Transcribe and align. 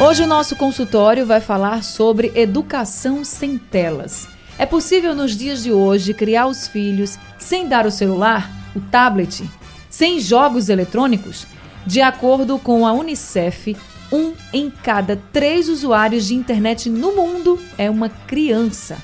Hoje 0.00 0.22
o 0.22 0.28
nosso 0.28 0.54
consultório 0.54 1.26
vai 1.26 1.40
falar 1.40 1.82
sobre 1.82 2.30
educação 2.36 3.24
sem 3.24 3.58
telas. 3.58 4.28
É 4.56 4.64
possível 4.64 5.12
nos 5.12 5.36
dias 5.36 5.60
de 5.64 5.72
hoje 5.72 6.14
criar 6.14 6.46
os 6.46 6.68
filhos 6.68 7.18
sem 7.36 7.66
dar 7.66 7.84
o 7.84 7.90
celular, 7.90 8.48
o 8.76 8.80
tablet, 8.80 9.42
sem 9.90 10.20
jogos 10.20 10.68
eletrônicos? 10.68 11.48
De 11.84 12.00
acordo 12.00 12.60
com 12.60 12.86
a 12.86 12.92
Unicef, 12.92 13.76
um 14.12 14.34
em 14.52 14.70
cada 14.70 15.20
três 15.32 15.68
usuários 15.68 16.28
de 16.28 16.34
internet 16.36 16.88
no 16.88 17.16
mundo 17.16 17.58
é 17.76 17.90
uma 17.90 18.08
criança. 18.08 18.98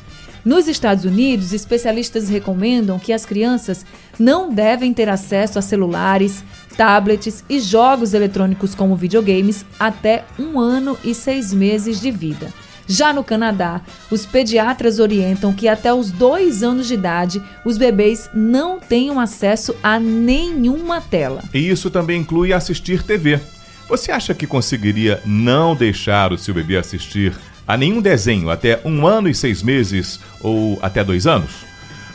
Nos 0.44 0.68
Estados 0.68 1.04
Unidos, 1.04 1.52
especialistas 1.52 2.28
recomendam 2.28 3.00
que 3.00 3.12
as 3.12 3.26
crianças 3.26 3.84
não 4.16 4.48
devem 4.48 4.94
ter 4.94 5.08
acesso 5.08 5.58
a 5.58 5.62
celulares, 5.62 6.44
tablets 6.74 7.44
e 7.48 7.58
jogos 7.60 8.12
eletrônicos 8.12 8.74
como 8.74 8.96
videogames 8.96 9.64
até 9.78 10.24
um 10.38 10.60
ano 10.60 10.98
e 11.02 11.14
seis 11.14 11.52
meses 11.52 12.00
de 12.00 12.10
vida. 12.10 12.52
Já 12.86 13.12
no 13.12 13.24
Canadá, 13.24 13.80
os 14.10 14.26
pediatras 14.26 14.98
orientam 14.98 15.54
que 15.54 15.68
até 15.68 15.92
os 15.92 16.10
dois 16.10 16.62
anos 16.62 16.86
de 16.86 16.94
idade 16.94 17.42
os 17.64 17.78
bebês 17.78 18.28
não 18.34 18.78
tenham 18.78 19.18
acesso 19.18 19.74
a 19.82 19.98
nenhuma 19.98 21.00
tela. 21.00 21.42
E 21.54 21.70
isso 21.70 21.88
também 21.90 22.20
inclui 22.20 22.52
assistir 22.52 23.02
TV. 23.02 23.40
Você 23.88 24.12
acha 24.12 24.34
que 24.34 24.46
conseguiria 24.46 25.20
não 25.24 25.74
deixar 25.74 26.32
o 26.32 26.38
seu 26.38 26.52
bebê 26.54 26.76
assistir 26.76 27.32
a 27.66 27.76
nenhum 27.76 28.02
desenho 28.02 28.50
até 28.50 28.80
um 28.84 29.06
ano 29.06 29.28
e 29.28 29.34
seis 29.34 29.62
meses 29.62 30.20
ou 30.40 30.78
até 30.82 31.02
dois 31.02 31.26
anos? 31.26 31.64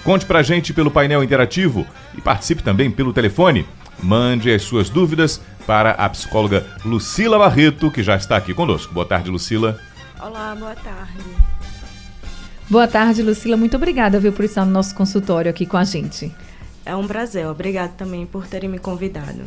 Conte 0.04 0.26
pra 0.26 0.44
gente 0.44 0.74
pelo 0.74 0.92
painel 0.92 1.24
interativo 1.24 1.86
e 2.18 2.22
participe 2.22 2.64
também 2.64 2.90
pelo 2.90 3.14
telefone 3.14 3.66
Mande 4.02 4.52
as 4.52 4.64
suas 4.64 4.90
dúvidas 4.90 5.42
para 5.68 5.92
a 5.92 6.10
psicóloga 6.10 6.66
Lucila 6.86 7.38
Barreto, 7.38 7.92
que 7.92 8.02
já 8.02 8.16
está 8.16 8.38
aqui 8.38 8.54
conosco. 8.54 8.94
Boa 8.94 9.06
tarde, 9.06 9.30
Lucila. 9.30 9.80
Olá, 10.22 10.56
boa 10.56 10.76
tarde. 10.76 11.24
Boa 12.70 12.88
tarde, 12.88 13.22
Lucila. 13.22 13.58
Muito 13.58 13.76
obrigada 13.76 14.20
viu, 14.20 14.32
por 14.32 14.46
estar 14.46 14.66
no 14.66 14.72
nosso 14.72 14.96
consultório 14.96 15.50
aqui 15.50 15.66
com 15.66 15.78
a 15.78 15.84
gente. 15.84 16.32
É 16.86 16.96
um 16.96 17.06
prazer. 17.06 17.48
Obrigada 17.48 17.94
também 17.98 18.26
por 18.26 18.48
terem 18.48 18.70
me 18.70 18.80
convidado. 18.80 19.42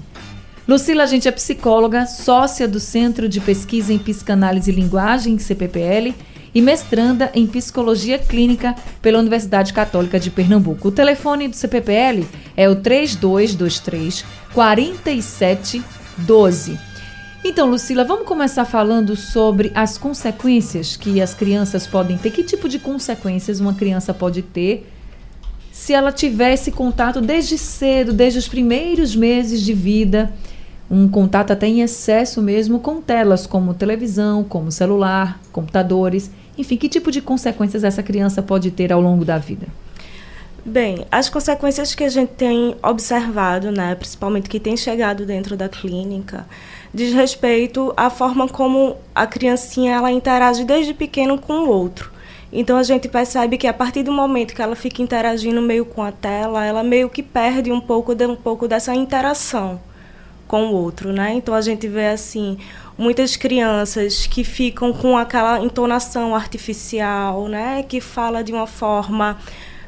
Lucila, 0.69 1.03
a 1.03 1.07
gente 1.07 1.27
é 1.27 1.33
psicóloga, 1.33 2.07
sócia 2.07 2.69
do 2.69 2.79
Centro 2.79 3.29
de 3.29 3.41
Pesquisa 3.41 3.93
em 3.93 3.99
Psicanálise 3.99 4.71
e 4.71 4.75
Linguagem, 4.75 5.39
CPPL, 5.39 6.15
e 6.55 6.61
mestranda 6.61 7.31
em 7.35 7.47
Psicologia 7.47 8.19
Clínica 8.19 8.75
pela 9.01 9.19
Universidade 9.19 9.73
Católica 9.73 10.21
de 10.21 10.31
Pernambuco. 10.31 10.89
O 10.89 10.93
telefone 10.93 11.49
do 11.49 11.57
CPPL 11.57 12.27
é 12.57 12.69
o 12.69 12.77
3223 12.77 14.25
4712. 14.53 16.79
Então, 17.45 17.69
Lucila, 17.69 18.05
vamos 18.05 18.27
começar 18.27 18.65
falando 18.65 19.17
sobre 19.17 19.73
as 19.75 19.99
consequências 19.99 20.97
que 20.97 21.21
as 21.21 21.35
crianças 21.35 21.87
podem 21.87 22.17
ter. 22.17 22.31
Que 22.31 22.45
tipo 22.45 22.69
de 22.69 22.79
consequências 22.79 23.59
uma 23.59 23.75
criança 23.75 24.15
pode 24.15 24.43
ter 24.43 24.87
se 25.73 25.95
ela 25.95 26.13
tiver 26.13 26.53
esse 26.53 26.71
contato 26.71 27.21
desde 27.21 27.57
cedo, 27.57 28.13
desde 28.13 28.39
os 28.39 28.47
primeiros 28.47 29.17
meses 29.17 29.63
de 29.63 29.73
vida, 29.73 30.31
um 30.91 31.09
contato 31.09 31.51
até 31.51 31.67
em 31.67 31.81
excesso 31.81 32.43
mesmo 32.43 32.79
com 32.79 33.01
telas 33.01 33.47
como 33.47 33.73
televisão, 33.73 34.45
como 34.45 34.71
celular, 34.71 35.41
computadores. 35.51 36.31
Enfim, 36.57 36.77
que 36.77 36.89
tipo 36.89 37.11
de 37.11 37.21
consequências 37.21 37.85
essa 37.85 38.03
criança 38.03 38.43
pode 38.43 38.71
ter 38.71 38.93
ao 38.93 39.01
longo 39.01 39.25
da 39.25 39.39
vida? 39.39 39.67
Bem, 40.65 41.05
as 41.11 41.29
consequências 41.29 41.93
que 41.93 42.05
a 42.05 42.09
gente 42.09 42.35
tem 42.35 42.77
observado, 42.83 43.73
né, 43.73 43.97
principalmente 43.97 44.49
que 44.49 44.61
tem 44.61 44.77
chegado 44.77 45.27
dentro 45.27 45.57
da 45.57 45.69
clínica, 45.69 46.47
diz 46.95 47.13
respeito 47.13 47.93
à 47.97 48.09
forma 48.09 48.49
como 48.49 48.97
a 49.13 49.27
criancinha 49.27 49.95
ela 49.95 50.13
interage 50.13 50.65
desde 50.65 50.95
pequeno 50.95 51.37
com 51.37 51.55
o 51.55 51.69
outro. 51.69 52.13
Então 52.53 52.77
a 52.77 52.83
gente 52.85 53.09
percebe 53.09 53.57
que 53.57 53.67
a 53.67 53.73
partir 53.73 54.05
do 54.05 54.13
momento 54.13 54.55
que 54.55 54.63
ela 54.63 54.77
fica 54.77 55.03
interagindo 55.03 55.61
meio 55.61 55.85
com 55.85 56.03
a 56.03 56.13
tela, 56.13 56.65
ela 56.65 56.85
meio 56.85 57.09
que 57.09 57.23
perde 57.23 57.73
um 57.73 57.81
pouco 57.81 58.15
de 58.15 58.27
um 58.27 58.37
pouco 58.37 58.69
dessa 58.69 58.95
interação 58.95 59.81
com 60.47 60.67
o 60.67 60.75
outro, 60.75 61.13
né? 61.13 61.33
Então 61.33 61.55
a 61.55 61.63
gente 61.63 61.89
vê 61.89 62.09
assim 62.09 62.59
muitas 62.97 63.37
crianças 63.37 64.27
que 64.27 64.45
ficam 64.45 64.93
com 64.93 65.17
aquela 65.17 65.61
entonação 65.61 66.35
artificial, 66.35 67.49
né? 67.49 67.83
Que 67.83 68.01
fala 68.01 68.43
de 68.43 68.53
uma 68.53 68.67
forma 68.67 69.39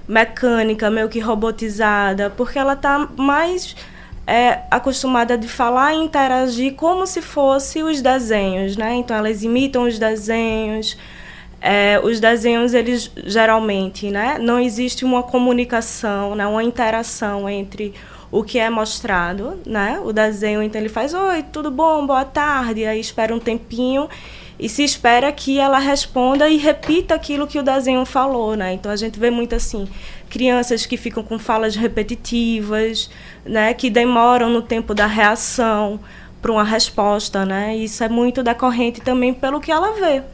mecânica, 0.06 0.90
meio 0.90 1.08
que 1.08 1.20
robotizada, 1.20 2.30
porque 2.30 2.58
ela 2.58 2.74
está 2.74 3.08
mais 3.16 3.74
é, 4.26 4.60
acostumada 4.70 5.36
de 5.36 5.48
falar 5.48 5.94
e 5.94 5.98
interagir 5.98 6.74
como 6.74 7.06
se 7.06 7.20
fosse 7.20 7.82
os 7.82 8.00
desenhos, 8.00 8.76
né? 8.76 8.94
Então 8.94 9.16
elas 9.16 9.42
imitam 9.42 9.84
os 9.84 9.98
desenhos. 9.98 10.96
É, 11.60 11.98
os 12.02 12.20
desenhos 12.20 12.74
eles 12.74 13.10
geralmente, 13.24 14.10
né? 14.10 14.38
Não 14.38 14.60
existe 14.60 15.04
uma 15.04 15.22
comunicação, 15.22 16.34
né? 16.34 16.46
Uma 16.46 16.62
interação 16.62 17.48
entre 17.48 17.94
o 18.34 18.42
que 18.42 18.58
é 18.58 18.68
mostrado, 18.68 19.60
né? 19.64 20.00
O 20.04 20.12
desenho, 20.12 20.60
então 20.60 20.80
ele 20.80 20.88
faz, 20.88 21.14
oi, 21.14 21.44
tudo 21.52 21.70
bom, 21.70 22.04
boa 22.04 22.24
tarde, 22.24 22.84
aí 22.84 22.98
espera 22.98 23.32
um 23.32 23.38
tempinho 23.38 24.08
e 24.58 24.68
se 24.68 24.82
espera 24.82 25.30
que 25.30 25.60
ela 25.60 25.78
responda 25.78 26.48
e 26.48 26.56
repita 26.56 27.14
aquilo 27.14 27.46
que 27.46 27.60
o 27.60 27.62
desenho 27.62 28.04
falou, 28.04 28.56
né? 28.56 28.72
Então 28.72 28.90
a 28.90 28.96
gente 28.96 29.20
vê 29.20 29.30
muito 29.30 29.54
assim, 29.54 29.86
crianças 30.28 30.84
que 30.84 30.96
ficam 30.96 31.22
com 31.22 31.38
falas 31.38 31.76
repetitivas, 31.76 33.08
né, 33.44 33.72
que 33.72 33.88
demoram 33.88 34.50
no 34.50 34.62
tempo 34.62 34.94
da 34.94 35.06
reação 35.06 36.00
para 36.42 36.50
uma 36.50 36.64
resposta, 36.64 37.46
né? 37.46 37.76
Isso 37.76 38.02
é 38.02 38.08
muito 38.08 38.42
decorrente 38.42 39.00
também 39.00 39.32
pelo 39.32 39.60
que 39.60 39.70
ela 39.70 39.92
vê, 39.92 40.24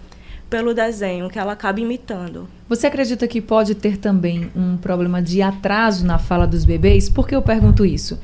pelo 0.50 0.75
desenho 0.75 1.31
que 1.31 1.38
ela 1.38 1.53
acaba 1.53 1.81
imitando. 1.81 2.49
Você 2.69 2.88
acredita 2.88 3.28
que 3.28 3.41
pode 3.41 3.77
ter 3.77 3.97
também 3.97 4.50
um 4.55 4.77
problema 4.77 5.22
de 5.22 5.41
atraso 5.41 6.05
na 6.05 6.19
fala 6.19 6.47
dos 6.47 6.65
bebês? 6.65 7.09
Por 7.09 7.27
que 7.27 7.37
eu 7.37 7.41
pergunto 7.41 7.87
isso? 7.87 8.19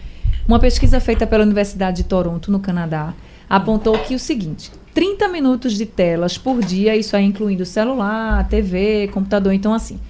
Uma 0.47 0.59
pesquisa 0.59 0.98
feita 0.98 1.26
pela 1.26 1.44
Universidade 1.44 1.98
de 1.98 2.04
Toronto, 2.04 2.50
no 2.50 2.59
Canadá, 2.59 3.15
apontou 3.48 3.97
que 4.00 4.15
o 4.15 4.19
seguinte: 4.19 4.72
30 4.92 5.28
minutos 5.28 5.75
de 5.75 5.86
telas 5.86 6.36
por 6.36 6.60
dia, 6.60 6.97
isso 6.97 7.16
aí 7.16 7.25
incluindo 7.25 7.65
celular, 7.65 8.47
TV, 8.48 9.09
computador, 9.12 9.53
então 9.53 9.72
assim. 9.72 10.00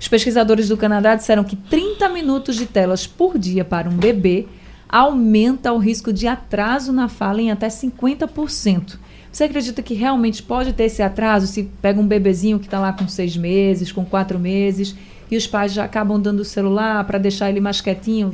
Os 0.00 0.06
pesquisadores 0.06 0.68
do 0.68 0.76
Canadá 0.76 1.16
disseram 1.16 1.42
que 1.42 1.56
30 1.56 2.08
minutos 2.08 2.54
de 2.56 2.66
telas 2.66 3.06
por 3.06 3.36
dia 3.36 3.64
para 3.64 3.88
um 3.88 3.96
bebê 3.96 4.46
aumenta 4.88 5.72
o 5.72 5.78
risco 5.78 6.12
de 6.12 6.28
atraso 6.28 6.92
na 6.92 7.08
fala 7.08 7.40
em 7.40 7.50
até 7.50 7.66
50%. 7.66 8.98
Você 9.34 9.42
acredita 9.42 9.82
que 9.82 9.94
realmente 9.94 10.44
pode 10.44 10.72
ter 10.72 10.84
esse 10.84 11.02
atraso 11.02 11.48
se 11.48 11.64
pega 11.82 12.00
um 12.00 12.06
bebezinho 12.06 12.60
que 12.60 12.66
está 12.66 12.78
lá 12.78 12.92
com 12.92 13.08
seis 13.08 13.36
meses, 13.36 13.90
com 13.90 14.04
quatro 14.04 14.38
meses, 14.38 14.94
e 15.28 15.36
os 15.36 15.44
pais 15.44 15.72
já 15.72 15.82
acabam 15.82 16.20
dando 16.20 16.38
o 16.38 16.44
celular 16.44 17.02
para 17.04 17.18
deixar 17.18 17.50
ele 17.50 17.58
mais 17.58 17.80
quietinho? 17.80 18.32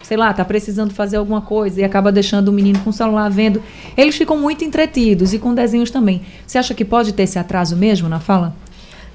Sei 0.00 0.16
lá, 0.16 0.30
está 0.30 0.44
precisando 0.44 0.94
fazer 0.94 1.16
alguma 1.16 1.40
coisa 1.40 1.80
e 1.80 1.84
acaba 1.84 2.12
deixando 2.12 2.50
o 2.50 2.52
menino 2.52 2.78
com 2.84 2.90
o 2.90 2.92
celular 2.92 3.28
vendo. 3.28 3.60
Eles 3.96 4.14
ficam 4.14 4.38
muito 4.38 4.64
entretidos 4.64 5.34
e 5.34 5.40
com 5.40 5.52
desenhos 5.52 5.90
também. 5.90 6.22
Você 6.46 6.56
acha 6.56 6.72
que 6.72 6.84
pode 6.84 7.12
ter 7.14 7.24
esse 7.24 7.36
atraso 7.36 7.76
mesmo 7.76 8.08
na 8.08 8.20
fala? 8.20 8.54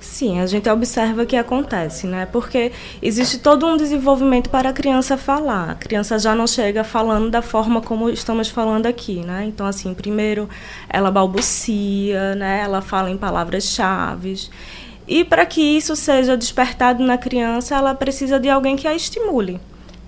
Sim, 0.03 0.41
a 0.41 0.45
gente 0.45 0.69
observa 0.69 1.25
que 1.25 1.35
acontece, 1.35 2.05
né? 2.05 2.25
Porque 2.25 2.73
existe 3.01 3.39
todo 3.39 3.65
um 3.65 3.77
desenvolvimento 3.77 4.49
para 4.49 4.69
a 4.69 4.73
criança 4.73 5.17
falar. 5.17 5.71
A 5.71 5.75
criança 5.75 6.19
já 6.19 6.35
não 6.35 6.45
chega 6.45 6.83
falando 6.83 7.31
da 7.31 7.41
forma 7.41 7.81
como 7.81 8.09
estamos 8.09 8.49
falando 8.49 8.85
aqui, 8.85 9.21
né? 9.21 9.45
Então, 9.45 9.65
assim, 9.65 9.93
primeiro 9.93 10.49
ela 10.89 11.09
balbucia, 11.09 12.35
né? 12.35 12.59
Ela 12.61 12.81
fala 12.81 13.09
em 13.09 13.17
palavras-chave. 13.17 14.49
E 15.07 15.23
para 15.23 15.45
que 15.45 15.61
isso 15.61 15.95
seja 15.95 16.35
despertado 16.35 17.01
na 17.01 17.17
criança, 17.17 17.73
ela 17.75 17.95
precisa 17.95 18.37
de 18.37 18.49
alguém 18.49 18.75
que 18.75 18.87
a 18.87 18.93
estimule. 18.93 19.59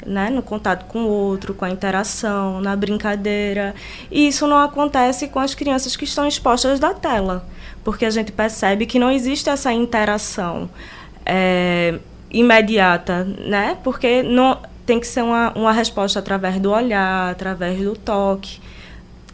Né, 0.06 0.30
no 0.30 0.44
contato 0.44 0.86
com 0.86 1.06
o 1.06 1.08
outro, 1.08 1.54
com 1.56 1.66
a 1.66 1.70
interação, 1.70 2.62
na 2.62 2.76
brincadeira. 2.76 3.74
E 4.12 4.28
isso 4.28 4.46
não 4.46 4.58
acontece 4.58 5.28
com 5.30 5.40
as 5.40 5.56
crianças 5.56 5.96
que 5.96 6.04
estão 6.04 6.28
expostas 6.28 6.80
da 6.80 6.94
tela 6.94 7.44
porque 7.86 8.04
a 8.04 8.10
gente 8.10 8.32
percebe 8.32 8.88
que 8.88 8.98
não 8.98 9.12
existe 9.12 9.48
essa 9.48 9.72
interação 9.72 10.68
é, 11.24 12.00
imediata, 12.32 13.24
né? 13.24 13.78
Porque 13.84 14.24
não, 14.24 14.58
tem 14.88 15.00
que 15.00 15.06
ser 15.06 15.22
uma, 15.22 15.54
uma 15.56 15.72
resposta 15.72 16.18
através 16.18 16.60
do 16.60 16.72
olhar, 16.72 17.30
através 17.30 17.80
do 17.80 17.96
toque, 17.96 18.60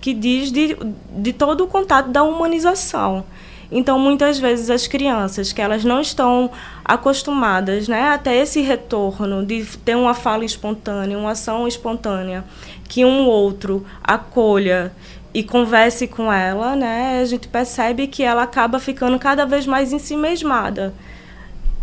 que 0.01 0.13
diz 0.13 0.51
de, 0.51 0.77
de 1.11 1.31
todo 1.31 1.63
o 1.63 1.67
contato 1.67 2.09
da 2.09 2.23
humanização. 2.23 3.23
Então, 3.71 3.97
muitas 3.97 4.37
vezes 4.37 4.69
as 4.69 4.85
crianças 4.85 5.53
que 5.53 5.61
elas 5.61 5.85
não 5.85 6.01
estão 6.01 6.51
acostumadas, 6.83 7.87
né, 7.87 8.09
até 8.09 8.35
esse 8.35 8.59
retorno 8.59 9.45
de 9.45 9.63
ter 9.77 9.95
uma 9.95 10.13
fala 10.13 10.43
espontânea, 10.43 11.17
uma 11.17 11.31
ação 11.31 11.65
espontânea, 11.65 12.43
que 12.89 13.05
um 13.05 13.25
outro 13.27 13.85
acolha 14.03 14.91
e 15.33 15.43
converse 15.43 16.07
com 16.07 16.31
ela, 16.31 16.75
né, 16.75 17.21
a 17.21 17.25
gente 17.25 17.47
percebe 17.47 18.07
que 18.07 18.23
ela 18.23 18.43
acaba 18.43 18.79
ficando 18.79 19.17
cada 19.17 19.45
vez 19.45 19.65
mais 19.65 19.93
ensimesmada. 19.93 20.93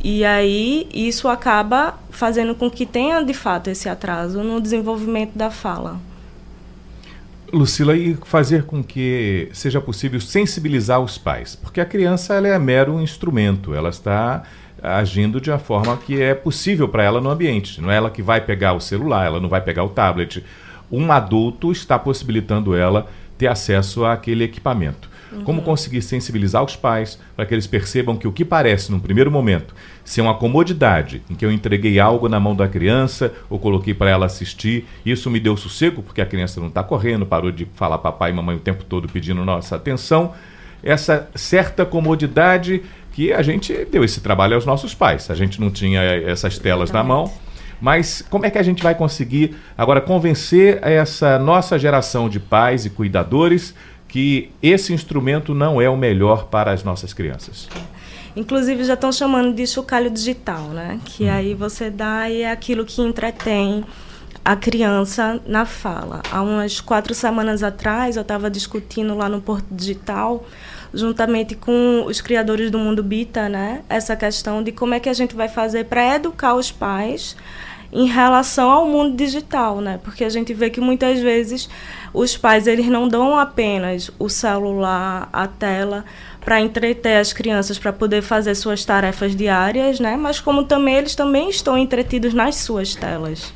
E 0.03 0.25
aí 0.25 0.89
isso 0.93 1.27
acaba 1.29 1.99
fazendo 2.11 2.55
com 2.55 2.71
que 2.71 2.87
tenha 2.87 3.23
de 3.23 3.35
fato 3.35 3.69
esse 3.69 3.89
atraso 3.89 4.43
no 4.43 4.61
desenvolvimento 4.61 5.37
da 5.37 5.51
fala. 5.51 5.99
Lucila, 7.53 7.97
e 7.97 8.15
fazer 8.25 8.65
com 8.65 8.85
que 8.85 9.49
seja 9.55 9.81
possível 9.81 10.21
sensibilizar 10.21 11.01
os 11.01 11.17
pais, 11.17 11.57
porque 11.57 11.81
a 11.81 11.85
criança 11.85 12.35
ela 12.35 12.47
é 12.47 12.59
mero 12.59 13.01
instrumento, 13.01 13.75
ela 13.75 13.89
está 13.89 14.43
agindo 14.83 15.41
de 15.41 15.51
uma 15.51 15.59
forma 15.59 15.97
que 15.97 16.21
é 16.21 16.35
possível 16.35 16.89
para 16.89 17.03
ela 17.03 17.21
no 17.21 17.31
ambiente. 17.31 17.81
Não 17.81 17.91
é 17.91 17.97
ela 17.97 18.11
que 18.11 18.23
vai 18.23 18.41
pegar 18.41 18.75
o 18.75 18.81
celular, 18.81 19.27
ela 19.27 19.41
não 19.41 19.49
vai 19.49 19.61
pegar 19.61 19.83
o 19.83 19.89
tablet. 19.89 20.45
Um 20.93 21.11
adulto 21.11 21.73
está 21.73 21.99
possibilitando 21.99 22.77
ela 22.77 23.09
ter 23.39 23.47
acesso 23.47 24.05
àquele 24.05 24.45
equipamento. 24.45 25.09
Uhum. 25.31 25.45
Como 25.45 25.63
conseguir 25.63 26.03
sensibilizar 26.03 26.65
os 26.65 26.75
pais 26.75 27.19
para 27.37 27.47
que 27.47 27.55
eles 27.55 27.67
percebam 27.67 28.17
que 28.17 28.27
o 28.27 28.33
que 28.33 28.45
parece, 28.45 28.91
num 28.91 28.99
primeiro 28.99 29.31
momento, 29.31 29.75
ser 30.05 30.23
uma 30.23 30.35
comodidade, 30.35 31.23
em 31.31 31.35
que 31.35 31.45
eu 31.45 31.53
entreguei 31.53 32.01
algo 32.01 32.29
na 32.29 32.41
mão 32.41 32.57
da 32.57 32.67
criança 32.67 33.33
ou 33.49 33.59
coloquei 33.59 33.95
para 33.95 34.11
ela 34.11 34.27
assistir, 34.27 34.87
isso 35.05 35.31
me 35.31 35.39
deu 35.39 35.57
sossego, 35.57 36.03
porque 36.03 36.21
a 36.21 36.27
criança 36.27 36.61
não 36.61 36.69
está 36.69 36.83
correndo, 36.83 37.27
parou 37.27 37.53
de 37.53 37.67
falar 37.75 37.99
papai 37.99 38.31
e 38.31 38.35
mamãe 38.35 38.57
o 38.57 38.61
tempo 38.61 38.85
todo 38.85 39.09
pedindo 39.09 39.45
nossa 39.45 39.77
atenção. 39.77 40.33
Essa 40.83 41.29
certa 41.35 41.85
comodidade 41.85 42.83
que 43.13 43.33
a 43.33 43.43
gente 43.43 43.85
deu 43.87 44.05
esse 44.05 44.21
trabalho 44.21 44.55
aos 44.55 44.65
nossos 44.65 44.95
pais. 44.95 45.31
A 45.31 45.35
gente 45.35 45.61
não 45.61 45.71
tinha 45.71 46.01
essas 46.01 46.59
telas 46.59 46.91
na 46.91 47.03
mão. 47.03 47.31
Mas 47.81 48.23
como 48.29 48.47
é 48.47 48.51
que 48.51 48.59
a 48.59 48.63
gente 48.63 48.83
vai 48.83 48.95
conseguir 48.95 49.57
agora 49.77 50.01
convencer 50.01 50.79
essa 50.83 51.39
nossa 51.39 51.79
geração 51.79 52.29
de 52.29 52.41
pais 52.41 52.85
e 52.85 52.91
cuidadores 52.91 53.75
que 54.09 54.51
esse 54.63 54.93
instrumento 54.93 55.55
não 55.55 55.81
é 55.81 55.89
o 55.89 55.97
melhor 55.97 56.47
para 56.47 56.73
as 56.73 56.83
nossas 56.83 57.13
crianças? 57.13 57.69
Inclusive 58.35 58.85
já 58.85 58.95
estão 58.95 59.13
chamando 59.13 59.55
de 59.55 59.67
chocalho 59.67 60.11
digital, 60.11 60.69
né? 60.69 61.01
Que 61.05 61.25
hum. 61.25 61.33
aí 61.33 61.55
você 61.55 61.91
dá 61.91 62.29
e 62.29 62.43
é 62.43 62.51
aquilo 62.51 62.85
que 62.85 63.03
entretém 63.03 63.85
a 64.45 64.57
criança 64.57 65.41
na 65.47 65.67
fala. 65.67 66.23
Há 66.31 66.41
umas 66.41 66.81
quatro 66.81 67.15
semanas 67.15 67.63
atrás 67.63 68.17
eu 68.17 68.23
estava 68.23 68.51
discutindo 68.51 69.15
lá 69.15 69.29
no 69.29 69.41
Porto 69.41 69.67
Digital, 69.71 70.47
juntamente 70.95 71.55
com 71.55 72.05
os 72.07 72.21
criadores 72.21 72.71
do 72.71 72.79
Mundo 72.79 73.03
Bita, 73.03 73.49
né? 73.49 73.83
Essa 73.89 74.17
questão 74.17 74.63
de 74.63 74.73
como 74.73 74.95
é 74.95 75.01
que 75.01 75.09
a 75.09 75.13
gente 75.13 75.35
vai 75.35 75.49
fazer 75.49 75.85
para 75.85 76.17
educar 76.17 76.55
os 76.55 76.71
pais 76.71 77.37
em 77.93 78.07
relação 78.07 78.71
ao 78.71 78.87
mundo 78.87 79.17
digital, 79.17 79.81
né? 79.81 79.99
Porque 80.03 80.25
a 80.25 80.29
gente 80.29 80.53
vê 80.53 80.69
que 80.69 80.81
muitas 80.81 81.21
vezes 81.21 81.69
os 82.13 82.37
pais 82.37 82.67
eles 82.67 82.87
não 82.87 83.09
dão 83.09 83.39
apenas 83.39 84.11
o 84.19 84.29
celular, 84.29 85.29
a 85.33 85.47
tela 85.47 86.05
para 86.41 86.61
entreter 86.61 87.17
as 87.17 87.33
crianças 87.33 87.79
para 87.79 87.93
poder 87.93 88.23
fazer 88.23 88.55
suas 88.55 88.85
tarefas 88.85 89.35
diárias, 89.35 90.01
né? 90.01 90.17
Mas 90.17 90.41
como 90.41 90.65
também 90.65 90.97
eles 90.97 91.15
também 91.15 91.49
estão 91.49 91.77
entretidos 91.77 92.35
nas 92.35 92.57
suas 92.57 92.95
telas, 92.95 93.53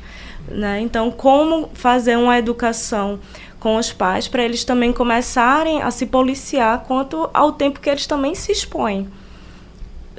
né? 0.47 0.79
Então, 0.81 1.11
como 1.11 1.69
fazer 1.73 2.17
uma 2.17 2.37
educação 2.37 3.19
com 3.59 3.77
os 3.77 3.93
pais 3.93 4.27
para 4.27 4.43
eles 4.43 4.65
também 4.65 4.91
começarem 4.91 5.81
a 5.81 5.89
se 5.89 6.05
policiar 6.05 6.83
quanto 6.85 7.29
ao 7.33 7.53
tempo 7.53 7.79
que 7.79 7.89
eles 7.89 8.05
também 8.05 8.35
se 8.35 8.51
expõem, 8.51 9.07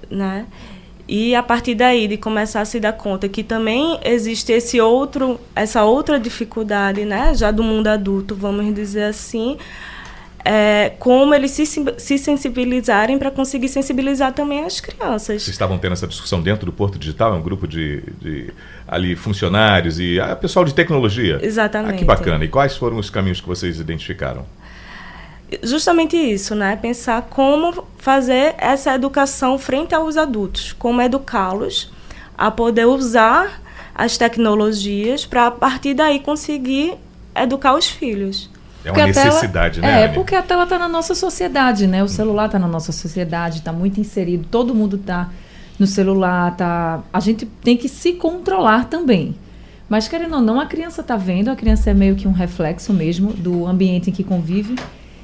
né? 0.09 0.47
E 1.07 1.35
a 1.35 1.43
partir 1.43 1.75
daí 1.75 2.09
de 2.09 2.17
começar 2.17 2.63
a 2.63 2.65
se 2.65 2.81
dar 2.81 2.93
conta 2.93 3.29
que 3.29 3.43
também 3.43 3.99
existe 4.03 4.53
esse 4.53 4.81
outro, 4.81 5.39
essa 5.55 5.85
outra 5.85 6.19
dificuldade, 6.19 7.05
né, 7.05 7.35
já 7.35 7.51
do 7.51 7.63
mundo 7.63 7.89
adulto, 7.89 8.35
vamos 8.35 8.75
dizer 8.75 9.05
assim, 9.05 9.59
é, 10.43 10.93
como 10.99 11.35
eles 11.35 11.51
se, 11.51 11.67
se 11.67 12.19
sensibilizarem 12.19 13.19
para 13.19 13.31
conseguir 13.31 13.69
sensibilizar 13.69 14.33
também 14.33 14.65
as 14.65 14.81
crianças. 14.81 15.43
Vocês 15.43 15.49
estavam 15.49 15.79
tendo 15.79 15.93
essa 15.93 16.07
discussão 16.07 16.41
dentro 16.41 16.65
do 16.65 16.73
Porto 16.73 16.99
Digital, 16.99 17.35
é 17.35 17.37
um 17.37 17.43
grupo 17.43 17.67
de, 17.69 18.03
de 18.21 18.51
ali 18.89 19.15
funcionários 19.15 19.99
e 19.99 20.19
ah, 20.19 20.35
pessoal 20.37 20.65
de 20.65 20.75
tecnologia. 20.75 21.39
Exatamente. 21.43 21.95
Ah, 21.95 21.99
que 21.99 22.05
bacana. 22.05 22.45
E 22.45 22.49
quais 22.49 22.77
foram 22.77 22.99
os 22.99 23.11
caminhos 23.11 23.43
que 23.43 23.47
vocês 23.47 23.79
identificaram? 23.79 24.47
Justamente 25.63 26.17
isso, 26.17 26.55
né? 26.55 26.77
Pensar 26.77 27.23
como 27.23 27.85
fazer 27.99 28.55
essa 28.59 28.95
educação 28.95 29.59
frente 29.59 29.95
aos 29.95 30.17
adultos, 30.17 30.73
como 30.79 31.01
educá-los 31.01 31.93
a 32.37 32.51
poder 32.51 32.87
usar 32.87 33.61
as 33.95 34.19
tecnologias 34.19 35.25
para 35.25 35.47
a 35.47 35.51
partir 35.51 35.95
daí 35.95 36.21
conseguir 36.21 36.95
educar 37.35 37.75
os 37.75 37.87
filhos. 37.87 38.51
É 38.85 38.93
uma 38.93 39.07
necessidade, 39.07 39.81
tela, 39.81 39.93
né? 39.93 40.03
É, 40.03 40.05
Anny? 40.07 40.15
porque 40.15 40.35
a 40.35 40.43
tela 40.43 40.65
está 40.65 40.79
na 40.79 40.89
nossa 40.89 41.15
sociedade, 41.15 41.87
né? 41.87 42.03
O 42.03 42.09
celular 42.09 42.47
está 42.47 42.59
na 42.59 42.69
nossa 42.69 42.93
sociedade, 42.93 43.59
está 43.59 43.73
muito 43.73 43.99
inserido, 43.99 44.47
todo 44.51 44.75
mundo 44.75 44.97
está 44.97 45.31
no 45.79 45.87
celular, 45.87 46.55
tá. 46.57 47.03
A 47.13 47.21
gente 47.21 47.47
tem 47.47 47.77
que 47.77 47.89
se 47.89 48.13
controlar 48.13 48.85
também. 48.87 49.35
Mas 49.89 50.09
querendo 50.09 50.37
ou 50.37 50.43
não, 50.43 50.61
a 50.61 50.67
criança 50.67 51.01
está 51.01 51.17
vendo, 51.17 51.51
a 51.51 51.57
criança 51.57 51.91
é 51.91 51.95
meio 51.95 52.15
que 52.15 52.29
um 52.29 52.33
reflexo 52.33 52.93
mesmo 52.93 53.33
do 53.33 53.67
ambiente 53.67 54.11
em 54.11 54.13
que 54.13 54.25
convive. 54.25 54.77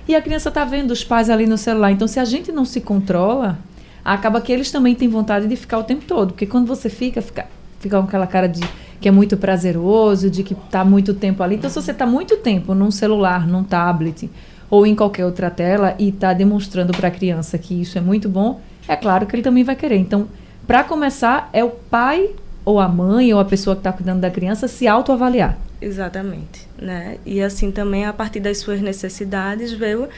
E 0.08 0.14
a 0.14 0.22
criança 0.22 0.48
está 0.48 0.64
vendo 0.64 0.90
os 0.90 1.04
pais 1.04 1.30
ali 1.30 1.46
no 1.46 1.56
celular. 1.56 1.92
Então, 1.92 2.08
se 2.08 2.18
a 2.18 2.24
gente 2.24 2.50
não 2.50 2.64
se 2.64 2.80
controla, 2.80 3.58
acaba 4.04 4.40
que 4.40 4.52
eles 4.52 4.70
também 4.70 4.94
têm 4.94 5.08
vontade 5.08 5.46
de 5.46 5.56
ficar 5.56 5.78
o 5.78 5.84
tempo 5.84 6.04
todo. 6.04 6.32
Porque 6.32 6.46
quando 6.46 6.66
você 6.66 6.88
fica, 6.88 7.22
fica, 7.22 7.46
fica 7.78 7.98
com 7.98 8.04
aquela 8.04 8.26
cara 8.26 8.48
de 8.48 8.60
que 9.00 9.08
é 9.08 9.10
muito 9.10 9.36
prazeroso, 9.36 10.28
de 10.28 10.42
que 10.42 10.52
está 10.52 10.84
muito 10.84 11.14
tempo 11.14 11.42
ali. 11.42 11.56
Então, 11.56 11.70
se 11.70 11.76
você 11.80 11.90
está 11.92 12.04
muito 12.04 12.36
tempo 12.36 12.74
num 12.74 12.90
celular, 12.90 13.46
num 13.46 13.64
tablet 13.64 14.30
ou 14.68 14.86
em 14.86 14.94
qualquer 14.94 15.24
outra 15.24 15.50
tela 15.50 15.94
e 15.98 16.10
está 16.10 16.32
demonstrando 16.32 16.92
para 16.92 17.08
a 17.08 17.10
criança 17.10 17.58
que 17.58 17.80
isso 17.80 17.96
é 17.96 18.00
muito 18.00 18.28
bom, 18.28 18.60
é 18.86 18.96
claro 18.96 19.26
que 19.26 19.34
ele 19.34 19.42
também 19.42 19.64
vai 19.64 19.74
querer. 19.74 19.96
Então, 19.96 20.28
para 20.66 20.84
começar, 20.84 21.48
é 21.52 21.64
o 21.64 21.70
pai 21.70 22.30
ou 22.64 22.78
a 22.78 22.88
mãe 22.88 23.32
ou 23.32 23.40
a 23.40 23.44
pessoa 23.44 23.74
que 23.74 23.80
está 23.80 23.92
cuidando 23.92 24.20
da 24.20 24.30
criança 24.30 24.68
se 24.68 24.86
autoavaliar. 24.86 25.58
Exatamente, 25.80 26.68
né? 26.80 27.18
E 27.26 27.42
assim 27.42 27.70
também 27.70 28.06
a 28.06 28.12
partir 28.12 28.40
das 28.40 28.58
suas 28.58 28.80
necessidades 28.80 29.72
ver 29.72 30.08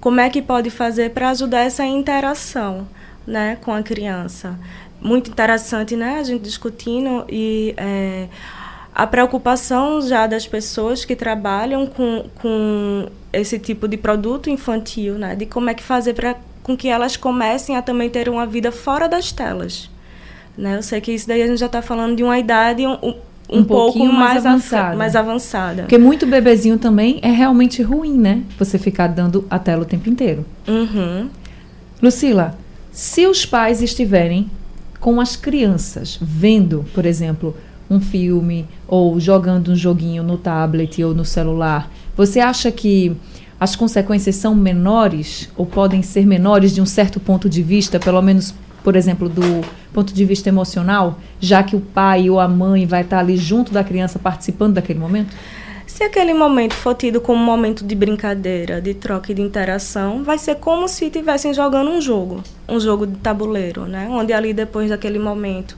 como 0.00 0.20
é 0.20 0.28
que 0.28 0.42
pode 0.42 0.68
fazer 0.68 1.10
para 1.10 1.30
ajudar 1.30 1.60
essa 1.60 1.84
interação, 1.84 2.88
né, 3.26 3.56
com 3.62 3.72
a 3.72 3.82
criança. 3.82 4.58
Muito 5.00 5.30
interessante, 5.30 5.94
né, 5.96 6.18
a 6.18 6.22
gente 6.24 6.42
discutindo 6.42 7.24
e 7.28 7.72
é, 7.76 8.26
a 8.92 9.06
preocupação 9.06 10.02
já 10.02 10.26
das 10.26 10.46
pessoas 10.46 11.04
que 11.04 11.14
trabalham 11.14 11.86
com, 11.86 12.24
com 12.34 13.08
esse 13.32 13.60
tipo 13.60 13.86
de 13.86 13.96
produto 13.96 14.50
infantil, 14.50 15.14
né, 15.14 15.36
de 15.36 15.46
como 15.46 15.70
é 15.70 15.74
que 15.74 15.82
fazer 15.82 16.14
para 16.14 16.36
com 16.62 16.76
que 16.76 16.88
elas 16.88 17.16
comecem 17.16 17.76
a 17.76 17.82
também 17.82 18.08
ter 18.08 18.28
uma 18.28 18.46
vida 18.46 18.70
fora 18.70 19.08
das 19.08 19.32
telas. 19.32 19.90
Né? 20.56 20.76
Eu 20.76 20.82
sei 20.82 21.00
que 21.00 21.12
isso 21.12 21.26
daí 21.26 21.42
a 21.42 21.46
gente 21.46 21.58
já 21.58 21.66
está 21.66 21.82
falando 21.82 22.14
de 22.14 22.22
uma 22.22 22.38
idade 22.38 22.86
um, 22.86 23.16
um, 23.52 23.60
um 23.60 23.64
pouco 23.64 23.98
mais, 23.98 24.16
mais 24.16 24.46
avançada. 24.46 24.96
mais 24.96 25.16
avançada. 25.16 25.82
Porque 25.82 25.98
muito 25.98 26.26
bebezinho 26.26 26.78
também 26.78 27.18
é 27.22 27.30
realmente 27.30 27.82
ruim, 27.82 28.16
né? 28.16 28.42
Você 28.58 28.78
ficar 28.78 29.08
dando 29.08 29.44
a 29.50 29.58
tela 29.58 29.82
o 29.82 29.84
tempo 29.84 30.08
inteiro. 30.08 30.44
Uhum. 30.66 31.28
Lucila, 32.00 32.56
se 32.90 33.26
os 33.26 33.46
pais 33.46 33.82
estiverem 33.82 34.50
com 34.98 35.20
as 35.20 35.36
crianças 35.36 36.18
vendo, 36.20 36.84
por 36.94 37.06
exemplo, 37.06 37.56
um 37.90 38.00
filme 38.00 38.66
ou 38.88 39.20
jogando 39.20 39.72
um 39.72 39.76
joguinho 39.76 40.22
no 40.22 40.36
tablet 40.36 41.02
ou 41.04 41.14
no 41.14 41.24
celular, 41.24 41.90
você 42.16 42.40
acha 42.40 42.70
que 42.70 43.14
as 43.62 43.76
consequências 43.76 44.34
são 44.36 44.54
menores 44.54 45.48
ou 45.56 45.64
podem 45.64 46.02
ser 46.02 46.26
menores 46.26 46.74
de 46.74 46.80
um 46.80 46.86
certo 46.86 47.20
ponto 47.20 47.48
de 47.48 47.62
vista, 47.62 48.00
pelo 48.00 48.20
menos, 48.20 48.52
por 48.82 48.96
exemplo, 48.96 49.28
do 49.28 49.64
ponto 49.92 50.12
de 50.12 50.24
vista 50.24 50.48
emocional, 50.48 51.18
já 51.40 51.62
que 51.62 51.76
o 51.76 51.80
pai 51.80 52.28
ou 52.28 52.40
a 52.40 52.48
mãe 52.48 52.86
vai 52.86 53.02
estar 53.02 53.18
ali 53.18 53.36
junto 53.36 53.72
da 53.72 53.84
criança 53.84 54.18
participando 54.18 54.74
daquele 54.74 54.98
momento? 54.98 55.34
Se 55.86 56.04
aquele 56.04 56.32
momento 56.32 56.74
for 56.74 56.94
tido 56.94 57.20
como 57.20 57.40
um 57.40 57.44
momento 57.44 57.84
de 57.84 57.94
brincadeira, 57.94 58.80
de 58.80 58.94
troca 58.94 59.30
e 59.30 59.34
de 59.34 59.42
interação, 59.42 60.24
vai 60.24 60.38
ser 60.38 60.56
como 60.56 60.88
se 60.88 61.04
estivessem 61.04 61.52
jogando 61.52 61.90
um 61.90 62.00
jogo, 62.00 62.42
um 62.68 62.80
jogo 62.80 63.06
de 63.06 63.16
tabuleiro, 63.18 63.84
né? 63.84 64.08
Onde 64.10 64.32
ali 64.32 64.54
depois 64.54 64.88
daquele 64.88 65.18
momento 65.18 65.76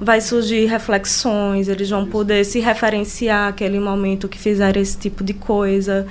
vai 0.00 0.20
surgir 0.20 0.66
reflexões, 0.66 1.68
eles 1.68 1.88
vão 1.88 2.04
poder 2.06 2.44
se 2.44 2.58
referenciar 2.58 3.48
aquele 3.48 3.78
momento 3.78 4.28
que 4.28 4.36
fizeram 4.36 4.82
esse 4.82 4.98
tipo 4.98 5.22
de 5.22 5.32
coisa, 5.32 6.08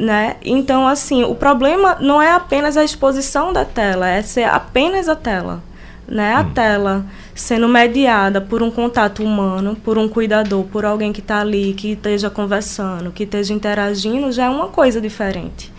né? 0.00 0.36
Então, 0.42 0.88
assim, 0.88 1.22
o 1.22 1.34
problema 1.34 1.96
não 2.00 2.20
é 2.20 2.32
apenas 2.32 2.76
a 2.76 2.82
exposição 2.82 3.52
da 3.52 3.64
tela, 3.64 4.08
é 4.08 4.22
ser 4.22 4.44
apenas 4.44 5.08
a 5.08 5.14
tela 5.14 5.62
né, 6.10 6.34
a 6.34 6.40
hum. 6.40 6.50
tela 6.52 7.06
sendo 7.34 7.68
mediada 7.68 8.40
por 8.40 8.62
um 8.62 8.70
contato 8.70 9.22
humano, 9.22 9.76
por 9.76 9.96
um 9.96 10.08
cuidador, 10.08 10.64
por 10.64 10.84
alguém 10.84 11.12
que 11.12 11.20
está 11.20 11.40
ali, 11.40 11.72
que 11.72 11.92
esteja 11.92 12.28
conversando, 12.28 13.12
que 13.12 13.22
esteja 13.22 13.54
interagindo, 13.54 14.32
já 14.32 14.46
é 14.46 14.48
uma 14.48 14.68
coisa 14.68 15.00
diferente. 15.00 15.72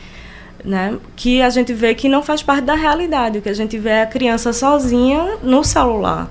né? 0.64 0.98
Que 1.16 1.42
a 1.42 1.50
gente 1.50 1.74
vê 1.74 1.94
que 1.94 2.08
não 2.08 2.24
faz 2.24 2.42
parte 2.42 2.64
da 2.64 2.76
realidade, 2.76 3.40
o 3.40 3.42
que 3.42 3.50
a 3.50 3.54
gente 3.54 3.78
vê 3.78 3.90
é 3.90 4.02
a 4.04 4.08
criança 4.08 4.54
sozinha 4.54 5.38
no 5.44 5.64
celular, 5.64 6.30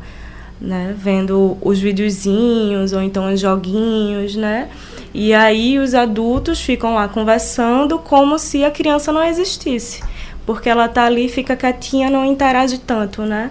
né? 0.60 0.94
Vendo 0.96 1.56
os 1.60 1.78
videozinhos 1.78 2.92
ou 2.92 3.02
então 3.02 3.32
os 3.32 3.40
joguinhos, 3.40 4.36
né? 4.36 4.68
E 5.12 5.32
aí 5.32 5.78
os 5.78 5.94
adultos 5.94 6.60
ficam 6.60 6.94
lá 6.94 7.08
conversando 7.08 7.98
como 7.98 8.38
se 8.38 8.62
a 8.62 8.70
criança 8.70 9.12
não 9.12 9.22
existisse, 9.24 10.02
porque 10.46 10.68
ela 10.68 10.88
tá 10.88 11.04
ali, 11.04 11.28
fica 11.28 11.56
quietinha, 11.56 12.10
não 12.10 12.24
interage 12.24 12.78
tanto, 12.78 13.22
né? 13.22 13.50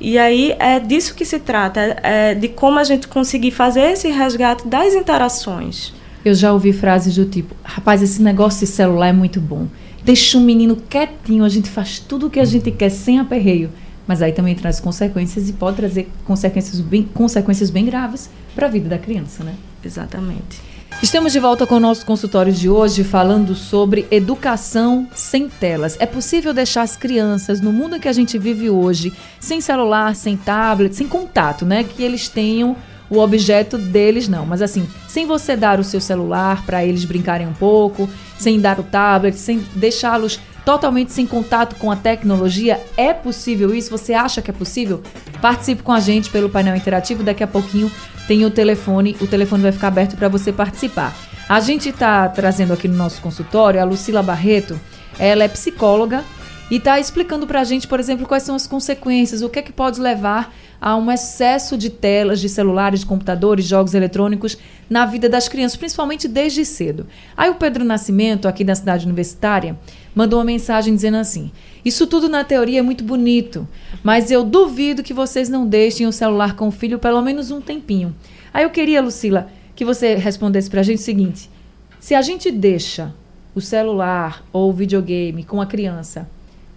E 0.00 0.18
aí 0.18 0.54
é 0.58 0.78
disso 0.78 1.14
que 1.14 1.24
se 1.24 1.38
trata, 1.38 1.80
é, 1.80 1.98
é 2.02 2.34
de 2.34 2.48
como 2.48 2.78
a 2.78 2.84
gente 2.84 3.08
conseguir 3.08 3.50
fazer 3.50 3.92
esse 3.92 4.08
resgate 4.08 4.66
das 4.68 4.94
interações. 4.94 5.92
Eu 6.24 6.34
já 6.34 6.52
ouvi 6.52 6.72
frases 6.72 7.14
do 7.14 7.24
tipo: 7.24 7.54
rapaz, 7.62 8.02
esse 8.02 8.22
negócio 8.22 8.60
de 8.60 8.72
celular 8.72 9.08
é 9.08 9.12
muito 9.12 9.40
bom. 9.40 9.66
Deixa 10.02 10.38
o 10.38 10.40
menino 10.40 10.76
quietinho, 10.76 11.44
a 11.44 11.48
gente 11.48 11.68
faz 11.68 11.98
tudo 11.98 12.26
o 12.26 12.30
que 12.30 12.40
a 12.40 12.44
gente 12.44 12.70
quer 12.70 12.90
sem 12.90 13.18
aperreio. 13.18 13.70
Mas 14.06 14.22
aí 14.22 14.32
também 14.32 14.54
traz 14.54 14.78
consequências 14.78 15.48
e 15.48 15.52
pode 15.52 15.76
trazer 15.76 16.10
consequências 16.24 16.80
bem, 16.80 17.02
consequências 17.02 17.70
bem 17.70 17.84
graves 17.84 18.30
para 18.54 18.66
a 18.66 18.70
vida 18.70 18.88
da 18.88 18.98
criança, 18.98 19.42
né? 19.42 19.54
Exatamente. 19.84 20.60
Estamos 21.02 21.32
de 21.32 21.38
volta 21.38 21.66
com 21.66 21.74
o 21.74 21.80
nosso 21.80 22.06
consultório 22.06 22.52
de 22.52 22.70
hoje 22.70 23.04
falando 23.04 23.54
sobre 23.54 24.06
educação 24.10 25.06
sem 25.14 25.46
telas. 25.48 25.96
É 26.00 26.06
possível 26.06 26.54
deixar 26.54 26.82
as 26.82 26.96
crianças 26.96 27.60
no 27.60 27.70
mundo 27.70 27.96
em 27.96 28.00
que 28.00 28.08
a 28.08 28.12
gente 28.12 28.38
vive 28.38 28.70
hoje, 28.70 29.12
sem 29.38 29.60
celular, 29.60 30.16
sem 30.16 30.36
tablet, 30.38 30.94
sem 30.94 31.06
contato, 31.06 31.66
né? 31.66 31.84
Que 31.84 32.02
eles 32.02 32.28
tenham 32.28 32.74
o 33.10 33.18
objeto 33.18 33.78
deles 33.78 34.26
não, 34.26 34.46
mas 34.46 34.62
assim, 34.62 34.88
sem 35.06 35.26
você 35.26 35.56
dar 35.56 35.78
o 35.78 35.84
seu 35.84 36.00
celular 36.00 36.64
para 36.64 36.84
eles 36.84 37.04
brincarem 37.04 37.46
um 37.46 37.52
pouco, 37.52 38.08
sem 38.38 38.58
dar 38.58 38.80
o 38.80 38.82
tablet, 38.82 39.36
sem 39.36 39.64
deixá-los 39.74 40.40
totalmente 40.66 41.12
sem 41.12 41.24
contato 41.24 41.76
com 41.76 41.92
a 41.92 41.96
tecnologia, 41.96 42.80
é 42.96 43.14
possível 43.14 43.72
isso? 43.72 43.88
Você 43.88 44.12
acha 44.12 44.42
que 44.42 44.50
é 44.50 44.52
possível? 44.52 45.00
Participe 45.40 45.80
com 45.80 45.92
a 45.92 46.00
gente 46.00 46.28
pelo 46.28 46.50
painel 46.50 46.74
interativo, 46.74 47.22
daqui 47.22 47.44
a 47.44 47.46
pouquinho 47.46 47.90
tem 48.26 48.44
o 48.44 48.50
telefone, 48.50 49.16
o 49.20 49.28
telefone 49.28 49.62
vai 49.62 49.70
ficar 49.70 49.86
aberto 49.86 50.16
para 50.16 50.28
você 50.28 50.52
participar. 50.52 51.14
A 51.48 51.60
gente 51.60 51.90
está 51.90 52.28
trazendo 52.28 52.72
aqui 52.72 52.88
no 52.88 52.96
nosso 52.96 53.22
consultório 53.22 53.80
a 53.80 53.84
Lucila 53.84 54.24
Barreto, 54.24 54.78
ela 55.20 55.44
é 55.44 55.48
psicóloga 55.48 56.24
e 56.68 56.78
está 56.78 56.98
explicando 56.98 57.46
para 57.46 57.60
a 57.60 57.64
gente, 57.64 57.86
por 57.86 58.00
exemplo, 58.00 58.26
quais 58.26 58.42
são 58.42 58.56
as 58.56 58.66
consequências, 58.66 59.42
o 59.42 59.48
que 59.48 59.60
é 59.60 59.62
que 59.62 59.72
pode 59.72 60.00
levar 60.00 60.52
a 60.80 60.96
um 60.96 61.10
excesso 61.10 61.76
de 61.76 61.90
telas, 61.90 62.40
de 62.40 62.48
celulares, 62.48 63.00
de 63.00 63.06
computadores, 63.06 63.64
jogos 63.64 63.94
eletrônicos 63.94 64.56
na 64.88 65.06
vida 65.06 65.28
das 65.28 65.48
crianças, 65.48 65.76
principalmente 65.76 66.28
desde 66.28 66.64
cedo. 66.64 67.06
Aí 67.36 67.50
o 67.50 67.54
Pedro 67.54 67.84
Nascimento, 67.84 68.46
aqui 68.46 68.62
da 68.62 68.74
cidade 68.74 69.04
universitária, 69.04 69.76
mandou 70.14 70.38
uma 70.38 70.44
mensagem 70.44 70.94
dizendo 70.94 71.16
assim: 71.16 71.50
Isso 71.84 72.06
tudo 72.06 72.28
na 72.28 72.44
teoria 72.44 72.80
é 72.80 72.82
muito 72.82 73.04
bonito, 73.04 73.66
mas 74.02 74.30
eu 74.30 74.44
duvido 74.44 75.02
que 75.02 75.14
vocês 75.14 75.48
não 75.48 75.66
deixem 75.66 76.06
o 76.06 76.12
celular 76.12 76.54
com 76.54 76.68
o 76.68 76.72
filho 76.72 76.98
pelo 76.98 77.22
menos 77.22 77.50
um 77.50 77.60
tempinho. 77.60 78.14
Aí 78.52 78.64
eu 78.64 78.70
queria, 78.70 79.02
Lucila, 79.02 79.48
que 79.74 79.84
você 79.84 80.14
respondesse 80.14 80.70
para 80.70 80.80
a 80.80 80.84
gente 80.84 80.98
o 80.98 81.02
seguinte: 81.02 81.50
se 81.98 82.14
a 82.14 82.22
gente 82.22 82.50
deixa 82.50 83.14
o 83.54 83.60
celular 83.60 84.44
ou 84.52 84.70
o 84.70 84.72
videogame 84.72 85.42
com 85.42 85.60
a 85.60 85.66
criança 85.66 86.28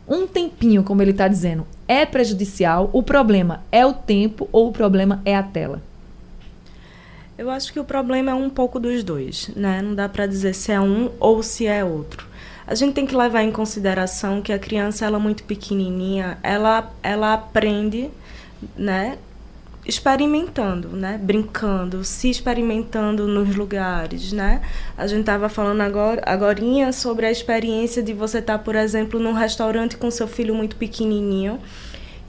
um 0.09 0.25
tempinho, 0.25 0.83
como 0.83 1.01
ele 1.01 1.11
está 1.11 1.27
dizendo, 1.27 1.67
é 1.87 2.05
prejudicial? 2.05 2.89
O 2.91 3.03
problema 3.03 3.61
é 3.71 3.85
o 3.85 3.93
tempo 3.93 4.49
ou 4.51 4.69
o 4.69 4.71
problema 4.71 5.21
é 5.23 5.35
a 5.35 5.43
tela? 5.43 5.81
Eu 7.37 7.49
acho 7.49 7.71
que 7.71 7.79
o 7.79 7.85
problema 7.85 8.31
é 8.31 8.33
um 8.33 8.49
pouco 8.49 8.79
dos 8.79 9.03
dois, 9.03 9.49
né? 9.55 9.81
Não 9.81 9.95
dá 9.95 10.09
para 10.09 10.25
dizer 10.25 10.53
se 10.53 10.71
é 10.71 10.81
um 10.81 11.09
ou 11.19 11.41
se 11.41 11.67
é 11.67 11.85
outro. 11.85 12.27
A 12.67 12.75
gente 12.75 12.93
tem 12.93 13.05
que 13.05 13.15
levar 13.15 13.43
em 13.43 13.51
consideração 13.51 14.41
que 14.41 14.51
a 14.51 14.59
criança, 14.59 15.05
ela 15.05 15.17
é 15.17 15.21
muito 15.21 15.43
pequenininha, 15.43 16.37
ela, 16.43 16.91
ela 17.01 17.33
aprende, 17.33 18.09
né? 18.75 19.17
Experimentando, 19.89 20.89
né? 20.89 21.19
Brincando, 21.21 22.03
se 22.03 22.29
experimentando 22.29 23.27
nos 23.27 23.55
lugares, 23.55 24.31
né? 24.31 24.61
A 24.97 25.07
gente 25.07 25.21
estava 25.21 25.49
falando 25.49 25.81
agora, 25.81 26.21
agorinha 26.25 26.93
sobre 26.93 27.25
a 27.25 27.31
experiência 27.31 28.01
de 28.01 28.13
você 28.13 28.37
estar, 28.37 28.57
tá, 28.57 28.63
por 28.63 28.75
exemplo, 28.75 29.19
num 29.19 29.33
restaurante 29.33 29.97
com 29.97 30.09
seu 30.09 30.27
filho 30.27 30.55
muito 30.55 30.75
pequenininho 30.75 31.59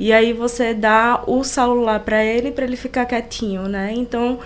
e 0.00 0.14
aí 0.14 0.32
você 0.32 0.72
dá 0.72 1.22
o 1.26 1.44
celular 1.44 2.00
para 2.00 2.24
ele 2.24 2.50
para 2.50 2.64
ele 2.64 2.76
ficar 2.76 3.04
quietinho, 3.04 3.68
né? 3.68 3.92
Então, 3.94 4.38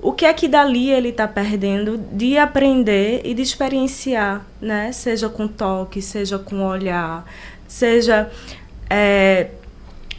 o 0.00 0.12
que 0.12 0.24
é 0.24 0.32
que 0.32 0.46
dali 0.46 0.88
ele 0.88 1.08
está 1.08 1.26
perdendo 1.26 1.98
de 2.12 2.38
aprender 2.38 3.20
e 3.24 3.34
de 3.34 3.42
experienciar, 3.42 4.46
né? 4.60 4.92
Seja 4.92 5.28
com 5.28 5.48
toque, 5.48 6.00
seja 6.00 6.38
com 6.38 6.64
olhar, 6.64 7.28
seja 7.66 8.30
é, 8.88 9.48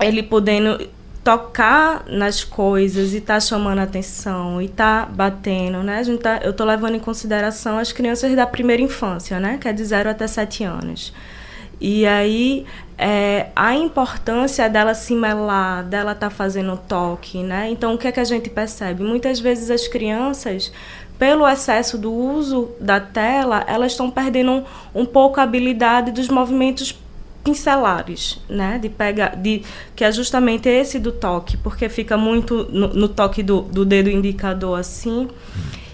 ele 0.02 0.22
podendo 0.22 0.86
tocar 1.26 2.06
nas 2.08 2.44
coisas 2.44 3.16
e 3.16 3.20
tá 3.20 3.40
chamando 3.40 3.80
atenção 3.80 4.62
e 4.62 4.70
tá 4.70 5.08
batendo, 5.12 5.82
né? 5.82 5.98
A 5.98 6.04
gente 6.04 6.20
tá, 6.20 6.40
eu 6.44 6.54
tô 6.54 6.64
levando 6.64 6.94
em 6.94 7.00
consideração 7.00 7.80
as 7.80 7.92
crianças 7.92 8.36
da 8.36 8.46
primeira 8.46 8.84
infância, 8.84 9.40
né? 9.40 9.58
Que 9.60 9.68
é 9.68 9.74
de 9.74 9.84
0 9.84 10.08
até 10.08 10.28
7 10.28 10.64
anos. 10.64 11.12
E 11.82 12.06
aí 12.06 12.64
é, 12.96 13.48
a 13.56 13.74
importância 13.74 14.70
dela 14.70 14.94
se 14.94 15.16
melar, 15.16 15.84
dela 15.84 16.12
estar 16.12 16.30
tá 16.30 16.36
fazendo 16.36 16.78
toque, 16.88 17.42
né? 17.42 17.72
Então 17.72 17.96
o 17.96 17.98
que 17.98 18.08
é 18.08 18.12
que 18.12 18.20
a 18.20 18.24
gente 18.24 18.48
percebe? 18.52 19.04
Muitas 19.04 19.40
vezes 19.40 19.72
as 19.72 19.88
crianças 19.88 20.72
pelo 21.18 21.48
excesso 21.48 21.98
do 21.98 22.14
uso 22.14 22.70
da 22.80 23.00
tela, 23.00 23.64
elas 23.68 23.94
estão 23.94 24.12
perdendo 24.12 24.52
um, 24.52 24.64
um 24.94 25.06
pouco 25.06 25.40
a 25.40 25.44
habilidade 25.44 26.12
dos 26.12 26.28
movimentos 26.28 26.92
pincelares, 27.46 28.40
né? 28.50 28.80
De 28.82 28.90
pegar, 28.90 29.36
de 29.36 29.62
que 29.96 30.04
é 30.04 30.12
justamente 30.12 30.68
esse 30.68 31.00
do 31.00 31.12
toque, 31.12 31.56
porque 31.58 31.88
fica 31.88 32.18
muito 32.18 32.68
no, 32.72 32.88
no 32.88 33.08
toque 33.08 33.44
do, 33.44 33.62
do 33.62 33.86
dedo 33.86 34.10
indicador 34.10 34.80
assim, 34.80 35.30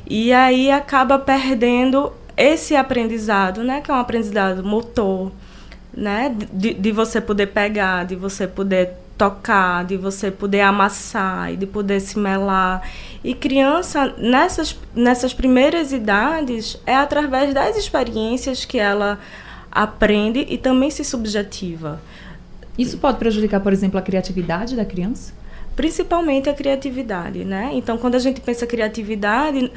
e 0.09 0.31
aí 0.31 0.71
acaba 0.71 1.19
perdendo 1.19 2.11
esse 2.37 2.75
aprendizado, 2.75 3.63
né? 3.63 3.81
Que 3.81 3.91
é 3.91 3.93
um 3.93 3.97
aprendizado 3.97 4.63
motor, 4.63 5.31
né? 5.93 6.33
De, 6.53 6.73
de 6.73 6.91
você 6.91 7.19
poder 7.19 7.47
pegar, 7.47 8.05
de 8.05 8.15
você 8.15 8.47
poder 8.47 8.93
tocar, 9.17 9.83
de 9.85 9.97
você 9.97 10.31
poder 10.31 10.61
amassar 10.61 11.51
e 11.51 11.57
de 11.57 11.67
poder 11.67 11.99
se 11.99 12.17
melar. 12.17 12.81
E 13.23 13.35
criança, 13.35 14.15
nessas, 14.17 14.75
nessas 14.95 15.33
primeiras 15.33 15.91
idades, 15.91 16.77
é 16.87 16.95
através 16.95 17.53
das 17.53 17.75
experiências 17.77 18.65
que 18.65 18.79
ela 18.79 19.19
aprende 19.71 20.45
e 20.49 20.57
também 20.57 20.89
se 20.91 21.03
subjetiva. 21.03 22.01
Isso 22.77 22.97
pode 22.97 23.17
prejudicar, 23.17 23.59
por 23.59 23.73
exemplo, 23.73 23.99
a 23.99 24.01
criatividade 24.01 24.75
da 24.75 24.85
criança? 24.85 25.33
Principalmente 25.75 26.49
a 26.49 26.53
criatividade, 26.53 27.45
né? 27.45 27.69
Então, 27.73 27.97
quando 27.97 28.15
a 28.15 28.19
gente 28.19 28.41
pensa 28.41 28.67
criatividade, 28.67 29.71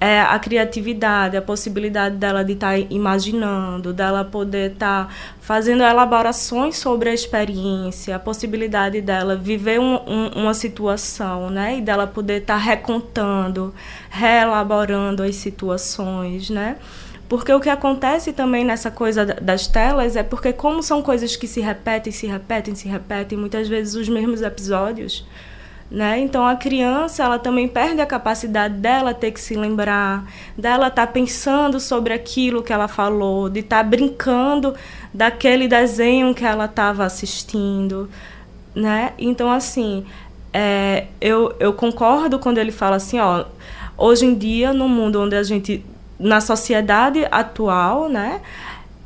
é 0.00 0.22
a 0.22 0.38
criatividade, 0.38 1.36
a 1.36 1.42
possibilidade 1.42 2.16
dela 2.16 2.42
de 2.42 2.54
estar 2.54 2.72
tá 2.72 2.86
imaginando, 2.88 3.92
dela 3.92 4.24
poder 4.24 4.72
estar 4.72 5.06
tá 5.06 5.14
fazendo 5.40 5.82
elaborações 5.82 6.78
sobre 6.78 7.10
a 7.10 7.14
experiência, 7.14 8.16
a 8.16 8.18
possibilidade 8.18 9.02
dela 9.02 9.36
viver 9.36 9.78
um, 9.78 9.96
um, 9.96 10.28
uma 10.36 10.54
situação, 10.54 11.50
né? 11.50 11.76
E 11.76 11.82
dela 11.82 12.06
poder 12.06 12.40
estar 12.40 12.54
tá 12.54 12.60
recontando, 12.60 13.74
reelaborando 14.08 15.22
as 15.22 15.36
situações, 15.36 16.48
né? 16.48 16.78
Porque 17.30 17.52
o 17.52 17.60
que 17.60 17.70
acontece 17.70 18.32
também 18.32 18.64
nessa 18.64 18.90
coisa 18.90 19.24
das 19.24 19.68
telas 19.68 20.16
é 20.16 20.22
porque, 20.24 20.52
como 20.52 20.82
são 20.82 21.00
coisas 21.00 21.36
que 21.36 21.46
se 21.46 21.60
repetem, 21.60 22.12
se 22.12 22.26
repetem, 22.26 22.74
se 22.74 22.88
repetem, 22.88 23.38
muitas 23.38 23.68
vezes 23.68 23.94
os 23.94 24.08
mesmos 24.08 24.42
episódios, 24.42 25.24
né? 25.88 26.18
Então 26.18 26.44
a 26.44 26.56
criança 26.56 27.22
ela 27.22 27.38
também 27.38 27.68
perde 27.68 28.00
a 28.00 28.06
capacidade 28.06 28.74
dela 28.74 29.14
ter 29.14 29.30
que 29.30 29.40
se 29.40 29.54
lembrar, 29.54 30.28
dela 30.58 30.88
estar 30.88 31.06
tá 31.06 31.12
pensando 31.12 31.78
sobre 31.78 32.12
aquilo 32.12 32.64
que 32.64 32.72
ela 32.72 32.88
falou, 32.88 33.48
de 33.48 33.60
estar 33.60 33.76
tá 33.76 33.84
brincando 33.84 34.74
daquele 35.14 35.68
desenho 35.68 36.34
que 36.34 36.44
ela 36.44 36.64
estava 36.64 37.04
assistindo, 37.04 38.10
né? 38.74 39.12
Então 39.16 39.52
assim, 39.52 40.04
é, 40.52 41.06
eu, 41.20 41.54
eu 41.60 41.72
concordo 41.74 42.40
quando 42.40 42.58
ele 42.58 42.72
fala 42.72 42.96
assim, 42.96 43.20
ó, 43.20 43.44
hoje 43.96 44.26
em 44.26 44.34
dia 44.34 44.72
no 44.72 44.88
mundo 44.88 45.22
onde 45.22 45.36
a 45.36 45.44
gente 45.44 45.84
na 46.20 46.40
sociedade 46.40 47.26
atual, 47.30 48.08
né? 48.08 48.40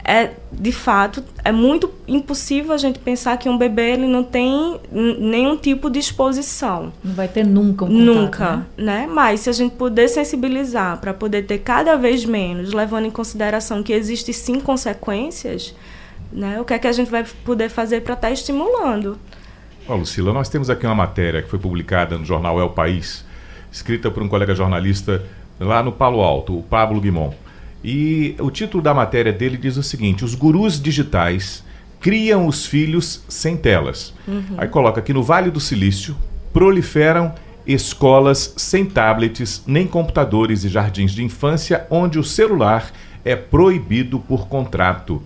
É, 0.06 0.32
de 0.52 0.70
fato, 0.70 1.24
é 1.42 1.50
muito 1.50 1.90
impossível 2.06 2.74
a 2.74 2.76
gente 2.76 2.98
pensar 2.98 3.38
que 3.38 3.48
um 3.48 3.56
bebê 3.56 3.92
ele 3.92 4.06
não 4.06 4.22
tem 4.22 4.78
nenhum 4.92 5.56
tipo 5.56 5.88
de 5.88 5.98
exposição. 5.98 6.92
Não 7.02 7.14
vai 7.14 7.26
ter 7.26 7.42
nunca 7.42 7.86
um 7.86 7.88
contato, 7.88 8.04
Nunca, 8.04 8.56
né? 8.76 9.06
né? 9.06 9.06
Mas 9.06 9.40
se 9.40 9.48
a 9.48 9.52
gente 9.54 9.74
puder 9.76 10.08
sensibilizar 10.08 10.98
para 11.00 11.14
poder 11.14 11.46
ter 11.46 11.58
cada 11.58 11.96
vez 11.96 12.26
menos, 12.26 12.74
levando 12.74 13.06
em 13.06 13.10
consideração 13.10 13.82
que 13.82 13.94
existem 13.94 14.34
sim 14.34 14.60
consequências, 14.60 15.74
né? 16.30 16.60
O 16.60 16.66
que 16.66 16.74
é 16.74 16.78
que 16.78 16.86
a 16.86 16.92
gente 16.92 17.10
vai 17.10 17.24
poder 17.42 17.70
fazer 17.70 18.02
para 18.02 18.12
estar 18.12 18.28
tá 18.28 18.32
estimulando? 18.34 19.18
Ó, 19.88 19.96
Lucila, 19.96 20.34
nós 20.34 20.50
temos 20.50 20.68
aqui 20.68 20.84
uma 20.84 20.94
matéria 20.94 21.40
que 21.40 21.48
foi 21.48 21.58
publicada 21.58 22.18
no 22.18 22.26
jornal 22.26 22.60
É 22.60 22.64
o 22.64 22.70
País, 22.70 23.24
escrita 23.72 24.10
por 24.10 24.22
um 24.22 24.28
colega 24.28 24.54
jornalista 24.54 25.22
lá 25.58 25.82
no 25.82 25.92
Palo 25.92 26.20
Alto, 26.20 26.58
o 26.58 26.62
Pablo 26.62 27.00
Guimon. 27.00 27.32
E 27.82 28.34
o 28.38 28.50
título 28.50 28.82
da 28.82 28.94
matéria 28.94 29.32
dele 29.32 29.56
diz 29.56 29.76
o 29.76 29.82
seguinte: 29.82 30.24
Os 30.24 30.34
gurus 30.34 30.80
digitais 30.80 31.62
criam 32.00 32.46
os 32.46 32.66
filhos 32.66 33.22
sem 33.28 33.56
telas. 33.56 34.14
Uhum. 34.26 34.56
Aí 34.58 34.68
coloca 34.68 35.00
aqui 35.00 35.12
no 35.12 35.22
Vale 35.22 35.50
do 35.50 35.60
Silício 35.60 36.16
proliferam 36.52 37.34
escolas 37.66 38.54
sem 38.56 38.84
tablets 38.84 39.62
nem 39.66 39.86
computadores 39.86 40.64
e 40.64 40.68
jardins 40.68 41.12
de 41.12 41.24
infância 41.24 41.86
onde 41.90 42.18
o 42.18 42.24
celular 42.24 42.92
é 43.24 43.34
proibido 43.34 44.20
por 44.20 44.46
contrato. 44.48 45.22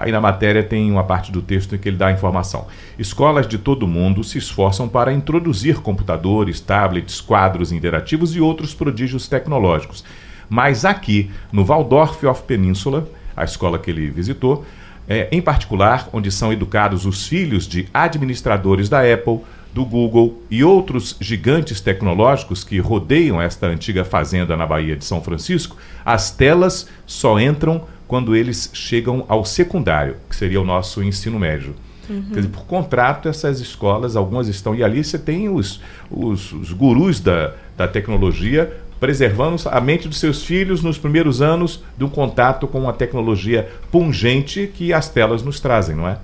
Aí 0.00 0.10
na 0.10 0.20
matéria 0.20 0.62
tem 0.62 0.90
uma 0.90 1.04
parte 1.04 1.30
do 1.30 1.42
texto 1.42 1.74
em 1.74 1.78
que 1.78 1.86
ele 1.86 1.98
dá 1.98 2.06
a 2.06 2.12
informação. 2.12 2.66
Escolas 2.98 3.46
de 3.46 3.58
todo 3.58 3.86
mundo 3.86 4.24
se 4.24 4.38
esforçam 4.38 4.88
para 4.88 5.12
introduzir 5.12 5.80
computadores, 5.80 6.58
tablets, 6.58 7.20
quadros 7.20 7.70
interativos 7.70 8.34
e 8.34 8.40
outros 8.40 8.72
prodígios 8.72 9.28
tecnológicos. 9.28 10.02
Mas 10.48 10.86
aqui, 10.86 11.30
no 11.52 11.66
Waldorf 11.66 12.24
of 12.24 12.42
Peninsula, 12.44 13.06
a 13.36 13.44
escola 13.44 13.78
que 13.78 13.90
ele 13.90 14.10
visitou, 14.10 14.64
é, 15.06 15.28
em 15.30 15.42
particular, 15.42 16.08
onde 16.14 16.30
são 16.30 16.50
educados 16.50 17.04
os 17.04 17.26
filhos 17.26 17.68
de 17.68 17.86
administradores 17.92 18.88
da 18.88 19.00
Apple, 19.00 19.40
do 19.72 19.84
Google 19.84 20.42
e 20.50 20.64
outros 20.64 21.14
gigantes 21.20 21.80
tecnológicos 21.80 22.64
que 22.64 22.78
rodeiam 22.78 23.40
esta 23.40 23.66
antiga 23.66 24.04
fazenda 24.04 24.56
na 24.56 24.66
Baía 24.66 24.96
de 24.96 25.04
São 25.04 25.22
Francisco, 25.22 25.76
as 26.04 26.30
telas 26.30 26.88
só 27.06 27.38
entram 27.38 27.84
quando 28.10 28.34
eles 28.34 28.68
chegam 28.72 29.24
ao 29.28 29.44
secundário, 29.44 30.16
que 30.28 30.34
seria 30.34 30.60
o 30.60 30.64
nosso 30.64 31.00
ensino 31.00 31.38
médio. 31.38 31.76
Uhum. 32.08 32.24
Quer 32.30 32.40
dizer, 32.40 32.48
por 32.48 32.64
contrato, 32.64 33.28
essas 33.28 33.60
escolas, 33.60 34.16
algumas 34.16 34.48
estão. 34.48 34.74
E 34.74 34.82
ali 34.82 35.04
você 35.04 35.16
tem 35.16 35.48
os, 35.48 35.80
os, 36.10 36.50
os 36.50 36.72
gurus 36.72 37.20
da, 37.20 37.54
da 37.76 37.86
tecnologia 37.86 38.76
preservando 38.98 39.62
a 39.66 39.80
mente 39.80 40.08
dos 40.08 40.18
seus 40.18 40.42
filhos 40.42 40.82
nos 40.82 40.98
primeiros 40.98 41.40
anos 41.40 41.84
de 41.96 42.02
um 42.02 42.08
contato 42.08 42.66
com 42.66 42.80
uma 42.80 42.92
tecnologia 42.92 43.70
pungente 43.92 44.68
que 44.74 44.92
as 44.92 45.08
telas 45.08 45.44
nos 45.44 45.60
trazem, 45.60 45.94
não 45.94 46.08
é? 46.08 46.18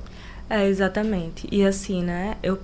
É, 0.51 0.67
exatamente. 0.67 1.47
E 1.53 1.65
assim, 1.65 2.03
né? 2.03 2.37
Eu, 2.43 2.59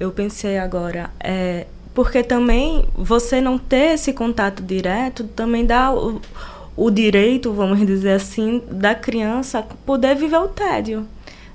eu 0.00 0.10
pensei 0.12 0.56
agora, 0.56 1.10
é, 1.20 1.66
porque 1.94 2.22
também 2.22 2.86
você 2.96 3.38
não 3.38 3.58
ter 3.58 3.96
esse 3.96 4.14
contato 4.14 4.62
direto 4.62 5.24
também 5.24 5.66
dá 5.66 5.92
o, 5.92 6.22
o 6.76 6.90
direito, 6.90 7.52
vamos 7.52 7.84
dizer 7.86 8.12
assim, 8.12 8.62
da 8.70 8.94
criança 8.94 9.66
poder 9.84 10.14
viver 10.14 10.38
o 10.38 10.48
tédio. 10.48 11.06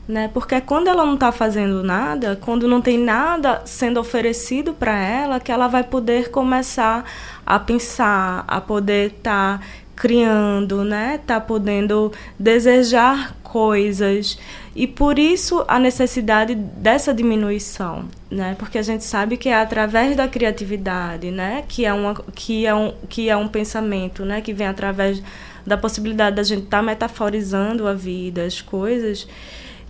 Né? 0.07 0.29
Porque 0.33 0.59
quando 0.59 0.87
ela 0.87 1.05
não 1.05 1.13
está 1.13 1.31
fazendo 1.31 1.83
nada, 1.83 2.37
quando 2.41 2.67
não 2.67 2.81
tem 2.81 2.97
nada 2.97 3.61
sendo 3.65 3.99
oferecido 3.99 4.73
para 4.73 4.97
ela, 4.97 5.39
que 5.39 5.51
ela 5.51 5.67
vai 5.67 5.83
poder 5.83 6.31
começar 6.31 7.05
a 7.45 7.59
pensar, 7.59 8.43
a 8.47 8.59
poder 8.59 9.11
estar 9.11 9.59
tá 9.59 9.65
criando, 10.01 10.83
né? 10.83 11.19
Tá 11.27 11.39
podendo 11.39 12.11
desejar 12.39 13.35
coisas 13.43 14.35
e 14.75 14.87
por 14.87 15.19
isso 15.19 15.63
a 15.67 15.77
necessidade 15.77 16.55
dessa 16.55 17.13
diminuição, 17.13 18.05
né? 18.27 18.55
Porque 18.57 18.79
a 18.79 18.81
gente 18.81 19.03
sabe 19.03 19.37
que 19.37 19.47
é 19.47 19.53
através 19.53 20.15
da 20.15 20.27
criatividade, 20.27 21.29
né? 21.29 21.63
Que 21.67 21.85
é 21.85 21.93
uma 21.93 22.15
que 22.33 22.65
é 22.65 22.73
um 22.73 22.95
que 23.07 23.29
é 23.29 23.37
um 23.37 23.47
pensamento, 23.47 24.25
né? 24.25 24.41
Que 24.41 24.53
vem 24.53 24.65
através 24.65 25.21
da 25.67 25.77
possibilidade 25.77 26.35
da 26.35 26.41
gente 26.41 26.63
estar 26.63 26.77
tá 26.77 26.83
metaforizando 26.83 27.87
a 27.87 27.93
vida, 27.93 28.43
as 28.43 28.59
coisas, 28.59 29.27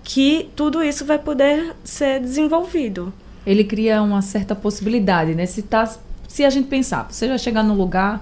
que 0.03 0.49
tudo 0.57 0.83
isso 0.83 1.05
vai 1.05 1.19
poder 1.19 1.73
ser 1.85 2.19
desenvolvido. 2.19 3.13
Ele 3.45 3.63
cria 3.63 4.01
uma 4.01 4.21
certa 4.21 4.55
possibilidade, 4.55 5.33
né? 5.33 5.45
Se 5.45 5.61
tá, 5.61 5.89
se 6.27 6.43
a 6.43 6.49
gente 6.49 6.67
pensar, 6.67 7.07
você 7.09 7.29
vai 7.29 7.39
chegar 7.39 7.63
num 7.63 7.75
lugar 7.75 8.21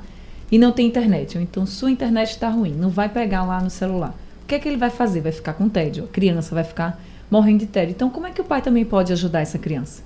e 0.51 0.57
não 0.57 0.71
tem 0.71 0.87
internet, 0.87 1.37
ou 1.37 1.43
então 1.43 1.65
sua 1.65 1.91
internet 1.91 2.31
está 2.31 2.49
ruim, 2.49 2.73
não 2.73 2.89
vai 2.89 3.09
pegar 3.09 3.43
lá 3.43 3.61
no 3.61 3.69
celular. 3.69 4.15
O 4.43 4.47
que 4.47 4.55
é 4.55 4.59
que 4.59 4.67
ele 4.67 4.77
vai 4.77 4.89
fazer? 4.89 5.21
Vai 5.21 5.31
ficar 5.31 5.53
com 5.53 5.69
tédio. 5.69 6.05
A 6.05 6.07
criança 6.07 6.55
vai 6.55 6.63
ficar 6.63 6.99
morrendo 7.29 7.59
de 7.59 7.67
tédio. 7.67 7.91
Então, 7.91 8.09
como 8.09 8.25
é 8.25 8.31
que 8.31 8.41
o 8.41 8.43
pai 8.43 8.61
também 8.61 8.83
pode 8.83 9.13
ajudar 9.13 9.41
essa 9.41 9.59
criança 9.59 10.01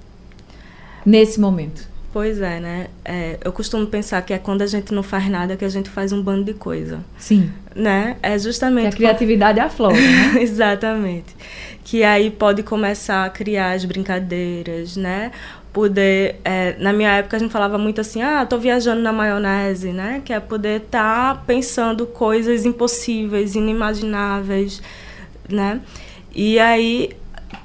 nesse 1.05 1.39
momento? 1.39 1.87
Pois 2.13 2.39
é, 2.39 2.59
né? 2.59 2.87
É, 3.03 3.39
eu 3.43 3.51
costumo 3.51 3.87
pensar 3.87 4.21
que 4.21 4.33
é 4.33 4.37
quando 4.37 4.61
a 4.61 4.67
gente 4.67 4.93
não 4.93 5.01
faz 5.01 5.27
nada 5.27 5.57
que 5.57 5.65
a 5.65 5.69
gente 5.69 5.89
faz 5.89 6.11
um 6.11 6.21
bando 6.21 6.43
de 6.43 6.53
coisa. 6.53 6.99
Sim. 7.17 7.51
Né? 7.75 8.17
É 8.21 8.37
justamente. 8.37 8.89
Que 8.89 8.93
a 8.93 8.97
criatividade 8.97 9.59
é 9.59 9.63
a 9.63 9.69
flor, 9.69 9.93
né? 9.93 10.35
Exatamente. 10.39 11.35
Que 11.83 12.03
aí 12.03 12.29
pode 12.29 12.61
começar 12.61 13.25
a 13.25 13.29
criar 13.31 13.71
as 13.71 13.83
brincadeiras, 13.83 14.95
né? 14.95 15.31
Poder 15.73 16.39
é, 16.45 16.75
na 16.77 16.93
minha 16.93 17.09
época 17.09 17.35
a 17.35 17.39
gente 17.39 17.51
falava 17.51 17.79
muito 17.79 17.99
assim 17.99 18.21
ah 18.21 18.45
tô 18.45 18.59
viajando 18.59 19.01
na 19.01 19.11
maionese 19.11 19.91
né? 19.91 20.21
Que 20.23 20.31
é 20.31 20.39
poder 20.39 20.81
estar 20.81 21.35
tá 21.35 21.43
pensando 21.45 22.05
coisas 22.05 22.63
impossíveis 22.63 23.55
inimagináveis 23.55 24.81
né? 25.49 25.81
E 26.33 26.59
aí 26.59 27.11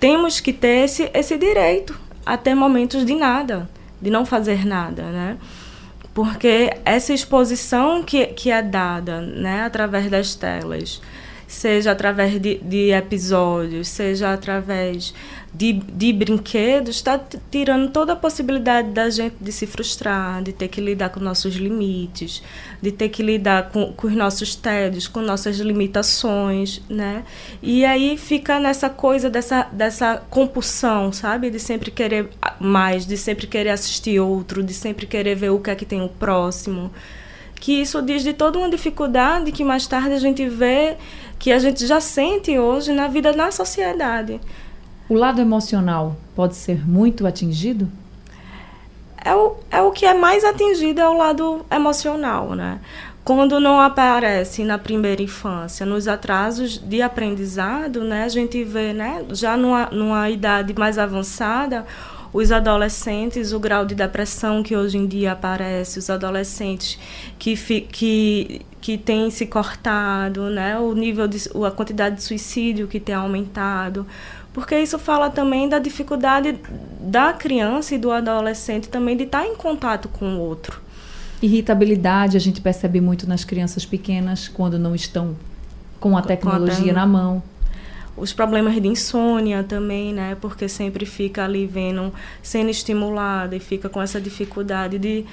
temos 0.00 0.40
que 0.40 0.52
ter 0.54 0.84
esse 0.84 1.10
esse 1.12 1.36
direito 1.36 1.94
a 2.24 2.36
ter 2.38 2.54
momentos 2.54 3.04
de 3.04 3.14
nada 3.14 3.68
de 4.00 4.10
não 4.10 4.24
fazer 4.24 4.64
nada 4.66 5.02
né? 5.02 5.36
Porque 6.14 6.72
essa 6.84 7.12
exposição 7.12 8.02
que, 8.02 8.26
que 8.28 8.50
é 8.50 8.62
dada 8.62 9.20
né 9.20 9.64
através 9.64 10.10
das 10.10 10.34
telas 10.34 11.00
seja 11.48 11.90
através 11.90 12.40
de, 12.40 12.58
de 12.58 12.92
episódios 12.92 13.88
seja 13.88 14.32
através 14.32 15.12
de, 15.52 15.72
de 15.72 16.12
brinquedos 16.12 16.96
está 16.96 17.18
tirando 17.50 17.90
toda 17.90 18.12
a 18.12 18.16
possibilidade 18.16 18.90
da 18.90 19.08
gente 19.08 19.36
de 19.40 19.50
se 19.50 19.66
frustrar, 19.66 20.42
de 20.42 20.52
ter 20.52 20.68
que 20.68 20.80
lidar 20.80 21.08
com 21.08 21.20
nossos 21.20 21.54
limites, 21.54 22.42
de 22.82 22.92
ter 22.92 23.08
que 23.08 23.22
lidar 23.22 23.70
com, 23.70 23.92
com 23.92 24.06
os 24.06 24.14
nossos 24.14 24.54
tédios, 24.54 25.08
com 25.08 25.20
nossas 25.20 25.58
limitações, 25.58 26.82
né? 26.88 27.24
E 27.62 27.84
aí 27.84 28.16
fica 28.18 28.60
nessa 28.60 28.90
coisa 28.90 29.30
dessa, 29.30 29.62
dessa 29.72 30.22
compulsão, 30.28 31.12
sabe? 31.12 31.50
De 31.50 31.58
sempre 31.58 31.90
querer 31.90 32.28
mais, 32.60 33.06
de 33.06 33.16
sempre 33.16 33.46
querer 33.46 33.70
assistir 33.70 34.20
outro, 34.20 34.62
de 34.62 34.74
sempre 34.74 35.06
querer 35.06 35.34
ver 35.34 35.50
o 35.50 35.60
que 35.60 35.70
é 35.70 35.74
que 35.74 35.86
tem 35.86 36.02
o 36.02 36.08
próximo. 36.08 36.90
Que 37.60 37.80
isso 37.80 38.00
diz 38.02 38.22
de 38.22 38.32
toda 38.32 38.58
uma 38.58 38.70
dificuldade 38.70 39.52
que 39.52 39.64
mais 39.64 39.86
tarde 39.86 40.12
a 40.12 40.18
gente 40.18 40.48
vê, 40.48 40.96
que 41.38 41.52
a 41.52 41.58
gente 41.58 41.86
já 41.86 42.00
sente 42.00 42.58
hoje 42.58 42.92
na 42.92 43.08
vida 43.08 43.32
na 43.32 43.50
sociedade. 43.50 44.40
O 45.08 45.14
lado 45.14 45.40
emocional 45.40 46.16
pode 46.36 46.54
ser 46.54 46.86
muito 46.86 47.26
atingido? 47.26 47.88
É 49.24 49.34
o, 49.34 49.56
é 49.70 49.82
o 49.82 49.90
que 49.90 50.06
é 50.06 50.14
mais 50.14 50.44
atingido 50.44 51.00
é 51.00 51.08
o 51.08 51.16
lado 51.16 51.64
emocional, 51.70 52.54
né? 52.54 52.78
Quando 53.24 53.60
não 53.60 53.78
aparece 53.78 54.64
na 54.64 54.78
primeira 54.78 55.22
infância, 55.22 55.84
nos 55.84 56.08
atrasos 56.08 56.78
de 56.78 57.02
aprendizado, 57.02 58.02
né, 58.02 58.24
a 58.24 58.28
gente 58.28 58.64
vê, 58.64 58.94
né, 58.94 59.22
já 59.32 59.54
numa, 59.54 59.84
numa 59.86 60.30
idade 60.30 60.72
mais 60.72 60.98
avançada, 60.98 61.84
os 62.32 62.52
adolescentes, 62.52 63.52
o 63.52 63.58
grau 63.58 63.84
de 63.84 63.94
depressão 63.94 64.62
que 64.62 64.76
hoje 64.76 64.98
em 64.98 65.06
dia 65.06 65.32
aparece, 65.32 65.98
os 65.98 66.10
adolescentes 66.10 66.98
que, 67.38 67.56
que, 67.82 68.62
que 68.80 68.98
têm 68.98 69.30
se 69.30 69.46
cortado, 69.46 70.50
né, 70.50 70.78
o 70.78 70.94
nível 70.94 71.26
de, 71.26 71.38
a 71.66 71.70
quantidade 71.70 72.16
de 72.16 72.22
suicídio 72.22 72.86
que 72.86 73.00
tem 73.00 73.14
aumentado, 73.14 74.06
porque 74.52 74.78
isso 74.78 74.98
fala 74.98 75.30
também 75.30 75.68
da 75.68 75.78
dificuldade 75.78 76.58
da 77.00 77.32
criança 77.32 77.94
e 77.94 77.98
do 77.98 78.10
adolescente 78.10 78.88
também 78.88 79.16
de 79.16 79.24
estar 79.24 79.46
em 79.46 79.54
contato 79.54 80.08
com 80.08 80.36
o 80.36 80.40
outro. 80.40 80.80
Irritabilidade 81.40 82.36
a 82.36 82.40
gente 82.40 82.60
percebe 82.60 83.00
muito 83.00 83.28
nas 83.28 83.44
crianças 83.44 83.86
pequenas 83.86 84.48
quando 84.48 84.78
não 84.78 84.94
estão 84.94 85.36
com 86.00 86.16
a 86.16 86.22
tecnologia 86.22 86.84
com 86.84 86.90
a 86.90 86.92
na 86.92 87.06
mão. 87.06 87.42
Os 88.18 88.32
problemas 88.32 88.80
de 88.80 88.88
insônia 88.88 89.62
também, 89.62 90.12
né? 90.12 90.36
Porque 90.40 90.68
sempre 90.68 91.06
fica 91.06 91.44
ali 91.44 91.66
vendo, 91.66 92.12
sendo 92.42 92.70
estimulada 92.70 93.54
e 93.54 93.60
fica 93.60 93.88
com 93.88 94.00
essa 94.00 94.20
dificuldade 94.20 94.98
de, 94.98 95.24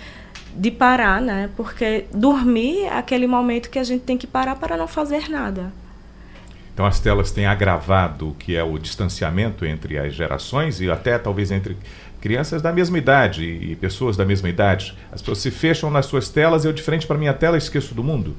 de 0.56 0.72
parar, 0.72 1.22
né? 1.22 1.50
Porque 1.56 2.06
dormir 2.14 2.84
é 2.84 2.98
aquele 2.98 3.28
momento 3.28 3.70
que 3.70 3.80
a 3.80 3.84
gente 3.84 4.04
tem 4.04 4.18
que 4.18 4.28
parar 4.28 4.56
para 4.56 4.78
não 4.78 4.88
fazer 4.88 5.30
nada. 5.30 5.72
Então 6.76 6.86
as 6.86 7.00
telas 7.00 7.32
têm 7.32 7.46
agravado 7.46 8.30
o 8.30 8.34
que 8.34 8.54
é 8.54 8.62
o 8.62 8.78
distanciamento 8.78 9.66
entre 9.66 9.98
as 9.98 10.14
gerações 10.14 10.82
e 10.82 10.92
até 10.92 11.18
talvez 11.18 11.50
entre 11.50 11.78
crianças 12.20 12.62
da 12.62 12.74
mesma 12.74 12.98
idade 12.98 13.46
e 13.46 13.76
pessoas 13.78 14.18
da 14.18 14.26
mesma 14.26 14.50
idade. 14.50 14.94
As 15.12 15.22
pessoas 15.22 15.38
se 15.38 15.52
fecham 15.52 15.90
nas 15.90 16.06
suas 16.06 16.28
telas, 16.28 16.66
eu 16.66 16.74
de 16.74 16.84
frente 16.84 17.08
para 17.08 17.18
minha 17.18 17.34
tela 17.34 17.58
esqueço 17.58 17.96
do 17.96 18.04
mundo. 18.04 18.36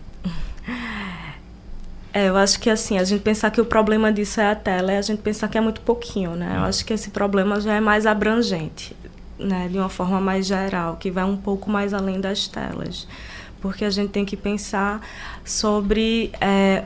É, 2.17 2.31
eu 2.31 2.37
acho 2.39 2.59
que 2.59 2.71
assim, 2.71 2.97
a 2.97 3.05
gente 3.05 3.21
pensar 3.21 3.51
que 3.51 3.61
o 3.61 3.65
problema 3.67 4.11
disso 4.11 4.41
é 4.41 4.51
a 4.51 4.55
tela, 4.55 4.91
é 4.91 4.97
a 4.97 5.03
gente 5.03 5.21
pensar 5.21 5.49
que 5.49 5.59
é 5.59 5.61
muito 5.61 5.83
pouquinho, 5.83 6.31
né? 6.31 6.55
Eu 6.57 6.63
acho 6.63 6.83
que 6.83 6.95
esse 6.95 7.11
problema 7.11 7.61
já 7.61 7.75
é 7.75 7.81
mais 7.81 8.07
abrangente, 8.07 8.97
né? 9.39 9.69
De 9.71 9.77
uma 9.77 9.91
forma 9.91 10.19
mais 10.19 10.47
geral, 10.47 10.97
que 10.97 11.11
vai 11.11 11.25
um 11.25 11.37
pouco 11.37 11.69
mais 11.69 11.93
além 11.93 12.19
das 12.19 12.49
telas. 12.49 13.07
Porque 13.61 13.85
a 13.85 13.91
gente 13.91 14.13
tem 14.13 14.25
que 14.25 14.35
pensar 14.35 15.07
sobre 15.45 16.33
é, 16.41 16.85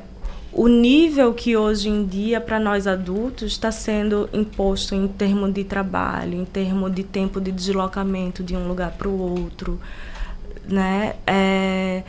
o 0.53 0.67
nível 0.67 1.33
que 1.33 1.57
hoje 1.57 1.89
em 1.89 2.05
dia 2.05 2.41
para 2.41 2.59
nós 2.59 2.89
adultos 2.89 3.53
está 3.53 3.71
sendo 3.71 4.29
imposto 4.33 4.97
em 4.97 5.07
termos 5.07 5.55
de 5.55 5.63
trabalho, 5.63 6.35
em 6.35 6.45
termos 6.45 6.93
de 6.93 7.05
tempo 7.05 7.41
de 7.41 7.53
deslocamento 7.53 8.43
de 8.43 8.57
um 8.57 8.67
lugar 8.67 8.91
para 8.99 9.07
o 9.07 9.17
outro, 9.17 9.81
né? 10.69 11.15
É, 11.25 12.03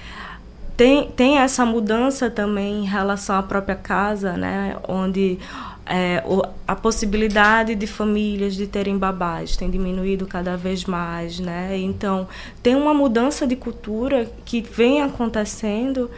tem, 0.75 1.09
tem 1.11 1.37
essa 1.37 1.65
mudança 1.65 2.29
também 2.29 2.83
em 2.83 2.85
relação 2.85 3.35
à 3.35 3.43
própria 3.43 3.75
casa, 3.75 4.33
né? 4.33 4.77
Onde 4.87 5.37
é, 5.85 6.23
a 6.67 6.75
possibilidade 6.75 7.75
de 7.75 7.85
famílias 7.85 8.55
de 8.55 8.65
terem 8.65 8.97
babás 8.97 9.57
tem 9.57 9.69
diminuído 9.69 10.25
cada 10.25 10.55
vez 10.55 10.85
mais, 10.85 11.39
né? 11.39 11.77
Então 11.77 12.27
tem 12.63 12.75
uma 12.75 12.93
mudança 12.93 13.45
de 13.45 13.55
cultura 13.55 14.31
que 14.45 14.61
vem 14.61 15.01
acontecendo, 15.01 16.09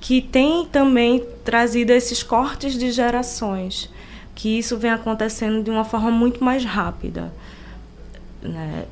que 0.00 0.22
tem 0.22 0.64
também 0.66 1.24
trazido 1.44 1.92
esses 1.92 2.22
cortes 2.22 2.78
de 2.78 2.90
gerações, 2.90 3.90
que 4.34 4.58
isso 4.58 4.76
vem 4.78 4.90
acontecendo 4.90 5.62
de 5.62 5.70
uma 5.70 5.84
forma 5.84 6.10
muito 6.10 6.42
mais 6.42 6.64
rápida, 6.64 7.32
né? 8.42 8.86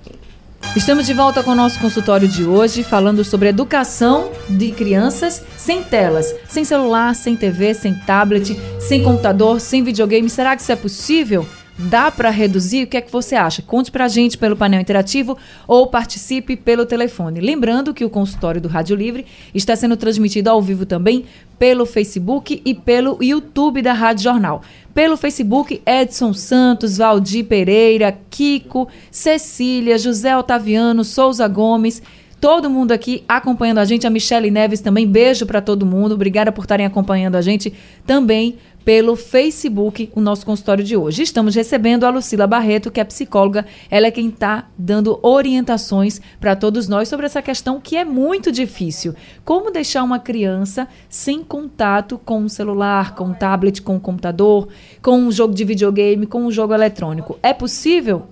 Estamos 0.74 1.06
de 1.06 1.14
volta 1.14 1.42
com 1.42 1.52
o 1.52 1.54
nosso 1.54 1.78
consultório 1.78 2.26
de 2.28 2.44
hoje, 2.44 2.82
falando 2.82 3.24
sobre 3.24 3.48
educação 3.48 4.30
de 4.48 4.72
crianças 4.72 5.42
sem 5.56 5.82
telas, 5.82 6.34
sem 6.48 6.64
celular, 6.64 7.14
sem 7.14 7.36
TV, 7.36 7.72
sem 7.74 7.94
tablet, 7.94 8.58
sem 8.80 9.02
computador, 9.02 9.60
sem 9.60 9.82
videogame. 9.82 10.28
Será 10.28 10.54
que 10.54 10.62
isso 10.62 10.72
é 10.72 10.76
possível? 10.76 11.46
Dá 11.78 12.10
para 12.10 12.30
reduzir? 12.30 12.84
O 12.84 12.86
que 12.86 12.96
é 12.96 13.00
que 13.02 13.12
você 13.12 13.34
acha? 13.34 13.60
Conte 13.60 13.90
para 13.90 14.06
a 14.06 14.08
gente 14.08 14.38
pelo 14.38 14.56
painel 14.56 14.80
interativo 14.80 15.36
ou 15.68 15.86
participe 15.86 16.56
pelo 16.56 16.86
telefone. 16.86 17.38
Lembrando 17.38 17.92
que 17.92 18.04
o 18.04 18.08
consultório 18.08 18.60
do 18.60 18.68
Rádio 18.68 18.96
Livre 18.96 19.26
está 19.54 19.76
sendo 19.76 19.94
transmitido 19.94 20.48
ao 20.48 20.62
vivo 20.62 20.86
também 20.86 21.26
pelo 21.58 21.84
Facebook 21.84 22.62
e 22.64 22.74
pelo 22.74 23.18
YouTube 23.22 23.82
da 23.82 23.92
Rádio 23.92 24.24
Jornal. 24.24 24.62
Pelo 24.94 25.18
Facebook, 25.18 25.82
Edson 25.84 26.32
Santos, 26.32 26.96
Valdir 26.96 27.44
Pereira, 27.44 28.16
Kiko, 28.30 28.88
Cecília, 29.10 29.98
José 29.98 30.34
Otaviano, 30.34 31.04
Souza 31.04 31.46
Gomes 31.46 32.02
todo 32.40 32.68
mundo 32.68 32.92
aqui 32.92 33.24
acompanhando 33.26 33.78
a 33.78 33.84
gente, 33.84 34.06
a 34.06 34.10
Michele 34.10 34.50
Neves 34.50 34.80
também, 34.80 35.06
beijo 35.06 35.46
para 35.46 35.60
todo 35.60 35.86
mundo, 35.86 36.14
obrigada 36.14 36.52
por 36.52 36.62
estarem 36.62 36.84
acompanhando 36.86 37.34
a 37.34 37.40
gente 37.40 37.72
também 38.06 38.56
pelo 38.86 39.16
Facebook 39.16 40.12
o 40.14 40.20
nosso 40.20 40.46
consultório 40.46 40.84
de 40.84 40.96
hoje. 40.96 41.24
Estamos 41.24 41.56
recebendo 41.56 42.04
a 42.04 42.10
Lucila 42.10 42.46
Barreto, 42.46 42.88
que 42.88 43.00
é 43.00 43.04
psicóloga. 43.04 43.66
Ela 43.90 44.06
é 44.06 44.10
quem 44.12 44.28
está 44.28 44.68
dando 44.78 45.18
orientações 45.22 46.20
para 46.38 46.54
todos 46.54 46.86
nós 46.86 47.08
sobre 47.08 47.26
essa 47.26 47.42
questão 47.42 47.80
que 47.80 47.96
é 47.96 48.04
muito 48.04 48.52
difícil. 48.52 49.12
Como 49.44 49.72
deixar 49.72 50.04
uma 50.04 50.20
criança 50.20 50.86
sem 51.08 51.42
contato 51.42 52.16
com 52.24 52.44
o 52.44 52.48
celular, 52.48 53.16
com 53.16 53.30
o 53.30 53.34
tablet, 53.34 53.82
com 53.82 53.96
o 53.96 54.00
computador, 54.00 54.68
com 55.02 55.18
um 55.18 55.32
jogo 55.32 55.52
de 55.52 55.64
videogame, 55.64 56.24
com 56.24 56.46
um 56.46 56.52
jogo 56.52 56.72
eletrônico. 56.72 57.36
É 57.42 57.52
possível? 57.52 58.28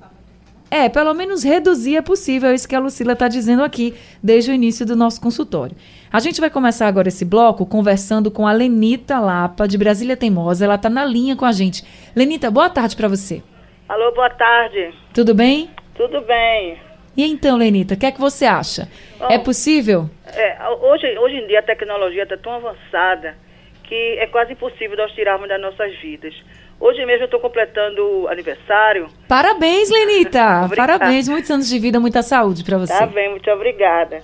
É, 0.75 0.89
pelo 0.89 1.15
menos 1.15 1.45
reduzir 1.45 1.97
é 1.97 2.03
possível, 2.03 2.51
é 2.51 2.55
isso 2.57 2.69
que 2.69 2.75
a 2.75 2.81
Lucila 2.81 3.13
está 3.13 3.29
dizendo 3.29 3.63
aqui 3.63 3.95
desde 4.21 4.51
o 4.51 4.55
início 4.55 4.85
do 4.85 4.97
nosso 4.97 5.21
consultório. 5.21 5.77
A 6.13 6.19
gente 6.19 6.41
vai 6.41 6.51
começar 6.51 6.89
agora 6.89 7.07
esse 7.07 7.25
bloco 7.25 7.65
conversando 7.65 8.29
com 8.29 8.45
a 8.45 8.51
Lenita 8.51 9.21
Lapa, 9.21 9.69
de 9.69 9.79
Brasília 9.79 10.17
Teimosa. 10.17 10.65
Ela 10.65 10.75
está 10.75 10.91
na 10.91 11.05
linha 11.05 11.37
com 11.37 11.45
a 11.45 11.53
gente. 11.53 11.85
Lenita, 12.17 12.51
boa 12.51 12.69
tarde 12.69 12.97
para 12.97 13.07
você. 13.07 13.41
Alô, 13.89 14.11
boa 14.11 14.31
tarde. 14.31 14.93
Tudo 15.15 15.33
bem? 15.33 15.71
Tudo 15.95 16.21
bem. 16.23 16.77
E 17.17 17.25
então, 17.25 17.57
Lenita, 17.57 17.95
o 17.95 17.97
que 17.97 18.07
é 18.07 18.11
que 18.11 18.21
você 18.21 18.45
acha? 18.45 18.89
Bom, 19.17 19.29
é 19.31 19.39
possível? 19.39 20.11
É, 20.27 20.59
hoje, 20.83 21.17
hoje 21.21 21.37
em 21.37 21.47
dia 21.47 21.61
a 21.61 21.63
tecnologia 21.63 22.25
está 22.25 22.37
tão 22.37 22.53
avançada 22.53 23.37
que 23.85 24.17
é 24.19 24.27
quase 24.27 24.55
impossível 24.55 24.97
nós 24.97 25.13
tirarmos 25.13 25.49
das 25.49 25.61
nossas 25.61 25.97
vidas. 26.01 26.35
Hoje 26.81 27.05
mesmo 27.07 27.23
eu 27.23 27.27
estou 27.27 27.41
completando 27.41 28.29
aniversário. 28.29 29.09
Parabéns, 29.29 29.91
Lenita! 29.91 30.69
Parabéns, 30.77 31.29
muitos 31.29 31.51
anos 31.51 31.69
de 31.69 31.79
vida, 31.79 31.99
muita 32.01 32.23
saúde 32.23 32.65
para 32.65 32.79
você. 32.79 32.93
Tá 32.93 33.07
bem, 33.07 33.31
muito 33.31 33.51
obrigada. 33.51 34.23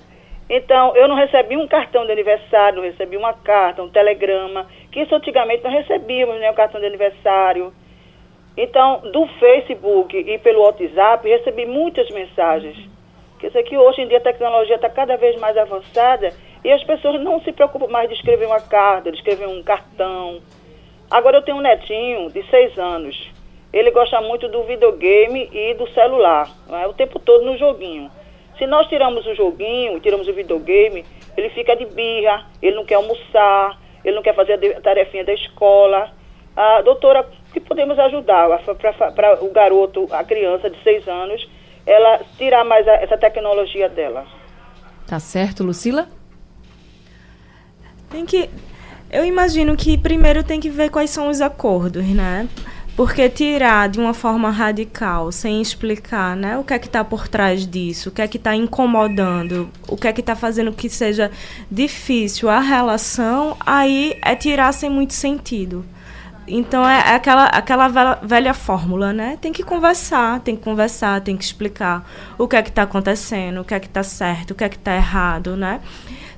Então, 0.48 0.96
eu 0.96 1.06
não 1.06 1.14
recebi 1.14 1.56
um 1.56 1.68
cartão 1.68 2.04
de 2.04 2.10
aniversário, 2.10 2.78
não 2.78 2.82
recebi 2.82 3.16
uma 3.16 3.32
carta, 3.32 3.82
um 3.84 3.88
telegrama, 3.88 4.66
que 4.90 5.00
isso 5.00 5.14
antigamente 5.14 5.62
não 5.62 5.70
recebíamos, 5.70 6.40
né, 6.40 6.50
o 6.50 6.54
cartão 6.54 6.80
de 6.80 6.86
aniversário. 6.86 7.72
Então, 8.56 9.00
do 9.12 9.26
Facebook 9.38 10.16
e 10.16 10.38
pelo 10.38 10.62
WhatsApp, 10.62 11.28
recebi 11.28 11.64
muitas 11.66 12.10
mensagens. 12.10 12.76
Quer 13.38 13.46
dizer 13.46 13.62
que 13.62 13.78
hoje 13.78 14.02
em 14.02 14.08
dia 14.08 14.18
a 14.18 14.20
tecnologia 14.20 14.74
está 14.74 14.90
cada 14.90 15.16
vez 15.16 15.38
mais 15.40 15.56
avançada 15.56 16.30
e 16.64 16.70
as 16.70 16.82
pessoas 16.84 17.22
não 17.22 17.40
se 17.40 17.52
preocupam 17.52 17.86
mais 17.86 18.08
de 18.08 18.16
escrever 18.16 18.46
uma 18.46 18.60
carta, 18.60 19.10
de 19.10 19.16
escrever 19.16 19.46
um 19.46 19.62
cartão. 19.62 20.40
Agora 21.10 21.38
eu 21.38 21.42
tenho 21.42 21.56
um 21.56 21.62
netinho 21.62 22.30
de 22.30 22.48
seis 22.48 22.78
anos. 22.78 23.30
Ele 23.72 23.90
gosta 23.90 24.20
muito 24.20 24.48
do 24.48 24.62
videogame 24.64 25.48
e 25.52 25.74
do 25.74 25.88
celular, 25.90 26.48
é? 26.70 26.86
o 26.86 26.92
tempo 26.92 27.18
todo 27.18 27.44
no 27.44 27.56
joguinho. 27.56 28.10
Se 28.58 28.66
nós 28.66 28.86
tiramos 28.88 29.26
o 29.26 29.34
joguinho, 29.34 29.98
tiramos 30.00 30.28
o 30.28 30.32
videogame, 30.32 31.04
ele 31.36 31.50
fica 31.50 31.74
de 31.74 31.86
birra, 31.86 32.46
ele 32.60 32.76
não 32.76 32.84
quer 32.84 32.96
almoçar, 32.96 33.80
ele 34.04 34.14
não 34.16 34.22
quer 34.22 34.34
fazer 34.34 34.76
a 34.76 34.80
tarefinha 34.80 35.24
da 35.24 35.32
escola. 35.32 36.10
A 36.56 36.82
doutora, 36.82 37.26
que 37.52 37.60
podemos 37.60 37.98
ajudar 37.98 38.48
para 39.14 39.42
o 39.42 39.50
garoto, 39.50 40.08
a 40.10 40.22
criança 40.24 40.68
de 40.68 40.80
seis 40.82 41.06
anos, 41.08 41.48
ela 41.86 42.20
tirar 42.36 42.64
mais 42.64 42.86
a, 42.86 42.94
essa 42.94 43.16
tecnologia 43.16 43.88
dela. 43.88 44.26
Tá 45.06 45.18
certo, 45.18 45.64
Lucila? 45.64 46.06
Tem 48.10 48.26
que 48.26 48.50
eu 49.10 49.24
imagino 49.24 49.76
que 49.76 49.98
primeiro 49.98 50.42
tem 50.42 50.60
que 50.60 50.70
ver 50.70 50.90
quais 50.90 51.10
são 51.10 51.28
os 51.28 51.40
acordos, 51.40 52.06
né? 52.06 52.48
Porque 52.96 53.28
tirar 53.28 53.88
de 53.88 53.98
uma 53.98 54.12
forma 54.12 54.50
radical, 54.50 55.32
sem 55.32 55.62
explicar 55.62 56.36
né, 56.36 56.58
o 56.58 56.64
que 56.64 56.74
é 56.74 56.78
que 56.78 56.86
está 56.86 57.02
por 57.02 57.28
trás 57.28 57.66
disso, 57.66 58.10
o 58.10 58.12
que 58.12 58.20
é 58.20 58.28
que 58.28 58.36
está 58.36 58.54
incomodando, 58.54 59.70
o 59.88 59.96
que 59.96 60.06
é 60.06 60.12
que 60.12 60.20
está 60.20 60.36
fazendo 60.36 60.72
que 60.72 60.88
seja 60.90 61.30
difícil 61.70 62.50
a 62.50 62.60
relação, 62.60 63.56
aí 63.64 64.18
é 64.22 64.34
tirar 64.36 64.72
sem 64.72 64.90
muito 64.90 65.14
sentido. 65.14 65.84
Então 66.46 66.86
é, 66.86 66.98
é 66.98 67.14
aquela, 67.14 67.46
aquela 67.46 67.88
velha, 67.88 68.18
velha 68.22 68.54
fórmula, 68.54 69.12
né? 69.12 69.38
Tem 69.40 69.52
que 69.52 69.62
conversar, 69.62 70.40
tem 70.40 70.56
que 70.56 70.62
conversar, 70.62 71.20
tem 71.20 71.36
que 71.36 71.44
explicar 71.44 72.04
o 72.36 72.46
que 72.46 72.56
é 72.56 72.62
que 72.62 72.70
está 72.70 72.82
acontecendo, 72.82 73.60
o 73.60 73.64
que 73.64 73.72
é 73.72 73.80
que 73.80 73.86
está 73.86 74.02
certo, 74.02 74.50
o 74.50 74.54
que 74.54 74.64
é 74.64 74.68
que 74.68 74.76
está 74.76 74.94
errado, 74.94 75.56
né? 75.56 75.80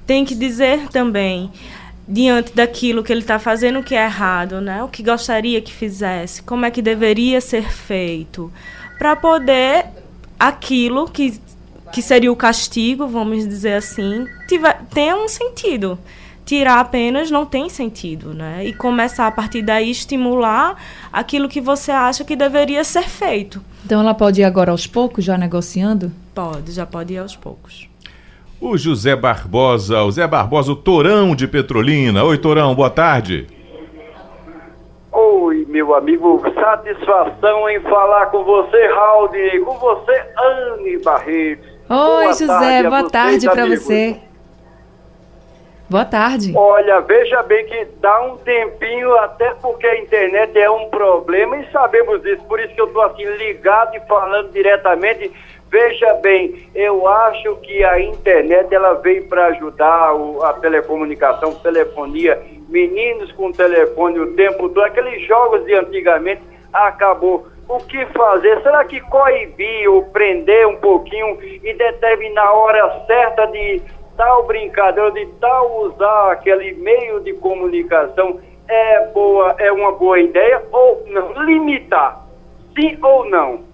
Tem 0.06 0.24
que 0.24 0.34
dizer 0.34 0.88
também 0.88 1.50
diante 2.12 2.54
daquilo 2.54 3.02
que 3.02 3.10
ele 3.10 3.22
está 3.22 3.38
fazendo 3.38 3.82
que 3.82 3.94
é 3.94 4.04
errado, 4.04 4.60
né? 4.60 4.84
O 4.84 4.88
que 4.88 5.02
gostaria 5.02 5.62
que 5.62 5.72
fizesse, 5.72 6.42
como 6.42 6.66
é 6.66 6.70
que 6.70 6.82
deveria 6.82 7.40
ser 7.40 7.72
feito, 7.72 8.52
para 8.98 9.16
poder 9.16 9.86
aquilo 10.38 11.08
que, 11.08 11.40
que 11.90 12.02
seria 12.02 12.30
o 12.30 12.36
castigo, 12.36 13.08
vamos 13.08 13.48
dizer 13.48 13.74
assim, 13.74 14.26
tiver, 14.46 14.82
tenha 14.92 15.16
um 15.16 15.26
sentido. 15.26 15.98
Tirar 16.44 16.80
apenas 16.80 17.30
não 17.30 17.46
tem 17.46 17.70
sentido, 17.70 18.34
né? 18.34 18.66
E 18.66 18.74
começar 18.74 19.26
a 19.26 19.30
partir 19.30 19.62
daí 19.62 19.90
estimular 19.90 20.76
aquilo 21.10 21.48
que 21.48 21.62
você 21.62 21.92
acha 21.92 22.24
que 22.24 22.36
deveria 22.36 22.84
ser 22.84 23.08
feito. 23.08 23.64
Então 23.86 24.00
ela 24.00 24.12
pode 24.12 24.42
ir 24.42 24.44
agora 24.44 24.70
aos 24.70 24.86
poucos, 24.86 25.24
já 25.24 25.38
negociando? 25.38 26.12
Pode, 26.34 26.72
já 26.72 26.84
pode 26.84 27.14
ir 27.14 27.18
aos 27.18 27.36
poucos. 27.36 27.91
O 28.64 28.78
José 28.78 29.16
Barbosa, 29.16 30.04
o 30.04 30.10
Zé 30.12 30.24
Barbosa, 30.24 30.70
o 30.70 30.76
Torão 30.76 31.34
de 31.34 31.48
Petrolina. 31.48 32.22
Oi, 32.22 32.38
Torão, 32.38 32.76
boa 32.76 32.88
tarde. 32.88 33.48
Oi, 35.10 35.66
meu 35.68 35.92
amigo, 35.96 36.40
satisfação 36.54 37.68
em 37.68 37.80
falar 37.80 38.26
com 38.26 38.44
você, 38.44 38.86
Raul, 38.86 39.30
com 39.64 39.78
você, 39.78 40.12
Anne 40.38 40.96
Barreto. 40.98 41.64
Oi, 41.90 42.22
boa 42.22 42.26
José, 42.26 42.46
tarde 42.46 42.88
boa 42.88 43.10
tarde 43.10 43.50
para 43.50 43.66
você. 43.66 44.20
Boa 45.90 46.04
tarde. 46.04 46.52
Olha, 46.56 47.00
veja 47.00 47.42
bem 47.42 47.66
que 47.66 47.84
dá 48.00 48.22
um 48.22 48.36
tempinho, 48.36 49.12
até 49.18 49.54
porque 49.54 49.88
a 49.88 49.98
internet 50.00 50.56
é 50.56 50.70
um 50.70 50.88
problema 50.88 51.56
e 51.56 51.68
sabemos 51.72 52.22
disso, 52.22 52.44
por 52.44 52.60
isso 52.60 52.72
que 52.76 52.80
eu 52.80 52.86
estou 52.86 53.02
assim 53.02 53.24
ligado 53.24 53.96
e 53.96 54.00
falando 54.06 54.52
diretamente 54.52 55.32
Veja 55.72 56.12
bem, 56.16 56.68
eu 56.74 57.08
acho 57.08 57.56
que 57.62 57.82
a 57.82 57.98
internet 57.98 58.74
ela 58.74 58.92
veio 58.92 59.26
para 59.26 59.46
ajudar 59.46 60.14
o, 60.14 60.42
a 60.44 60.52
telecomunicação, 60.52 61.54
telefonia, 61.54 62.42
meninos 62.68 63.32
com 63.32 63.50
telefone 63.50 64.20
o 64.20 64.34
tempo 64.34 64.68
todo, 64.68 64.84
aqueles 64.84 65.26
jogos 65.26 65.64
de 65.64 65.72
antigamente 65.72 66.42
acabou. 66.70 67.46
O 67.66 67.78
que 67.78 68.04
fazer? 68.08 68.60
Será 68.60 68.84
que 68.84 69.00
coibir 69.00 69.90
ou 69.90 70.04
prender 70.10 70.68
um 70.68 70.76
pouquinho 70.76 71.38
e 71.42 71.72
determinar 71.72 72.48
a 72.48 72.52
hora 72.52 73.06
certa 73.06 73.46
de 73.46 73.80
tal 74.14 74.46
brincadeira, 74.46 75.10
de 75.12 75.24
tal 75.40 75.84
usar 75.84 76.32
aquele 76.32 76.74
meio 76.74 77.20
de 77.20 77.32
comunicação 77.32 78.38
é 78.68 79.06
boa, 79.06 79.56
é 79.58 79.72
uma 79.72 79.92
boa 79.92 80.20
ideia 80.20 80.62
ou 80.70 81.02
não? 81.06 81.32
Limitar, 81.44 82.26
sim 82.76 82.98
ou 83.02 83.24
não? 83.24 83.71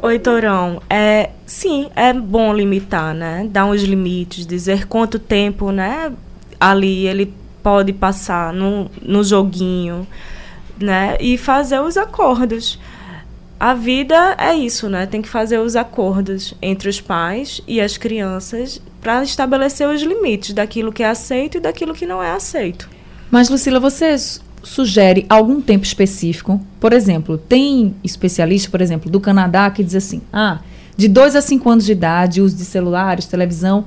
Oi, 0.00 0.18
Torão. 0.18 0.82
É, 0.88 1.30
sim, 1.46 1.88
é 1.94 2.12
bom 2.12 2.52
limitar, 2.52 3.14
né? 3.14 3.46
Dar 3.50 3.66
uns 3.66 3.82
limites, 3.82 4.46
dizer 4.46 4.86
quanto 4.86 5.18
tempo, 5.18 5.70
né? 5.70 6.12
Ali 6.58 7.06
ele 7.06 7.32
pode 7.62 7.92
passar 7.92 8.52
no, 8.52 8.90
no 9.00 9.22
joguinho, 9.22 10.06
né? 10.80 11.16
E 11.20 11.38
fazer 11.38 11.80
os 11.80 11.96
acordos. 11.96 12.78
a 13.60 13.74
vida 13.74 14.34
é 14.38 14.54
isso, 14.54 14.88
né? 14.88 15.06
Tem 15.06 15.22
que 15.22 15.28
fazer 15.28 15.58
os 15.58 15.76
acordos 15.76 16.54
entre 16.60 16.88
os 16.88 17.00
pais 17.00 17.60
e 17.66 17.80
as 17.80 17.96
crianças 17.96 18.82
para 19.00 19.22
estabelecer 19.22 19.88
os 19.88 20.02
limites 20.02 20.52
daquilo 20.52 20.92
que 20.92 21.02
é 21.02 21.08
aceito 21.08 21.58
e 21.58 21.60
daquilo 21.60 21.94
que 21.94 22.06
não 22.06 22.22
é 22.22 22.32
aceito. 22.32 22.90
Mas, 23.30 23.48
Lucila, 23.48 23.78
você 23.78 24.16
sugere 24.62 25.26
algum 25.28 25.60
tempo 25.60 25.84
específico? 25.84 26.60
Por 26.78 26.92
exemplo, 26.92 27.36
tem 27.36 27.94
especialista, 28.02 28.70
por 28.70 28.80
exemplo, 28.80 29.10
do 29.10 29.20
Canadá 29.20 29.70
que 29.70 29.82
diz 29.82 29.94
assim: 29.94 30.20
ah, 30.32 30.60
de 30.96 31.08
2 31.08 31.36
a 31.36 31.40
5 31.40 31.70
anos 31.70 31.84
de 31.84 31.92
idade, 31.92 32.40
uso 32.40 32.56
de 32.56 32.64
celulares, 32.64 33.26
televisão 33.26 33.84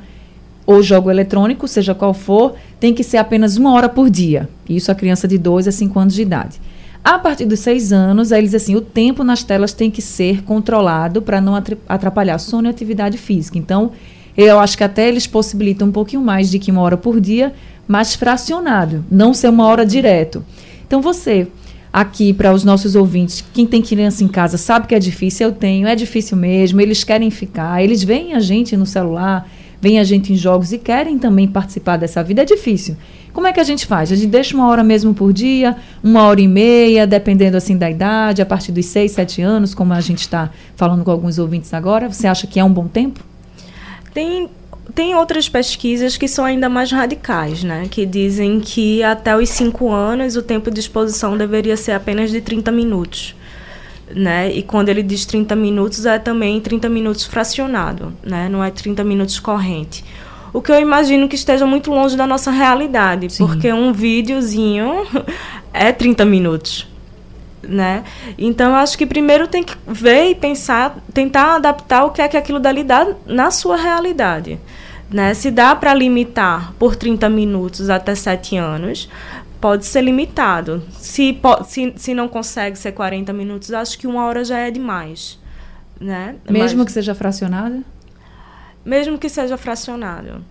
ou 0.65 0.81
jogo 0.81 1.11
eletrônico, 1.11 1.67
seja 1.67 1.93
qual 1.93 2.13
for, 2.13 2.55
tem 2.79 2.93
que 2.93 3.03
ser 3.03 3.17
apenas 3.17 3.55
uma 3.55 3.71
hora 3.73 3.87
por 3.87 4.09
dia. 4.09 4.49
Isso 4.67 4.91
a 4.91 4.95
criança 4.95 5.27
de 5.27 5.37
2 5.37 5.67
a 5.67 5.71
5 5.71 5.99
anos 5.99 6.13
de 6.15 6.21
idade. 6.23 6.59
A 7.03 7.19
partir 7.19 7.45
dos 7.45 7.59
6 7.59 7.93
anos, 7.93 8.31
aí 8.31 8.41
eles 8.41 8.55
assim, 8.55 8.75
o 8.75 8.81
tempo 8.81 9.23
nas 9.23 9.43
telas 9.43 9.73
tem 9.73 9.91
que 9.91 10.01
ser 10.01 10.41
controlado 10.41 11.21
para 11.21 11.39
não 11.39 11.53
atrapalhar 11.87 12.39
sono 12.39 12.67
e 12.67 12.71
atividade 12.71 13.15
física. 13.15 13.59
Então, 13.59 13.91
eu 14.43 14.59
acho 14.59 14.77
que 14.77 14.83
até 14.83 15.07
eles 15.07 15.27
possibilitam 15.27 15.87
um 15.87 15.91
pouquinho 15.91 16.21
mais 16.21 16.49
de 16.51 16.59
que 16.59 16.71
uma 16.71 16.81
hora 16.81 16.97
por 16.97 17.19
dia, 17.21 17.53
mas 17.87 18.15
fracionado, 18.15 19.05
não 19.09 19.33
ser 19.33 19.49
uma 19.49 19.65
hora 19.65 19.85
direto. 19.85 20.43
Então, 20.85 21.01
você, 21.01 21.47
aqui 21.91 22.33
para 22.33 22.53
os 22.53 22.63
nossos 22.63 22.95
ouvintes, 22.95 23.43
quem 23.53 23.65
tem 23.65 23.81
criança 23.81 24.23
em 24.23 24.27
casa 24.27 24.57
sabe 24.57 24.87
que 24.87 24.95
é 24.95 24.99
difícil, 24.99 25.47
eu 25.47 25.53
tenho, 25.53 25.87
é 25.87 25.95
difícil 25.95 26.35
mesmo, 26.35 26.81
eles 26.81 27.03
querem 27.03 27.31
ficar, 27.31 27.81
eles 27.83 28.03
veem 28.03 28.33
a 28.33 28.39
gente 28.39 28.75
no 28.75 28.85
celular, 28.85 29.49
veem 29.81 29.99
a 29.99 30.03
gente 30.03 30.33
em 30.33 30.35
jogos 30.35 30.73
e 30.73 30.77
querem 30.77 31.17
também 31.17 31.47
participar 31.47 31.97
dessa 31.97 32.23
vida, 32.23 32.41
é 32.41 32.45
difícil. 32.45 32.97
Como 33.31 33.47
é 33.47 33.53
que 33.53 33.59
a 33.59 33.63
gente 33.63 33.85
faz? 33.85 34.11
A 34.11 34.15
gente 34.15 34.27
deixa 34.27 34.55
uma 34.55 34.67
hora 34.67 34.83
mesmo 34.83 35.13
por 35.13 35.33
dia, 35.33 35.75
uma 36.01 36.23
hora 36.23 36.39
e 36.39 36.47
meia, 36.47 37.05
dependendo 37.05 37.57
assim 37.57 37.77
da 37.77 37.89
idade, 37.89 38.41
a 38.41 38.45
partir 38.45 38.71
dos 38.71 38.85
seis, 38.85 39.11
sete 39.11 39.41
anos, 39.41 39.75
como 39.75 39.93
a 39.93 39.99
gente 39.99 40.21
está 40.21 40.49
falando 40.75 41.03
com 41.03 41.11
alguns 41.11 41.37
ouvintes 41.37 41.73
agora. 41.73 42.07
Você 42.09 42.27
acha 42.27 42.47
que 42.47 42.59
é 42.59 42.63
um 42.63 42.71
bom 42.71 42.87
tempo? 42.87 43.21
Tem 44.15 44.49
tem 44.93 45.13
outras 45.13 45.49
pesquisas 45.49 46.15
que 46.15 46.25
são 46.25 46.45
ainda 46.45 46.69
mais 46.69 46.89
radicais, 46.89 47.63
né? 47.63 47.87
Que 47.91 48.05
dizem 48.05 48.61
que 48.61 49.03
até 49.03 49.35
os 49.35 49.49
5 49.49 49.91
anos 49.91 50.37
o 50.37 50.41
tempo 50.41 50.71
de 50.71 50.79
exposição 50.79 51.37
deveria 51.37 51.75
ser 51.75 51.91
apenas 51.91 52.31
de 52.31 52.39
30 52.39 52.71
minutos. 52.71 53.35
Né? 54.09 54.51
E 54.53 54.61
quando 54.63 54.87
ele 54.87 55.03
diz 55.03 55.25
30 55.25 55.55
minutos, 55.55 56.05
é 56.05 56.17
também 56.17 56.61
30 56.61 56.87
minutos 56.87 57.25
fracionado, 57.25 58.13
né? 58.23 58.47
Não 58.47 58.63
é 58.63 58.71
30 58.71 59.03
minutos 59.03 59.37
corrente. 59.39 60.05
O 60.53 60.61
que 60.61 60.71
eu 60.71 60.79
imagino 60.79 61.27
que 61.27 61.35
esteja 61.35 61.65
muito 61.65 61.91
longe 61.91 62.15
da 62.15 62.25
nossa 62.25 62.51
realidade, 62.51 63.33
Sim. 63.33 63.45
porque 63.45 63.73
um 63.73 63.91
videozinho 63.91 65.05
é 65.73 65.91
30 65.91 66.23
minutos. 66.23 66.87
Né? 67.67 68.03
Então 68.37 68.71
eu 68.71 68.75
acho 68.75 68.97
que 68.97 69.05
primeiro 69.05 69.47
tem 69.47 69.63
que 69.63 69.75
ver 69.87 70.29
e 70.29 70.35
pensar, 70.35 70.97
tentar 71.13 71.55
adaptar 71.55 72.05
o 72.05 72.11
que 72.11 72.21
é 72.21 72.27
que 72.27 72.37
aquilo 72.37 72.59
dali 72.59 72.83
dá 72.83 73.07
na 73.25 73.49
sua 73.51 73.75
realidade. 73.75 74.59
Né? 75.09 75.33
Se 75.33 75.51
dá 75.51 75.75
para 75.75 75.93
limitar 75.93 76.73
por 76.73 76.95
30 76.95 77.29
minutos 77.29 77.89
até 77.89 78.13
7 78.15 78.57
anos, 78.57 79.09
pode 79.59 79.85
ser 79.85 80.01
limitado. 80.01 80.83
Se, 80.91 81.39
se, 81.65 81.93
se 81.95 82.13
não 82.13 82.27
consegue 82.27 82.77
ser 82.77 82.91
40 82.91 83.33
minutos, 83.33 83.71
acho 83.73 83.97
que 83.97 84.07
uma 84.07 84.25
hora 84.25 84.43
já 84.43 84.59
é 84.59 84.69
demais. 84.69 85.39
Né? 85.99 86.35
Mesmo 86.49 86.79
Mas, 86.79 86.87
que 86.87 86.91
seja 86.91 87.15
fracionada? 87.15 87.81
Mesmo 88.83 89.17
que 89.17 89.29
seja 89.29 89.57
fracionado. 89.57 90.43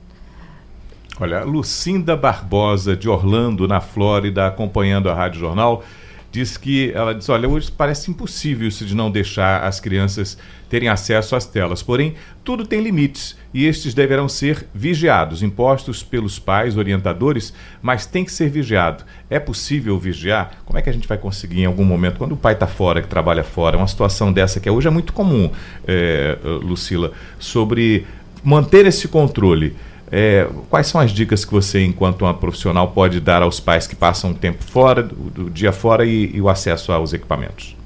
Olha, 1.21 1.45
Lucinda 1.45 2.17
Barbosa, 2.17 2.97
de 2.97 3.09
Orlando, 3.09 3.69
na 3.69 3.81
Flórida, 3.81 4.49
acompanhando 4.49 5.09
a 5.09 5.15
Rádio 5.15 5.39
Jornal 5.39 5.85
diz 6.35 6.57
que 6.57 6.91
ela 6.93 7.15
diz: 7.15 7.29
olha, 7.29 7.49
hoje 7.49 7.71
parece 7.71 8.11
impossível 8.11 8.67
isso 8.67 8.85
de 8.85 8.95
não 8.95 9.09
deixar 9.09 9.63
as 9.63 9.79
crianças 9.79 10.37
terem 10.69 10.89
acesso 10.89 11.37
às 11.37 11.47
telas. 11.47 11.81
Porém, 11.81 12.15
tudo 12.43 12.67
tem 12.67 12.83
limites 12.83 13.37
e 13.53 13.65
estes 13.65 13.95
deverão 13.95 14.29
ser 14.29 14.67
vigiados, 14.75 15.45
impostos 15.45 16.03
pelos 16.03 16.41
pais, 16.41 16.77
orientadores, 16.77 17.55
mas 17.81 18.05
tem 18.05 18.25
que 18.25 18.33
ser 18.33 18.51
vigiado. 18.51 19.05
É 19.31 19.39
possível 19.39 19.97
vigiar? 19.97 20.57
Como 20.67 20.77
é 20.77 20.83
que 20.83 20.91
a 20.91 20.93
gente 20.93 21.07
vai 21.07 21.17
conseguir 21.17 21.61
em 21.61 21.67
algum 21.67 21.85
momento, 21.85 22.19
quando 22.19 22.33
o 22.33 22.37
pai 22.37 22.55
está 22.55 22.67
fora, 22.67 23.01
que 23.01 23.07
trabalha 23.07 23.45
fora, 23.45 23.77
uma 23.77 23.87
situação 23.87 24.33
dessa 24.33 24.59
que 24.59 24.69
hoje 24.69 24.89
é 24.89 24.91
muito 24.91 25.13
comum, 25.13 25.53
é, 25.87 26.37
Lucila, 26.63 27.13
sobre 27.39 28.05
manter 28.43 28.87
esse 28.87 29.07
controle? 29.07 29.77
É, 30.11 30.49
quais 30.71 30.87
são 30.87 31.01
as 31.01 31.11
dicas 31.11 31.45
que 31.45 31.53
você, 31.53 31.83
enquanto 31.83 32.23
uma 32.23 32.35
profissional, 32.35 32.89
pode 32.89 33.21
dar 33.21 33.43
aos 33.43 33.59
pais 33.59 33.87
que 33.87 33.97
passam 33.97 34.31
o 34.31 34.35
tempo 34.35 34.63
fora, 34.63 35.03
do, 35.03 35.15
do 35.15 35.51
dia 35.51 35.73
fora 35.73 36.05
e, 36.05 36.31
e, 36.35 36.41
o 36.41 36.49
acesso 36.49 36.93
aos 36.93 37.13
equipamentos? 37.13 37.77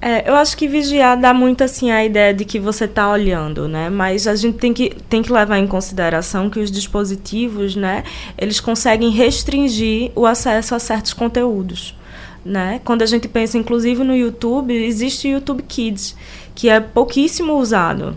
É, 0.00 0.28
eu 0.28 0.36
acho 0.36 0.56
que 0.56 0.68
vigiar 0.68 1.18
dá 1.18 1.34
muito 1.34 1.64
assim 1.64 1.90
a 1.90 2.04
ideia 2.04 2.32
de 2.32 2.44
que 2.44 2.60
você 2.60 2.84
está 2.84 3.10
olhando, 3.10 3.66
né? 3.66 3.90
Mas 3.90 4.28
a 4.28 4.36
gente 4.36 4.56
tem 4.58 4.72
que, 4.72 4.90
tem 5.08 5.22
que 5.22 5.32
levar 5.32 5.58
em 5.58 5.66
consideração 5.66 6.48
que 6.48 6.60
os 6.60 6.70
dispositivos, 6.70 7.74
né, 7.74 8.04
eles 8.36 8.60
conseguem 8.60 9.10
restringir 9.10 10.12
o 10.14 10.24
acesso 10.24 10.74
a 10.74 10.78
certos 10.78 11.12
conteúdos. 11.12 11.96
Né? 12.44 12.80
Quando 12.84 13.02
a 13.02 13.06
gente 13.06 13.28
pensa, 13.28 13.58
inclusive, 13.58 14.04
no 14.04 14.14
YouTube, 14.14 14.72
existe 14.72 15.28
o 15.28 15.32
YouTube 15.32 15.62
Kids, 15.64 16.16
que 16.54 16.68
é 16.68 16.80
pouquíssimo 16.80 17.54
usado. 17.54 18.16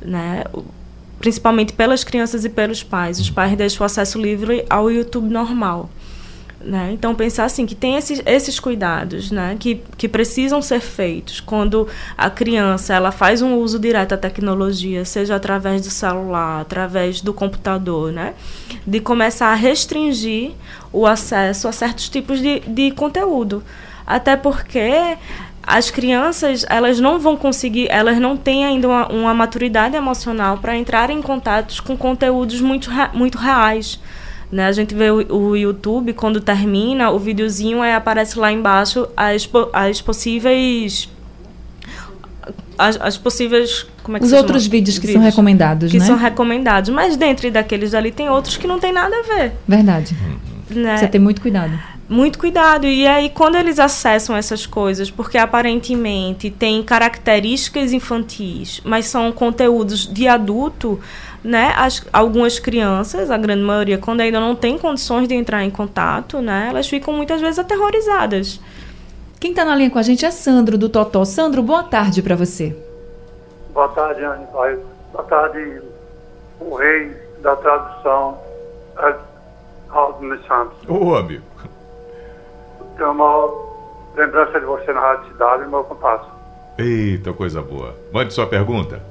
Né? 0.00 0.44
Principalmente 1.22 1.72
pelas 1.72 2.02
crianças 2.02 2.44
e 2.44 2.48
pelos 2.48 2.82
pais. 2.82 3.20
Os 3.20 3.30
pais 3.30 3.56
deixam 3.56 3.84
o 3.84 3.86
acesso 3.86 4.20
livre 4.20 4.66
ao 4.68 4.90
YouTube 4.90 5.32
normal. 5.32 5.88
Né? 6.60 6.90
Então, 6.92 7.14
pensar 7.14 7.44
assim, 7.44 7.64
que 7.64 7.76
tem 7.76 7.96
esses, 7.96 8.20
esses 8.26 8.58
cuidados 8.58 9.30
né? 9.30 9.56
que, 9.58 9.80
que 9.96 10.08
precisam 10.08 10.60
ser 10.60 10.80
feitos 10.80 11.40
quando 11.40 11.86
a 12.18 12.28
criança 12.28 12.92
ela 12.92 13.12
faz 13.12 13.40
um 13.40 13.54
uso 13.56 13.78
direto 13.78 14.10
da 14.10 14.16
tecnologia, 14.16 15.04
seja 15.04 15.36
através 15.36 15.82
do 15.82 15.90
celular, 15.90 16.60
através 16.60 17.20
do 17.20 17.32
computador, 17.32 18.12
né? 18.12 18.34
de 18.84 18.98
começar 18.98 19.48
a 19.48 19.54
restringir 19.54 20.52
o 20.92 21.06
acesso 21.06 21.68
a 21.68 21.72
certos 21.72 22.08
tipos 22.08 22.40
de, 22.40 22.60
de 22.60 22.90
conteúdo. 22.90 23.62
Até 24.04 24.36
porque 24.36 25.16
as 25.62 25.90
crianças 25.90 26.66
elas 26.68 26.98
não 26.98 27.18
vão 27.18 27.36
conseguir, 27.36 27.86
elas 27.90 28.18
não 28.18 28.36
têm 28.36 28.64
ainda 28.64 28.88
uma, 28.88 29.08
uma 29.08 29.34
maturidade 29.34 29.96
emocional 29.96 30.58
para 30.58 30.76
entrar 30.76 31.08
em 31.10 31.22
contatos 31.22 31.80
com 31.80 31.96
conteúdos 31.96 32.60
muito, 32.60 32.90
muito 33.14 33.38
reais. 33.38 34.00
Né? 34.50 34.66
A 34.66 34.72
gente 34.72 34.94
vê 34.94 35.10
o, 35.10 35.34
o, 35.34 35.56
YouTube, 35.56 36.12
quando 36.12 36.40
termina, 36.40 37.10
o 37.10 37.18
videozinho 37.18 37.80
aí 37.80 37.94
aparece 37.94 38.38
lá 38.38 38.52
embaixo 38.52 39.08
as, 39.16 39.48
as 39.72 40.02
possíveis. 40.02 41.08
As, 42.76 43.00
as 43.00 43.16
possíveis. 43.16 43.86
Como 44.02 44.16
é 44.16 44.20
que 44.20 44.26
Os 44.26 44.32
outros 44.32 44.64
chama? 44.64 44.72
vídeos 44.72 44.98
que 44.98 45.06
vídeos, 45.06 45.22
são 45.22 45.30
recomendados, 45.30 45.90
que 45.90 45.98
né? 45.98 46.04
são 46.04 46.16
recomendados. 46.16 46.90
Mas 46.90 47.16
dentro 47.16 47.50
daqueles 47.50 47.94
ali 47.94 48.10
tem 48.10 48.28
outros 48.28 48.56
que 48.56 48.66
não 48.66 48.78
tem 48.78 48.92
nada 48.92 49.14
a 49.16 49.22
ver. 49.22 49.52
Verdade. 49.66 50.14
Né? 50.68 50.98
Você 50.98 51.06
tem 51.06 51.20
muito 51.20 51.40
cuidado 51.40 51.91
muito 52.08 52.38
cuidado. 52.38 52.86
E 52.86 53.06
aí, 53.06 53.30
quando 53.30 53.56
eles 53.56 53.78
acessam 53.78 54.36
essas 54.36 54.66
coisas, 54.66 55.10
porque 55.10 55.38
aparentemente 55.38 56.50
tem 56.50 56.82
características 56.82 57.92
infantis, 57.92 58.80
mas 58.84 59.06
são 59.06 59.30
conteúdos 59.32 60.06
de 60.06 60.28
adulto, 60.28 61.00
né? 61.42 61.72
As, 61.76 62.06
algumas 62.12 62.58
crianças, 62.58 63.30
a 63.30 63.36
grande 63.36 63.62
maioria, 63.62 63.98
quando 63.98 64.20
ainda 64.20 64.40
não 64.40 64.54
tem 64.54 64.78
condições 64.78 65.28
de 65.28 65.34
entrar 65.34 65.64
em 65.64 65.70
contato, 65.70 66.40
né? 66.40 66.68
Elas 66.70 66.88
ficam 66.88 67.14
muitas 67.14 67.40
vezes 67.40 67.58
aterrorizadas. 67.58 68.60
Quem 69.40 69.50
está 69.50 69.64
na 69.64 69.74
linha 69.74 69.90
com 69.90 69.98
a 69.98 70.02
gente 70.02 70.24
é 70.24 70.30
Sandro, 70.30 70.78
do 70.78 70.88
Totó. 70.88 71.24
Sandro, 71.24 71.62
boa 71.62 71.82
tarde 71.82 72.22
para 72.22 72.36
você. 72.36 72.76
Boa 73.72 73.88
tarde, 73.88 74.22
Anne. 74.22 74.46
Boa 74.52 75.24
tarde, 75.24 75.82
o 76.60 76.76
rei 76.76 77.10
da 77.40 77.56
tradução, 77.56 78.38
Aldo 79.90 80.38
Santos. 80.46 80.78
Ô, 80.88 81.16
amigo 81.16 81.51
tenho 83.02 83.10
uma 83.10 83.50
lembrança 84.14 84.60
de 84.60 84.66
você 84.66 84.92
na 84.92 85.00
Rádio 85.00 85.32
Cidade 85.32 85.64
e 85.64 85.66
meu 85.66 85.82
contato. 85.82 86.30
Eita, 86.78 87.32
coisa 87.32 87.60
boa. 87.60 87.94
Mande 88.12 88.32
sua 88.32 88.46
pergunta. 88.46 89.02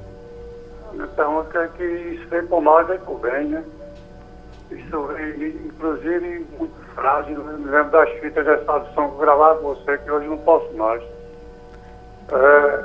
A 0.90 0.94
minha 0.94 1.06
pergunta 1.08 1.58
é 1.58 1.68
que 1.76 1.84
isso 1.84 2.26
vem 2.28 2.46
por 2.46 2.62
nós, 2.62 2.86
vem 2.86 2.98
por 3.00 3.20
bem, 3.20 3.48
né? 3.48 3.62
Isso 4.70 5.02
vem, 5.08 5.48
inclusive, 5.66 6.46
muito 6.58 6.74
frágil. 6.94 7.34
Eu 7.36 7.58
me 7.58 7.70
lembro 7.70 7.90
das 7.90 8.08
fitas 8.20 8.46
de 8.46 8.64
tradução 8.64 9.08
que 9.08 9.14
eu 9.14 9.18
gravava 9.18 9.58
com 9.58 9.74
você, 9.74 9.98
que 9.98 10.10
hoje 10.10 10.26
não 10.26 10.38
posso 10.38 10.72
mais. 10.74 11.02
É, 12.32 12.84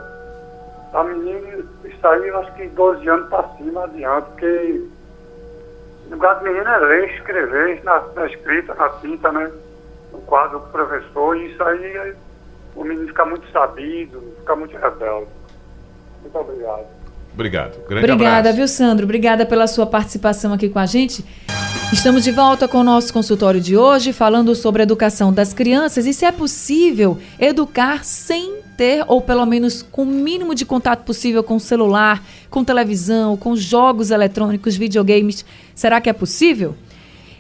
a 0.94 1.04
menina, 1.06 1.64
isso 1.86 2.08
aí, 2.08 2.30
acho 2.32 2.54
que 2.56 2.68
12 2.68 3.08
anos 3.08 3.30
para 3.30 3.48
cima 3.56 3.86
adiante, 3.86 4.26
porque 4.32 4.90
o 6.08 6.12
lugar 6.12 6.40
de 6.40 6.44
menina 6.44 6.76
é 6.76 6.80
ler, 6.80 7.14
escrever 7.14 7.82
na, 7.86 8.04
na 8.14 8.26
escrita, 8.26 8.74
na 8.76 8.90
tinta, 8.90 9.32
né? 9.32 9.50
No 10.12 10.20
quadro 10.20 10.60
do 10.60 10.68
professor, 10.68 11.36
e 11.38 11.52
isso 11.52 11.64
aí 11.64 12.14
o 12.76 12.84
menino 12.84 13.08
fica 13.08 13.26
muito 13.26 13.50
sabido, 13.52 14.22
fica 14.40 14.56
muito 14.56 14.78
rebelde. 14.78 15.28
Muito 16.22 16.38
obrigado. 16.38 16.86
Obrigado. 17.34 17.88
Grande 17.88 18.12
Obrigada, 18.12 18.40
abraço. 18.40 18.58
viu, 18.58 18.68
Sandro? 18.68 19.04
Obrigada 19.06 19.46
pela 19.46 19.68
sua 19.68 19.86
participação 19.86 20.54
aqui 20.54 20.70
com 20.70 20.80
a 20.80 20.86
gente. 20.86 21.24
Estamos 21.94 22.24
de 22.24 22.32
volta 22.32 22.68
com 22.68 22.80
o 22.80 22.84
nosso 22.84 23.14
consultório 23.14 23.62
de 23.62 23.78
hoje, 23.78 24.12
falando 24.12 24.54
sobre 24.56 24.82
a 24.82 24.84
educação 24.84 25.32
das 25.32 25.54
crianças 25.54 26.06
e 26.06 26.14
se 26.14 26.26
é 26.26 26.32
possível 26.32 27.18
educar 27.40 28.04
sem 28.04 28.58
ter, 28.76 29.04
ou 29.08 29.22
pelo 29.22 29.46
menos 29.46 29.82
com 29.84 30.04
o 30.04 30.06
mínimo 30.06 30.54
de 30.54 30.66
contato 30.66 31.04
possível 31.04 31.44
com 31.44 31.56
o 31.56 31.60
celular, 31.60 32.24
com 32.50 32.64
televisão, 32.64 33.38
com 33.38 33.56
jogos 33.56 34.12
eletrônicos, 34.12 34.76
videogames. 34.76 35.46
Será 35.74 36.02
que 36.02 36.10
é 36.10 36.14
possível? 36.14 36.76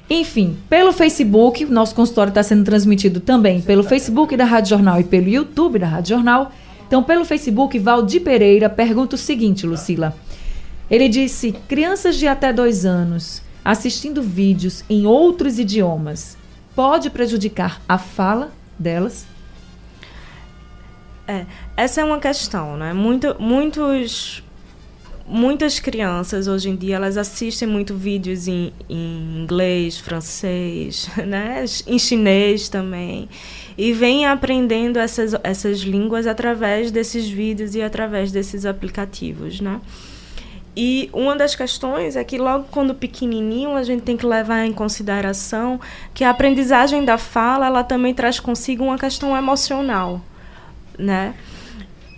Enfim, 0.10 0.58
pelo 0.70 0.93
Facebook, 0.93 1.65
nosso 1.65 1.93
consultório 1.93 2.32
está 2.32 2.41
sendo 2.41 2.63
transmitido 2.63 3.20
também 3.20 3.62
pelo 3.62 3.84
Facebook 3.84 4.38
da 4.38 4.46
Rádio 4.46 4.70
Jornal 4.70 5.00
e 5.02 5.04
pelo 5.04 5.28
YouTube 5.28 5.80
da 5.80 5.88
Rádio 5.88 6.15
Jornal. 6.15 6.52
Então, 6.88 7.04
pelo 7.04 7.26
Facebook, 7.26 7.78
Valdir 7.78 8.22
Pereira 8.22 8.70
pergunta 8.70 9.15
o 9.15 9.20
seguinte, 9.20 9.65
Lucila. 9.67 10.15
Ele 10.89 11.10
disse: 11.10 11.52
crianças 11.67 12.15
de 12.15 12.28
até 12.28 12.54
dois 12.54 12.86
anos 12.86 13.41
assistindo 13.63 14.22
vídeos 14.22 14.86
em 14.89 15.06
outros 15.06 15.60
idiomas 15.60 16.38
pode 16.74 17.10
prejudicar 17.10 17.82
a 17.89 17.98
fala 17.98 18.52
delas? 18.80 19.28
É, 21.28 21.46
essa 21.76 22.00
é 22.00 22.06
uma 22.06 22.20
questão, 22.20 22.78
né? 22.78 22.93
Muito, 22.93 23.36
muitos, 23.38 24.41
muitas 25.28 25.80
crianças 25.80 26.48
hoje 26.48 26.70
em 26.70 26.76
dia 26.76 26.96
elas 26.96 27.18
assistem 27.18 27.68
muito 27.68 27.96
vídeos 27.96 28.48
em, 28.48 28.72
em 28.90 29.42
inglês, 29.44 30.00
francês, 30.00 31.10
né? 31.26 31.66
Em 31.86 32.00
chinês 32.00 32.70
também 32.70 33.28
e 33.78 33.94
vêm 33.94 34.26
aprendendo 34.26 34.98
essas, 34.98 35.36
essas 35.44 35.80
línguas 35.80 36.26
através 36.26 36.90
desses 36.90 37.30
vídeos 37.30 37.76
e 37.76 37.82
através 37.82 38.32
desses 38.32 38.66
aplicativos, 38.66 39.62
né? 39.62 39.80
E 40.76 41.10
uma 41.13 41.36
das 41.36 41.56
questões 41.56 42.16
é 42.16 42.24
que 42.24 42.38
logo 42.38 42.66
quando 42.70 42.94
pequenininho 42.94 43.76
a 43.76 43.84
gente 43.84 44.04
tem 44.04 44.18
que 44.18 44.26
levar 44.26 44.66
em 44.66 44.74
consideração 44.74 45.80
que 46.13 46.24
a 46.24 46.30
aprendizagem 46.30 47.04
da 47.04 47.18
fala 47.18 47.68
ela 47.68 47.84
também 47.84 48.13
traz 48.13 48.40
consigo 48.40 48.84
uma 48.84 48.98
questão 48.98 49.36
emocional, 49.36 50.22
né? 50.98 51.36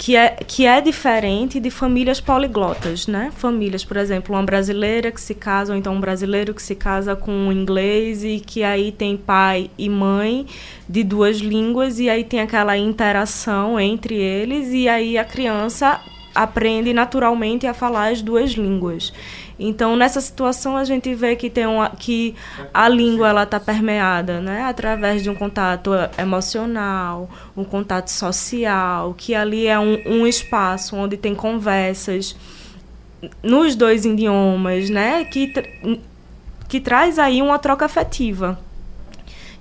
Que 0.01 0.15
é, 0.15 0.29
que 0.47 0.65
é 0.65 0.79
diferente 0.79 1.59
de 1.59 1.69
famílias 1.69 2.21
poliglotas, 2.21 3.05
né? 3.05 3.33
Famílias, 3.35 3.83
por 3.83 3.97
exemplo, 3.97 4.33
uma 4.33 4.41
brasileira 4.41 5.11
que 5.11 5.19
se 5.19 5.35
casa, 5.35 5.73
ou 5.73 5.77
então 5.77 5.93
um 5.93 5.99
brasileiro 5.99 6.53
que 6.53 6.61
se 6.61 6.73
casa 6.73 7.17
com 7.17 7.31
um 7.31 7.51
inglês 7.51 8.23
e 8.23 8.39
que 8.39 8.63
aí 8.63 8.93
tem 8.93 9.17
pai 9.17 9.69
e 9.77 9.89
mãe 9.89 10.45
de 10.87 11.03
duas 11.03 11.39
línguas 11.39 11.99
e 11.99 12.09
aí 12.09 12.23
tem 12.23 12.39
aquela 12.39 12.77
interação 12.77 13.77
entre 13.77 14.15
eles 14.15 14.71
e 14.71 14.87
aí 14.87 15.17
a 15.17 15.25
criança 15.25 15.99
aprende 16.33 16.93
naturalmente 16.93 17.67
a 17.67 17.73
falar 17.73 18.11
as 18.11 18.21
duas 18.21 18.51
línguas. 18.51 19.11
Então, 19.59 19.95
nessa 19.97 20.21
situação, 20.21 20.77
a 20.77 20.85
gente 20.85 21.13
vê 21.13 21.35
que, 21.35 21.49
tem 21.49 21.65
uma, 21.65 21.89
que 21.89 22.33
a 22.73 22.87
língua 22.87 23.27
ela 23.27 23.43
está 23.43 23.59
permeada 23.59 24.39
né, 24.39 24.63
através 24.63 25.21
de 25.21 25.29
um 25.29 25.35
contato 25.35 25.91
emocional, 26.17 27.29
um 27.57 27.65
contato 27.65 28.07
social, 28.07 29.13
que 29.17 29.35
ali 29.35 29.67
é 29.67 29.77
um, 29.77 30.01
um 30.05 30.27
espaço 30.27 30.95
onde 30.95 31.17
tem 31.17 31.35
conversas 31.35 32.35
nos 33.43 33.75
dois 33.75 34.05
idiomas, 34.05 34.89
né, 34.89 35.25
que, 35.25 35.53
que 36.69 36.79
traz 36.79 37.19
aí 37.19 37.41
uma 37.41 37.59
troca 37.59 37.83
afetiva 37.83 38.57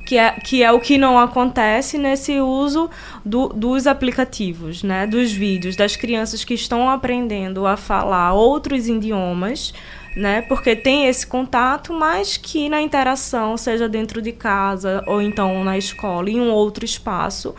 que 0.08 0.16
é, 0.16 0.30
que 0.30 0.62
é 0.62 0.72
o 0.72 0.80
que 0.80 0.96
não 0.96 1.18
acontece 1.18 1.98
nesse 1.98 2.40
uso 2.40 2.88
do, 3.22 3.48
dos 3.48 3.86
aplicativos, 3.86 4.82
né, 4.82 5.06
dos 5.06 5.30
vídeos, 5.30 5.76
das 5.76 5.96
crianças 5.96 6.44
que 6.44 6.54
estão 6.54 6.88
aprendendo 6.88 7.66
a 7.66 7.76
falar 7.76 8.32
outros 8.32 8.88
idiomas, 8.88 9.74
né, 10.16 10.40
porque 10.40 10.74
tem 10.74 11.08
esse 11.08 11.26
contato, 11.26 11.92
mas 11.92 12.38
que 12.38 12.70
na 12.70 12.80
interação, 12.80 13.54
seja 13.58 13.86
dentro 13.86 14.22
de 14.22 14.32
casa 14.32 15.04
ou 15.06 15.20
então 15.20 15.62
na 15.62 15.76
escola, 15.76 16.30
em 16.30 16.40
um 16.40 16.52
outro 16.52 16.86
espaço, 16.86 17.54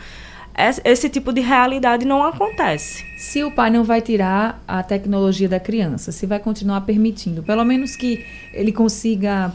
esse 0.84 1.08
tipo 1.08 1.32
de 1.32 1.40
realidade 1.40 2.04
não 2.04 2.24
acontece. 2.24 3.04
Se 3.16 3.44
o 3.44 3.52
pai 3.52 3.70
não 3.70 3.84
vai 3.84 4.00
tirar 4.00 4.60
a 4.66 4.82
tecnologia 4.82 5.48
da 5.48 5.60
criança, 5.60 6.10
se 6.10 6.26
vai 6.26 6.40
continuar 6.40 6.80
permitindo, 6.80 7.44
pelo 7.44 7.64
menos 7.64 7.94
que 7.94 8.26
ele 8.52 8.72
consiga 8.72 9.52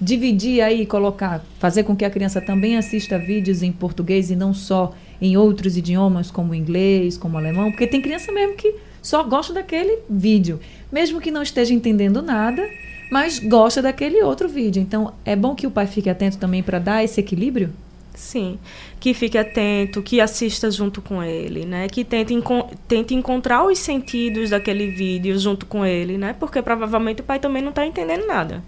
dividir 0.00 0.62
aí, 0.62 0.86
colocar, 0.86 1.44
fazer 1.58 1.82
com 1.82 1.94
que 1.94 2.04
a 2.04 2.10
criança 2.10 2.40
também 2.40 2.76
assista 2.76 3.18
vídeos 3.18 3.62
em 3.62 3.70
português 3.70 4.30
e 4.30 4.36
não 4.36 4.54
só 4.54 4.94
em 5.20 5.36
outros 5.36 5.76
idiomas 5.76 6.30
como 6.30 6.54
inglês, 6.54 7.18
como 7.18 7.36
alemão, 7.36 7.70
porque 7.70 7.86
tem 7.86 8.00
criança 8.00 8.32
mesmo 8.32 8.56
que 8.56 8.74
só 9.02 9.22
gosta 9.22 9.52
daquele 9.52 9.98
vídeo, 10.08 10.58
mesmo 10.90 11.20
que 11.20 11.30
não 11.30 11.42
esteja 11.42 11.74
entendendo 11.74 12.22
nada, 12.22 12.66
mas 13.10 13.38
gosta 13.38 13.82
daquele 13.82 14.22
outro 14.22 14.48
vídeo. 14.48 14.80
Então, 14.80 15.12
é 15.24 15.34
bom 15.34 15.54
que 15.54 15.66
o 15.66 15.70
pai 15.70 15.86
fique 15.86 16.08
atento 16.08 16.38
também 16.38 16.62
para 16.62 16.78
dar 16.78 17.04
esse 17.04 17.20
equilíbrio? 17.20 17.70
Sim, 18.14 18.58
que 18.98 19.14
fique 19.14 19.38
atento, 19.38 20.02
que 20.02 20.20
assista 20.20 20.70
junto 20.70 21.00
com 21.00 21.22
ele, 21.22 21.64
né? 21.64 21.88
Que 21.88 22.04
tente, 22.04 22.34
enco 22.34 22.68
tente 22.86 23.14
encontrar 23.14 23.64
os 23.64 23.78
sentidos 23.78 24.50
daquele 24.50 24.90
vídeo 24.90 25.38
junto 25.38 25.64
com 25.64 25.86
ele, 25.86 26.18
né? 26.18 26.34
Porque 26.38 26.60
provavelmente 26.60 27.22
o 27.22 27.24
pai 27.24 27.38
também 27.38 27.62
não 27.62 27.70
está 27.70 27.86
entendendo 27.86 28.26
nada, 28.26 28.62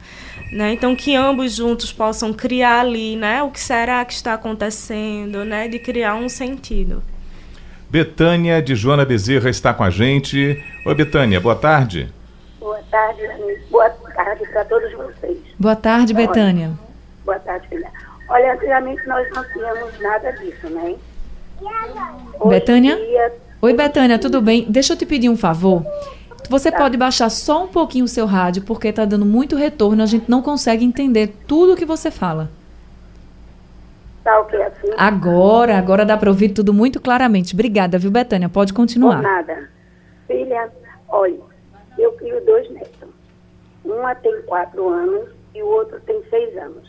né? 0.52 0.72
Então 0.72 0.94
que 0.94 1.16
ambos 1.16 1.56
juntos 1.56 1.92
possam 1.92 2.32
criar 2.32 2.80
ali, 2.80 3.16
né? 3.16 3.42
O 3.42 3.50
que 3.50 3.58
será 3.58 4.04
que 4.04 4.12
está 4.12 4.34
acontecendo, 4.34 5.44
né? 5.44 5.66
De 5.66 5.78
criar 5.78 6.14
um 6.14 6.28
sentido. 6.28 7.02
Betânia 7.88 8.62
de 8.62 8.74
Joana 8.74 9.04
Bezerra 9.04 9.50
está 9.50 9.74
com 9.74 9.82
a 9.82 9.90
gente. 9.90 10.62
Oi, 10.86 10.94
Betânia, 10.94 11.40
boa 11.40 11.56
tarde. 11.56 12.08
Boa 12.60 12.80
tarde, 12.90 13.22
boa 13.70 13.90
tarde 13.90 14.46
para 14.46 14.64
todos 14.66 14.92
vocês. 14.92 15.38
Boa 15.58 15.76
tarde, 15.76 16.14
Betânia. 16.14 16.70
Boa 17.24 17.38
tarde, 17.38 17.68
filha. 17.68 17.90
Olha, 18.28 18.54
antigamente 18.54 19.06
nós 19.06 19.28
não 19.34 19.44
tínhamos 19.52 19.98
nada 20.00 20.30
disso, 20.32 20.68
né? 20.70 20.94
Hoje 22.40 22.48
Betânia? 22.48 22.96
Dia... 22.96 23.32
Oi, 23.60 23.74
Betânia, 23.74 24.18
tudo 24.18 24.40
bem? 24.40 24.66
Deixa 24.68 24.94
eu 24.94 24.96
te 24.96 25.06
pedir 25.06 25.28
um 25.28 25.36
favor. 25.36 25.84
Você 26.52 26.70
tá. 26.70 26.76
pode 26.76 26.98
baixar 26.98 27.30
só 27.30 27.64
um 27.64 27.66
pouquinho 27.66 28.04
o 28.04 28.08
seu 28.08 28.26
rádio, 28.26 28.62
porque 28.64 28.88
está 28.88 29.06
dando 29.06 29.24
muito 29.24 29.56
retorno, 29.56 30.02
a 30.02 30.06
gente 30.06 30.30
não 30.30 30.42
consegue 30.42 30.84
entender 30.84 31.32
tudo 31.48 31.72
o 31.72 31.76
que 31.76 31.86
você 31.86 32.10
fala. 32.10 32.50
Tá 34.22 34.38
ok 34.38 34.62
assim? 34.62 34.90
Agora, 34.98 35.78
agora 35.78 36.04
dá 36.04 36.14
para 36.14 36.28
ouvir 36.28 36.50
tudo 36.50 36.74
muito 36.74 37.00
claramente. 37.00 37.54
Obrigada, 37.54 37.98
viu, 37.98 38.10
Betânia? 38.10 38.50
Pode 38.50 38.74
continuar. 38.74 39.16
Por 39.16 39.22
nada. 39.22 39.70
Filha, 40.26 40.70
olha, 41.08 41.40
eu 41.98 42.12
crio 42.12 42.44
dois 42.44 42.70
netos. 42.70 43.08
Uma 43.82 44.14
tem 44.14 44.42
quatro 44.42 44.90
anos 44.90 45.30
e 45.54 45.62
o 45.62 45.66
outro 45.66 45.98
tem 46.00 46.22
seis 46.28 46.54
anos. 46.58 46.86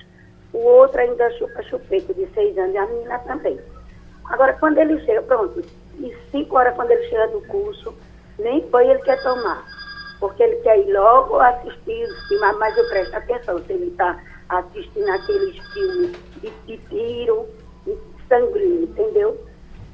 O 0.51 0.57
outro 0.57 0.99
ainda 0.99 1.31
chupa 1.37 1.63
chupeta 1.63 2.13
de 2.13 2.27
seis 2.33 2.57
anos 2.57 2.75
e 2.75 2.77
a 2.77 2.85
menina 2.85 3.17
também. 3.19 3.57
Agora, 4.25 4.51
quando 4.59 4.77
ele 4.77 4.99
chega, 5.05 5.21
pronto, 5.21 5.63
e 5.99 6.13
cinco 6.31 6.57
horas 6.57 6.75
quando 6.75 6.91
ele 6.91 7.07
chega 7.07 7.29
do 7.29 7.39
curso, 7.47 7.93
nem 8.39 8.61
banho 8.69 8.91
ele 8.91 9.01
quer 9.01 9.21
tomar. 9.23 9.63
Porque 10.19 10.41
ele 10.41 10.55
quer 10.57 10.79
ir 10.79 10.91
logo 10.93 11.39
assistir 11.39 12.03
os 12.03 12.27
filmes, 12.27 12.57
mas 12.57 12.77
eu 12.77 12.89
presto 12.89 13.15
atenção 13.15 13.59
se 13.59 13.73
ele 13.73 13.87
está 13.87 14.21
assistindo 14.49 15.09
aqueles 15.09 15.57
filmes 15.73 16.11
de, 16.41 16.49
de 16.65 16.77
tiro, 16.89 17.47
de 17.85 17.97
sanguíneo, 18.29 18.83
entendeu? 18.83 19.37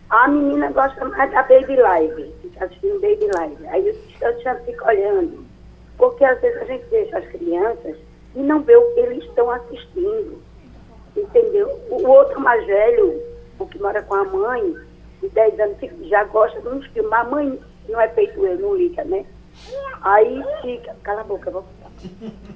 A 0.10 0.28
menina 0.28 0.72
gosta 0.72 1.06
mais 1.06 1.32
da 1.32 1.44
Baby 1.44 1.76
Live, 1.76 2.34
fica 2.42 2.66
assistindo 2.66 3.02
Baby 3.02 3.30
Live. 3.36 3.68
Aí 3.68 3.88
eu 4.22 4.42
já 4.42 4.56
fico 4.56 4.88
olhando. 4.88 5.46
Porque 5.98 6.24
às 6.24 6.40
vezes 6.42 6.62
a 6.62 6.66
gente 6.66 6.86
deixa 6.86 7.18
as 7.18 7.26
crianças 7.28 7.96
e 8.36 8.40
não 8.40 8.62
vê 8.62 8.76
o 8.76 8.94
que 8.94 9.00
eles 9.02 9.24
estão 9.26 9.50
assistindo 9.52 10.42
entendeu? 11.16 11.70
O 11.90 12.08
outro 12.08 12.40
mais 12.40 12.66
velho, 12.66 13.22
o 13.58 13.66
que 13.66 13.80
mora 13.80 14.02
com 14.04 14.16
a 14.16 14.24
mãe, 14.24 14.76
de 15.22 15.30
10 15.30 15.60
anos, 15.60 15.78
já 16.10 16.24
gosta 16.26 16.60
de 16.62 16.68
uns 16.68 16.86
filmes. 16.88 17.12
A 17.12 17.24
mãe 17.24 17.60
não 17.90 18.00
é 18.00 18.08
feito 18.10 18.46
eu, 18.46 18.58
não 18.60 18.76
liga, 18.76 19.04
né? 19.04 19.26
Aí 20.02 20.44
fica, 20.62 20.96
cala 21.04 21.22
a 21.22 21.24
boca, 21.24 21.52
vou 21.52 21.66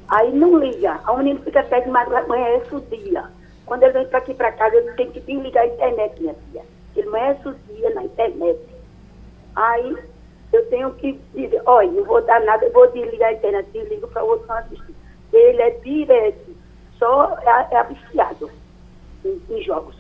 Aí 0.08 0.32
não 0.32 0.58
liga. 0.58 1.00
A 1.04 1.18
menina 1.18 1.40
fica 1.42 1.60
até 1.60 1.82
demais, 1.82 2.12
amanhece 2.12 2.74
o 2.74 2.80
dia. 2.82 3.26
Quando 3.66 3.84
ele 3.84 3.94
vem 3.94 4.08
para 4.08 4.20
aqui 4.20 4.34
para 4.34 4.52
casa, 4.52 4.76
ele 4.76 4.92
tem 4.94 5.12
que 5.12 5.20
desligar 5.20 5.64
a 5.64 5.68
internet, 5.68 6.22
minha 6.22 6.34
filha. 6.34 6.64
Ele 6.96 7.08
amanhece 7.08 7.48
o 7.48 7.56
dia 7.68 7.90
na 7.94 8.04
internet. 8.04 8.60
Aí 9.56 9.98
eu 10.52 10.66
tenho 10.70 10.94
que 10.94 11.20
dizer, 11.34 11.62
olha, 11.66 11.92
não 11.92 12.04
vou 12.04 12.22
dar 12.22 12.40
nada, 12.42 12.66
eu 12.66 12.72
vou 12.72 12.90
desligar 12.92 13.30
a 13.30 13.34
internet, 13.34 13.70
desligo 13.72 14.08
para 14.08 14.24
o 14.24 14.30
outro 14.30 14.48
não 14.48 14.58
assistir. 14.58 14.96
Ele 15.34 15.62
é 15.62 15.72
direto 15.72 16.56
só 17.00 17.38
é, 17.42 17.76
é 17.76 17.88
em, 19.26 19.42
em, 19.50 19.64
jogos. 19.64 19.96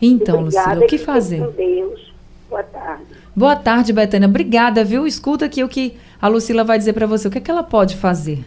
Então, 0.00 0.42
Lucila, 0.42 0.80
o 0.80 0.86
que 0.86 0.98
fazer? 0.98 1.44
Com 1.44 1.52
Deus. 1.52 2.12
Boa 2.48 2.62
tarde. 2.62 3.06
Boa 3.38 3.54
tarde, 3.54 3.92
Betânia. 3.92 4.26
Obrigada, 4.26 4.82
viu? 4.82 5.06
Escuta 5.06 5.44
aqui 5.44 5.62
o 5.62 5.68
que 5.68 5.96
a 6.20 6.26
Lucila 6.26 6.64
vai 6.64 6.76
dizer 6.76 6.92
para 6.92 7.06
você. 7.06 7.28
O 7.28 7.30
que, 7.30 7.38
é 7.38 7.40
que 7.40 7.48
ela 7.48 7.62
pode 7.62 7.94
fazer? 7.94 8.44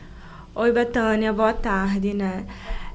Oi, 0.54 0.70
Betânia. 0.74 1.32
Boa 1.32 1.54
tarde, 1.54 2.14
né? 2.14 2.44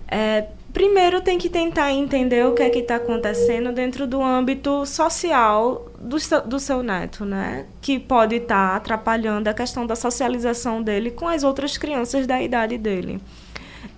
É, 0.07 0.45
Primeiro 0.75 1.23
tem 1.23 1.39
que 1.39 1.49
tentar 1.49 1.91
entender 1.91 2.45
o 2.45 2.53
que 2.53 2.63
é 2.63 2.69
que 2.69 2.81
está 2.81 2.97
acontecendo 2.97 3.73
dentro 3.73 4.07
do 4.07 4.23
âmbito 4.23 4.85
social 4.85 5.87
do 5.99 6.21
seu, 6.21 6.43
do 6.43 6.61
seu 6.61 6.83
neto, 6.83 7.25
né? 7.25 7.65
Que 7.81 7.99
pode 7.99 8.37
estar 8.37 8.73
tá 8.73 8.77
atrapalhando 8.77 9.49
a 9.49 9.55
questão 9.55 9.87
da 9.87 9.97
socialização 9.97 10.83
dele 10.83 11.11
com 11.11 11.27
as 11.27 11.43
outras 11.43 11.79
crianças 11.79 12.27
da 12.27 12.43
idade 12.43 12.77
dele. 12.77 13.19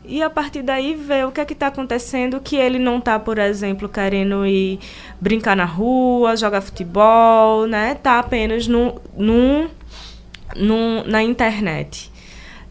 E 0.08 0.22
a 0.22 0.30
partir 0.30 0.62
daí 0.62 0.94
ver 0.94 1.26
o 1.26 1.30
que 1.30 1.38
é 1.38 1.44
que 1.44 1.52
está 1.52 1.66
acontecendo, 1.66 2.40
que 2.40 2.56
ele 2.56 2.78
não 2.78 2.96
está, 2.96 3.18
por 3.18 3.36
exemplo, 3.36 3.90
querendo 3.90 4.46
ir 4.46 4.80
brincar 5.20 5.54
na 5.54 5.66
rua, 5.66 6.34
jogar 6.34 6.62
futebol, 6.62 7.66
né? 7.66 7.92
Está 7.92 8.18
apenas 8.18 8.66
num, 8.66 8.94
num, 9.14 9.68
na 11.04 11.22
internet. 11.22 12.10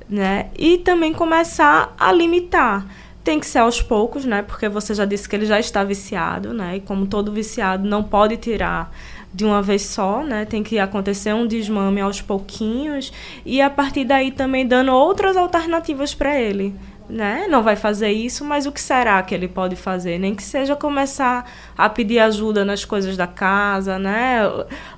Né? 0.09 0.47
E 0.57 0.79
também 0.79 1.13
começar 1.13 1.93
a 1.99 2.11
limitar 2.11 2.88
tem 3.23 3.41
que 3.41 3.45
ser 3.45 3.59
aos 3.59 3.81
poucos, 3.81 4.23
né? 4.23 4.41
Porque 4.41 4.69
você 4.69 4.95
já 4.95 5.03
disse 5.03 5.27
que 5.27 5.35
ele 5.35 5.45
já 5.45 5.59
está 5.59 5.83
viciado, 5.83 6.53
né? 6.53 6.77
E 6.77 6.79
como 6.79 7.05
todo 7.05 7.31
viciado 7.31 7.85
não 7.88 8.01
pode 8.01 8.38
tirar 8.38 8.89
de 9.33 9.43
uma 9.43 9.61
vez 9.61 9.81
só, 9.81 10.23
né? 10.23 10.45
Tem 10.45 10.63
que 10.63 10.79
acontecer 10.79 11.33
um 11.33 11.45
desmame 11.45 11.99
aos 11.99 12.21
pouquinhos 12.21 13.11
e 13.45 13.61
a 13.61 13.69
partir 13.69 14.05
daí 14.05 14.31
também 14.31 14.65
dando 14.65 14.93
outras 14.93 15.35
alternativas 15.35 16.15
para 16.15 16.39
ele, 16.39 16.73
né? 17.09 17.47
Não 17.49 17.63
vai 17.63 17.75
fazer 17.75 18.11
isso, 18.11 18.43
mas 18.43 18.65
o 18.65 18.71
que 18.71 18.81
será 18.81 19.21
que 19.23 19.33
ele 19.33 19.47
pode 19.47 19.75
fazer? 19.75 20.19
Nem 20.19 20.35
que 20.35 20.43
seja 20.43 20.75
começar 20.75 21.49
a 21.77 21.87
pedir 21.87 22.19
ajuda 22.19 22.65
nas 22.65 22.83
coisas 22.83 23.15
da 23.15 23.27
casa, 23.27 23.97
né? 23.97 24.41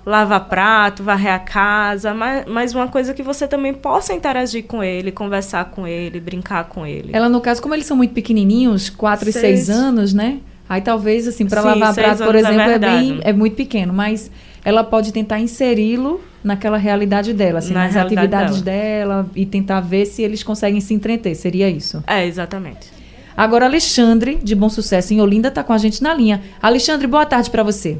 Lavar 0.06 0.46
prato, 0.50 1.04
varrer 1.04 1.34
a 1.34 1.40
casa, 1.40 2.14
mas, 2.14 2.46
mas 2.48 2.74
uma 2.74 2.88
coisa 2.88 3.14
que 3.14 3.22
você 3.22 3.48
também 3.48 3.74
possa 3.74 4.14
interagir 4.14 4.66
com 4.66 4.84
ele, 4.84 5.12
conversar 5.12 5.66
com 5.66 5.86
ele, 5.86 6.20
brincar 6.20 6.66
com 6.66 6.86
ele. 6.86 7.12
Ela, 7.14 7.30
no 7.30 7.42
caso, 7.42 7.62
como 7.62 7.76
eles 7.76 7.86
são 7.86 7.96
muito 7.96 8.14
pequenininhos, 8.14 8.90
4 8.90 9.30
e 9.30 9.34
6 9.34 9.70
anos, 9.70 10.14
né? 10.14 10.40
Aí 10.68 10.82
talvez, 10.82 11.28
assim, 11.28 11.48
para 11.48 11.62
lavar 11.62 11.96
prato, 11.96 12.24
por 12.24 12.36
é 12.36 12.40
exemplo, 12.40 12.62
é, 12.62 12.74
é, 12.74 12.80
bem, 12.80 13.20
é 13.24 13.34
muito 13.34 13.56
pequeno, 13.56 13.92
mas 13.92 14.30
ela 14.64 14.84
pode 14.84 15.12
tentar 15.12 15.40
inseri-lo 15.40 16.22
naquela 16.44 16.78
realidade 16.78 17.34
dela, 17.34 17.60
assim, 17.60 17.74
Na 17.74 17.86
nas 17.86 17.96
atividades 17.96 18.62
dela. 18.62 19.24
dela. 19.24 19.30
e 19.36 19.46
tentar 19.46 19.82
ver 19.82 20.06
se 20.06 20.22
eles 20.24 20.44
conseguem 20.44 20.82
se 20.82 20.94
entreter. 20.94 21.36
Seria 21.36 21.70
isso? 21.70 22.04
É, 22.08 22.26
exatamente. 22.26 22.92
Agora, 23.36 23.66
Alexandre, 23.66 24.36
de 24.36 24.54
Bom 24.56 24.70
Sucesso 24.70 25.14
em 25.14 25.22
Olinda, 25.22 25.48
está 25.48 25.64
com 25.64 25.72
a 25.74 25.78
gente 25.78 26.04
na 26.04 26.14
linha. 26.14 26.42
Alexandre, 26.62 27.08
boa 27.08 27.26
tarde 27.26 27.50
para 27.50 27.64
você. 27.64 27.98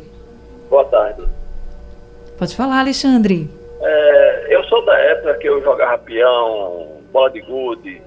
Boa 0.70 0.84
tarde. 0.86 1.24
Pode 2.38 2.56
falar, 2.56 2.80
Alexandre. 2.80 3.50
É, 3.82 4.56
eu 4.56 4.64
sou 4.66 4.84
da 4.86 4.98
época 4.98 5.34
que 5.36 5.48
eu 5.48 5.62
jogava 5.64 5.98
peão, 6.00 6.98
bola 7.12 7.30
de 7.32 7.42
gude, 7.42 8.02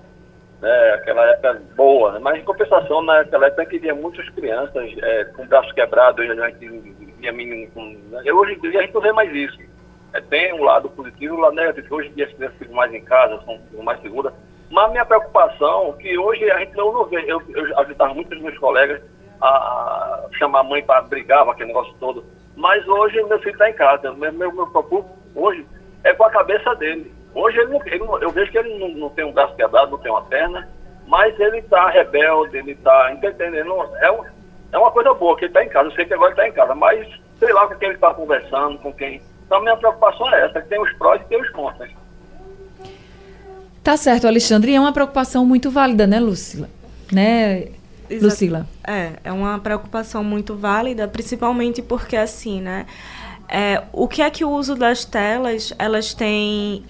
né, 0.60 0.90
aquela 0.94 1.26
época 1.30 1.60
boa, 1.74 2.20
mas 2.20 2.38
em 2.38 2.44
compensação, 2.44 3.02
naquela 3.02 3.46
época 3.46 3.66
que 3.66 3.78
via 3.78 3.94
muitas 3.94 4.28
crianças 4.30 4.90
é, 5.02 5.24
com 5.24 5.46
braço 5.46 5.74
quebrado, 5.74 6.22
a 6.22 6.48
gente 6.50 6.68
via 7.18 7.32
menino 7.32 7.68
com. 7.72 7.96
Né, 8.10 8.32
hoje 8.32 8.54
em 8.54 8.60
dia 8.70 8.78
a 8.80 8.82
gente 8.82 8.94
não 8.94 9.00
vê 9.00 9.12
mais 9.12 9.34
isso. 9.34 9.58
É, 10.12 10.20
tem 10.20 10.52
um 10.54 10.62
lado 10.62 10.90
positivo 10.90 11.36
um 11.36 11.40
lado 11.40 11.56
negativo. 11.56 11.96
Hoje 11.96 12.08
em 12.08 12.12
dia 12.12 12.26
as 12.26 12.32
crianças 12.32 12.58
ficam 12.58 12.74
mais 12.74 12.92
em 12.92 13.02
casa, 13.04 13.40
são 13.44 13.58
mais 13.82 14.00
seguras. 14.00 14.32
Mas 14.70 14.90
minha 14.90 15.04
preocupação 15.04 15.92
que 15.94 16.18
hoje 16.18 16.50
a 16.50 16.58
gente 16.58 16.74
não, 16.76 16.92
não 16.92 17.04
vê. 17.04 17.24
Eu, 17.26 17.42
eu 17.48 17.78
ajudava 17.80 18.14
muitos 18.14 18.40
meus 18.40 18.56
colegas 18.58 19.02
a 19.40 20.26
chamar 20.38 20.60
a 20.60 20.64
mãe 20.64 20.82
para 20.82 21.02
brigar, 21.02 21.48
aquele 21.48 21.68
negócio 21.68 21.94
todo. 21.98 22.24
Mas 22.56 22.86
hoje 22.86 23.22
meu 23.24 23.38
filho 23.38 23.52
está 23.52 23.68
em 23.68 23.74
casa. 23.74 24.12
Meu, 24.12 24.32
meu, 24.32 24.52
meu 24.52 24.66
preocupo 24.68 25.10
hoje 25.34 25.66
é 26.04 26.12
com 26.14 26.24
a 26.24 26.30
cabeça 26.30 26.74
dele. 26.76 27.12
Hoje 27.34 27.58
ele, 27.58 27.70
não, 27.70 27.86
ele 27.86 28.24
eu 28.24 28.30
vejo 28.30 28.50
que 28.50 28.58
ele 28.58 28.78
não, 28.78 28.88
não, 28.88 29.10
tem 29.10 29.24
um 29.24 29.32
braço 29.32 29.56
quebrado, 29.56 29.92
não 29.92 29.98
tem 29.98 30.12
uma 30.12 30.22
perna, 30.22 30.68
mas 31.06 31.38
ele 31.40 31.58
está 31.58 31.88
rebelde, 31.88 32.58
ele 32.58 32.72
está 32.72 33.12
entendendo. 33.12 33.72
É, 34.00 34.10
um, 34.10 34.24
é 34.72 34.78
uma 34.78 34.90
coisa 34.90 35.14
boa 35.14 35.36
que 35.36 35.46
ele 35.46 35.50
está 35.50 35.64
em 35.64 35.68
casa. 35.68 35.88
Eu 35.88 35.92
sei 35.92 36.04
que 36.04 36.14
agora 36.14 36.32
ele 36.32 36.40
está 36.40 36.48
em 36.48 36.52
casa, 36.52 36.74
mas 36.74 37.08
sei 37.38 37.52
lá 37.52 37.66
com 37.66 37.74
quem 37.74 37.88
ele 37.88 37.96
está 37.96 38.12
conversando, 38.12 38.78
com 38.78 38.92
quem 38.92 39.20
então, 39.52 39.62
minha 39.62 39.76
preocupação 39.76 40.34
é 40.34 40.46
essa, 40.46 40.62
que 40.62 40.68
tem 40.70 40.80
os 40.80 40.90
prós 40.94 41.20
e 41.20 41.24
tem 41.26 41.38
os 41.38 41.50
contras. 41.50 41.90
Tá 43.84 43.98
certo, 43.98 44.26
Alexandre. 44.26 44.72
E 44.72 44.74
é 44.76 44.80
uma 44.80 44.94
preocupação 44.94 45.44
muito 45.44 45.70
válida, 45.70 46.06
né, 46.06 46.18
Lucila? 46.18 46.70
Né, 47.12 47.68
Exato. 48.08 48.24
Lucila? 48.24 48.66
É, 48.82 49.12
é 49.22 49.30
uma 49.30 49.58
preocupação 49.58 50.24
muito 50.24 50.56
válida, 50.56 51.06
principalmente 51.06 51.82
porque, 51.82 52.16
assim, 52.16 52.62
né, 52.62 52.86
é, 53.46 53.82
o 53.92 54.08
que 54.08 54.22
é 54.22 54.30
que 54.30 54.42
o 54.42 54.48
uso 54.48 54.74
das 54.74 55.04
telas, 55.04 55.74
elas 55.78 56.14
têm 56.14 56.82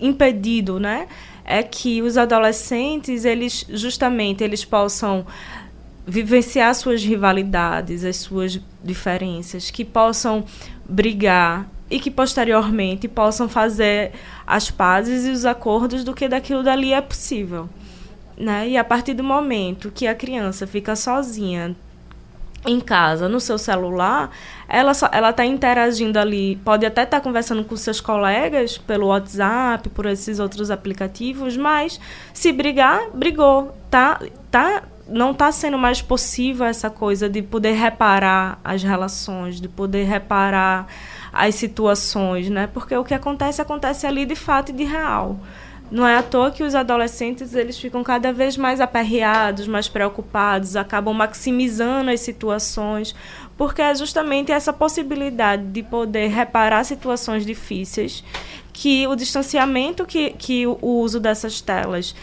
impedido, 0.00 0.78
né? 0.78 1.08
É 1.44 1.60
que 1.60 2.02
os 2.02 2.16
adolescentes, 2.16 3.24
eles, 3.24 3.66
justamente, 3.68 4.44
eles 4.44 4.64
possam 4.64 5.26
vivenciar 6.06 6.72
suas 6.76 7.02
rivalidades, 7.02 8.04
as 8.04 8.14
suas 8.18 8.60
diferenças, 8.84 9.72
que 9.72 9.84
possam 9.84 10.44
brigar 10.88 11.68
e 11.90 12.00
que 12.00 12.10
posteriormente 12.10 13.08
possam 13.08 13.48
fazer 13.48 14.12
as 14.46 14.70
pazes 14.70 15.26
e 15.26 15.30
os 15.30 15.44
acordos 15.44 16.02
do 16.02 16.14
que 16.14 16.28
daquilo 16.28 16.62
dali 16.62 16.92
é 16.92 17.00
possível. 17.00 17.68
Né? 18.36 18.70
E 18.70 18.76
a 18.76 18.84
partir 18.84 19.14
do 19.14 19.24
momento 19.24 19.90
que 19.90 20.06
a 20.06 20.14
criança 20.14 20.66
fica 20.66 20.94
sozinha 20.94 21.74
em 22.66 22.80
casa, 22.80 23.28
no 23.28 23.38
seu 23.38 23.58
celular, 23.58 24.30
ela 24.68 24.92
ela 25.12 25.30
está 25.30 25.46
interagindo 25.46 26.18
ali, 26.18 26.56
pode 26.64 26.84
até 26.84 27.04
estar 27.04 27.18
tá 27.18 27.22
conversando 27.22 27.64
com 27.64 27.76
seus 27.76 28.00
colegas 28.00 28.76
pelo 28.76 29.06
WhatsApp, 29.06 29.88
por 29.90 30.04
esses 30.06 30.40
outros 30.40 30.70
aplicativos, 30.70 31.56
mas 31.56 32.00
se 32.34 32.52
brigar, 32.52 33.10
brigou, 33.14 33.76
tá, 33.88 34.20
tá 34.50 34.82
não 35.08 35.30
está 35.30 35.52
sendo 35.52 35.78
mais 35.78 36.02
possível 36.02 36.66
essa 36.66 36.90
coisa 36.90 37.28
de 37.28 37.40
poder 37.40 37.72
reparar 37.72 38.58
as 38.64 38.82
relações, 38.82 39.60
de 39.60 39.68
poder 39.68 40.04
reparar 40.04 40.88
as 41.38 41.54
situações, 41.54 42.48
né? 42.48 42.68
Porque 42.72 42.96
o 42.96 43.04
que 43.04 43.14
acontece 43.14 43.60
acontece 43.60 44.06
ali 44.06 44.24
de 44.24 44.34
fato 44.34 44.70
e 44.70 44.72
de 44.74 44.84
real. 44.84 45.38
Não 45.90 46.06
é 46.06 46.16
à 46.16 46.22
toa 46.22 46.50
que 46.50 46.64
os 46.64 46.74
adolescentes 46.74 47.54
eles 47.54 47.78
ficam 47.78 48.02
cada 48.02 48.32
vez 48.32 48.56
mais 48.56 48.80
aperreados, 48.80 49.68
mais 49.68 49.88
preocupados, 49.88 50.74
acabam 50.74 51.14
maximizando 51.14 52.10
as 52.10 52.20
situações, 52.20 53.14
porque 53.56 53.80
é 53.80 53.94
justamente 53.94 54.50
essa 54.50 54.72
possibilidade 54.72 55.64
de 55.66 55.84
poder 55.84 56.26
reparar 56.28 56.82
situações 56.82 57.46
difíceis 57.46 58.24
que 58.72 59.06
o 59.06 59.14
distanciamento 59.14 60.04
que, 60.04 60.30
que 60.30 60.66
o 60.66 60.78
uso 60.82 61.20
dessas 61.20 61.60
telas 61.60 62.14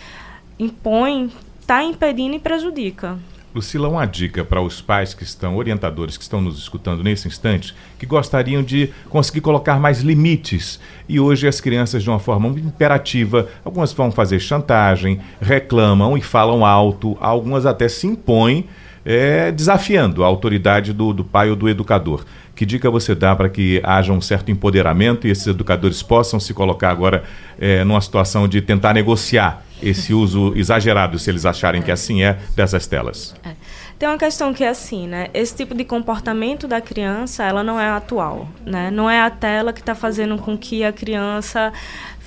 impõe 0.59 1.31
está 1.61 1.81
impedindo 1.83 2.35
e 2.35 2.39
prejudica. 2.39 3.17
Lucila, 3.53 3.87
uma 3.87 4.05
dica 4.05 4.43
para 4.43 4.61
os 4.61 4.81
pais 4.81 5.13
que 5.13 5.23
estão, 5.23 5.55
orientadores 5.57 6.17
que 6.17 6.23
estão 6.23 6.41
nos 6.41 6.57
escutando 6.57 7.03
nesse 7.03 7.27
instante, 7.27 7.75
que 7.99 8.05
gostariam 8.05 8.63
de 8.63 8.89
conseguir 9.09 9.41
colocar 9.41 9.79
mais 9.79 10.01
limites. 10.01 10.79
E 11.07 11.19
hoje 11.19 11.47
as 11.47 11.61
crianças, 11.61 12.01
de 12.01 12.09
uma 12.09 12.17
forma 12.17 12.47
imperativa, 12.47 13.47
algumas 13.63 13.93
vão 13.93 14.11
fazer 14.11 14.39
chantagem, 14.39 15.19
reclamam 15.39 16.17
e 16.17 16.21
falam 16.21 16.65
alto, 16.65 17.15
algumas 17.19 17.67
até 17.67 17.87
se 17.87 18.07
impõem, 18.07 18.67
é, 19.05 19.51
desafiando 19.51 20.23
a 20.23 20.27
autoridade 20.27 20.93
do, 20.93 21.13
do 21.13 21.23
pai 21.23 21.49
ou 21.49 21.55
do 21.55 21.67
educador. 21.69 22.25
Que 22.55 22.65
dica 22.65 22.89
você 22.89 23.15
dá 23.15 23.35
para 23.35 23.49
que 23.49 23.81
haja 23.83 24.13
um 24.13 24.21
certo 24.21 24.51
empoderamento 24.51 25.27
e 25.27 25.31
esses 25.31 25.47
educadores 25.47 26.03
possam 26.03 26.39
se 26.39 26.53
colocar 26.53 26.91
agora 26.91 27.23
é, 27.59 27.83
numa 27.83 27.99
situação 27.99 28.47
de 28.47 28.61
tentar 28.61 28.93
negociar 28.93 29.63
esse 29.81 30.13
uso 30.13 30.53
exagerado, 30.55 31.19
se 31.19 31.29
eles 31.29 31.45
acharem 31.45 31.81
que 31.81 31.91
assim 31.91 32.23
é, 32.23 32.37
dessas 32.55 32.87
telas? 32.87 33.35
É. 33.43 33.51
Tem 33.99 34.09
uma 34.09 34.17
questão 34.17 34.53
que 34.53 34.63
é 34.63 34.69
assim, 34.69 35.07
né? 35.07 35.29
Esse 35.33 35.55
tipo 35.55 35.73
de 35.73 35.85
comportamento 35.85 36.67
da 36.67 36.81
criança, 36.81 37.43
ela 37.43 37.63
não 37.63 37.79
é 37.79 37.89
atual, 37.89 38.49
né? 38.65 38.89
Não 38.91 39.09
é 39.09 39.21
a 39.21 39.29
tela 39.29 39.71
que 39.71 39.79
está 39.79 39.95
fazendo 39.95 40.37
com 40.37 40.57
que 40.57 40.83
a 40.83 40.91
criança 40.91 41.71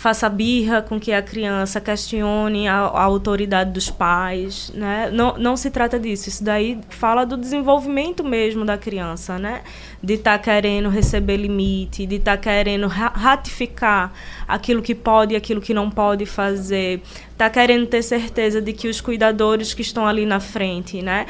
faça 0.07 0.29
birra, 0.29 0.83
com 0.83 1.01
que 1.01 1.13
a 1.13 1.21
criança 1.21 1.81
questione 1.81 2.69
a, 2.69 2.75
a, 2.75 3.03
autoridade 3.03 3.73
dos 3.73 3.91
pais, 3.91 4.71
né? 4.73 5.11
Não, 5.13 5.37
não 5.37 5.57
se 5.57 5.69
trata 5.69 5.99
disso. 5.99 6.29
Isso 6.29 6.45
daí 6.45 6.79
fala 6.91 7.27
do 7.27 7.37
desenvolvimento 7.37 8.23
mesmo 8.23 8.65
da 8.65 8.79
criança, 8.79 9.37
né? 9.37 9.63
De 10.01 10.15
estar 10.15 10.39
tá 10.39 10.45
querendo 10.45 10.89
receber 10.89 11.37
limite, 11.37 12.07
de 12.07 12.17
estar 12.17 12.37
tá 12.37 12.41
querendo 12.41 12.87
ratificar 12.87 14.13
aquilo 14.47 14.81
que 14.81 14.95
pode 14.95 15.35
e 15.35 15.37
aquilo 15.37 15.61
que 15.61 15.75
não 15.75 15.91
pode 15.91 16.25
fazer, 16.25 17.03
tá 17.37 17.51
querendo 17.51 17.85
ter 17.89 18.03
certeza 18.03 18.63
de 18.63 18.73
que 18.73 18.87
os 18.87 19.01
cuidadores 19.01 19.75
que 19.75 19.83
estão 19.83 20.07
ali 20.07 20.25
na 20.25 20.39
frente, 20.39 21.03
né? 21.03 21.27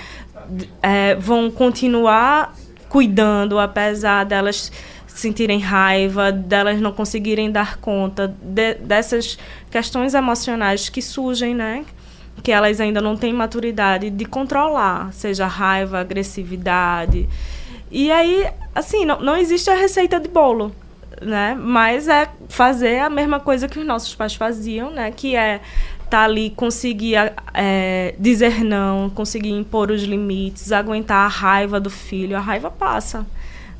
É, 0.82 1.14
vão 1.14 1.50
continuar 1.50 2.54
cuidando, 2.90 3.58
apesar 3.58 4.24
delas 4.24 4.70
sentirem 5.16 5.58
raiva, 5.58 6.30
delas 6.30 6.78
não 6.78 6.92
conseguirem 6.92 7.50
dar 7.50 7.78
conta 7.78 8.34
de, 8.42 8.74
dessas 8.74 9.38
questões 9.70 10.12
emocionais 10.12 10.90
que 10.90 11.00
surgem, 11.00 11.54
né? 11.54 11.86
Que 12.42 12.52
elas 12.52 12.80
ainda 12.80 13.00
não 13.00 13.16
têm 13.16 13.32
maturidade 13.32 14.10
de 14.10 14.24
controlar, 14.26 15.12
seja 15.14 15.46
raiva, 15.46 16.00
agressividade. 16.00 17.26
E 17.90 18.12
aí, 18.12 18.46
assim, 18.74 19.06
não, 19.06 19.20
não 19.20 19.36
existe 19.38 19.70
a 19.70 19.74
receita 19.74 20.20
de 20.20 20.28
bolo, 20.28 20.70
né? 21.22 21.56
Mas 21.58 22.08
é 22.08 22.28
fazer 22.48 22.98
a 22.98 23.08
mesma 23.08 23.40
coisa 23.40 23.66
que 23.66 23.78
os 23.78 23.86
nossos 23.86 24.14
pais 24.14 24.34
faziam, 24.34 24.90
né? 24.90 25.10
Que 25.10 25.34
é 25.34 25.62
tá 26.10 26.24
ali, 26.24 26.50
conseguir 26.50 27.16
é, 27.54 28.14
dizer 28.18 28.62
não, 28.62 29.10
conseguir 29.10 29.50
impor 29.50 29.90
os 29.90 30.02
limites, 30.02 30.70
aguentar 30.70 31.24
a 31.24 31.28
raiva 31.28 31.80
do 31.80 31.90
filho, 31.90 32.36
a 32.36 32.40
raiva 32.40 32.70
passa. 32.70 33.26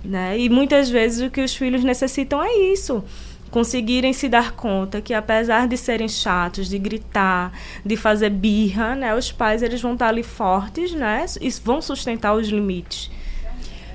Né? 0.07 0.39
E 0.39 0.49
muitas 0.49 0.89
vezes 0.89 1.27
o 1.27 1.31
que 1.31 1.41
os 1.43 1.55
filhos 1.55 1.83
necessitam 1.83 2.43
é 2.43 2.53
isso 2.73 3.03
conseguirem 3.51 4.13
se 4.13 4.29
dar 4.29 4.53
conta 4.53 5.01
que 5.01 5.15
apesar 5.15 5.67
de 5.67 5.77
serem 5.77 6.09
chatos, 6.09 6.69
de 6.69 6.79
gritar, 6.79 7.53
de 7.85 7.97
fazer 7.97 8.29
birra, 8.29 8.95
né, 8.95 9.15
os 9.15 9.33
pais 9.33 9.63
eles 9.63 9.81
vão 9.81 9.95
estar 9.95 10.09
ali 10.09 10.23
fortes, 10.23 10.93
né, 10.93 11.25
e 11.41 11.49
vão 11.65 11.81
sustentar 11.81 12.35
os 12.35 12.49
limites. 12.49 13.11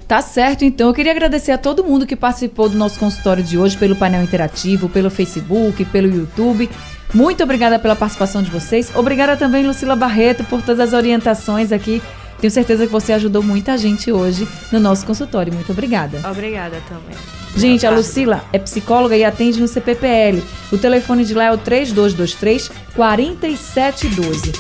Tá 0.08 0.22
certo, 0.22 0.66
então. 0.66 0.90
Eu 0.90 0.94
queria 0.94 1.14
agradecer 1.14 1.54
a 1.54 1.58
todo 1.58 1.86
mundo 1.86 2.06
que 2.06 2.18
participou 2.18 2.68
do 2.68 2.78
nosso 2.78 3.00
consultório 3.00 3.42
de 3.42 3.58
hoje 3.58 3.78
pelo 3.78 3.96
painel 3.96 4.22
interativo, 4.22 4.90
pelo 4.90 5.10
Facebook, 5.10 5.86
pelo 5.86 6.14
YouTube. 6.14 6.70
Muito 7.14 7.42
obrigada 7.44 7.80
pela 7.80 7.96
participação 7.96 8.44
de 8.44 8.52
vocês. 8.52 8.92
Obrigada 8.94 9.38
também, 9.38 9.66
Lucila 9.66 9.96
Barreto, 9.96 10.44
por 10.44 10.62
todas 10.62 10.82
as 10.82 10.94
orientações 10.94 11.72
aqui. 11.72 12.02
Tenho 12.42 12.52
certeza 12.52 12.88
que 12.88 12.92
você 12.92 13.14
ajudou 13.14 13.44
muita 13.44 13.78
gente 13.78 14.12
hoje 14.12 14.48
no 14.72 14.80
nosso 14.80 15.06
consultório. 15.06 15.54
Muito 15.54 15.72
obrigada. 15.72 16.20
Obrigada 16.30 16.82
também. 16.90 17.16
Gente, 17.56 17.86
a 17.86 17.92
Lucila 17.92 18.44
é 18.52 18.58
psicóloga 18.58 19.16
e 19.16 19.24
atende 19.24 19.62
no 19.62 19.68
CPPL. 19.68 20.42
O 20.72 20.78
telefone 20.78 21.24
de 21.24 21.36
lá 21.36 21.46
é 21.46 21.52
o 21.52 21.58
3223 21.58 22.72
4712. 22.96 24.52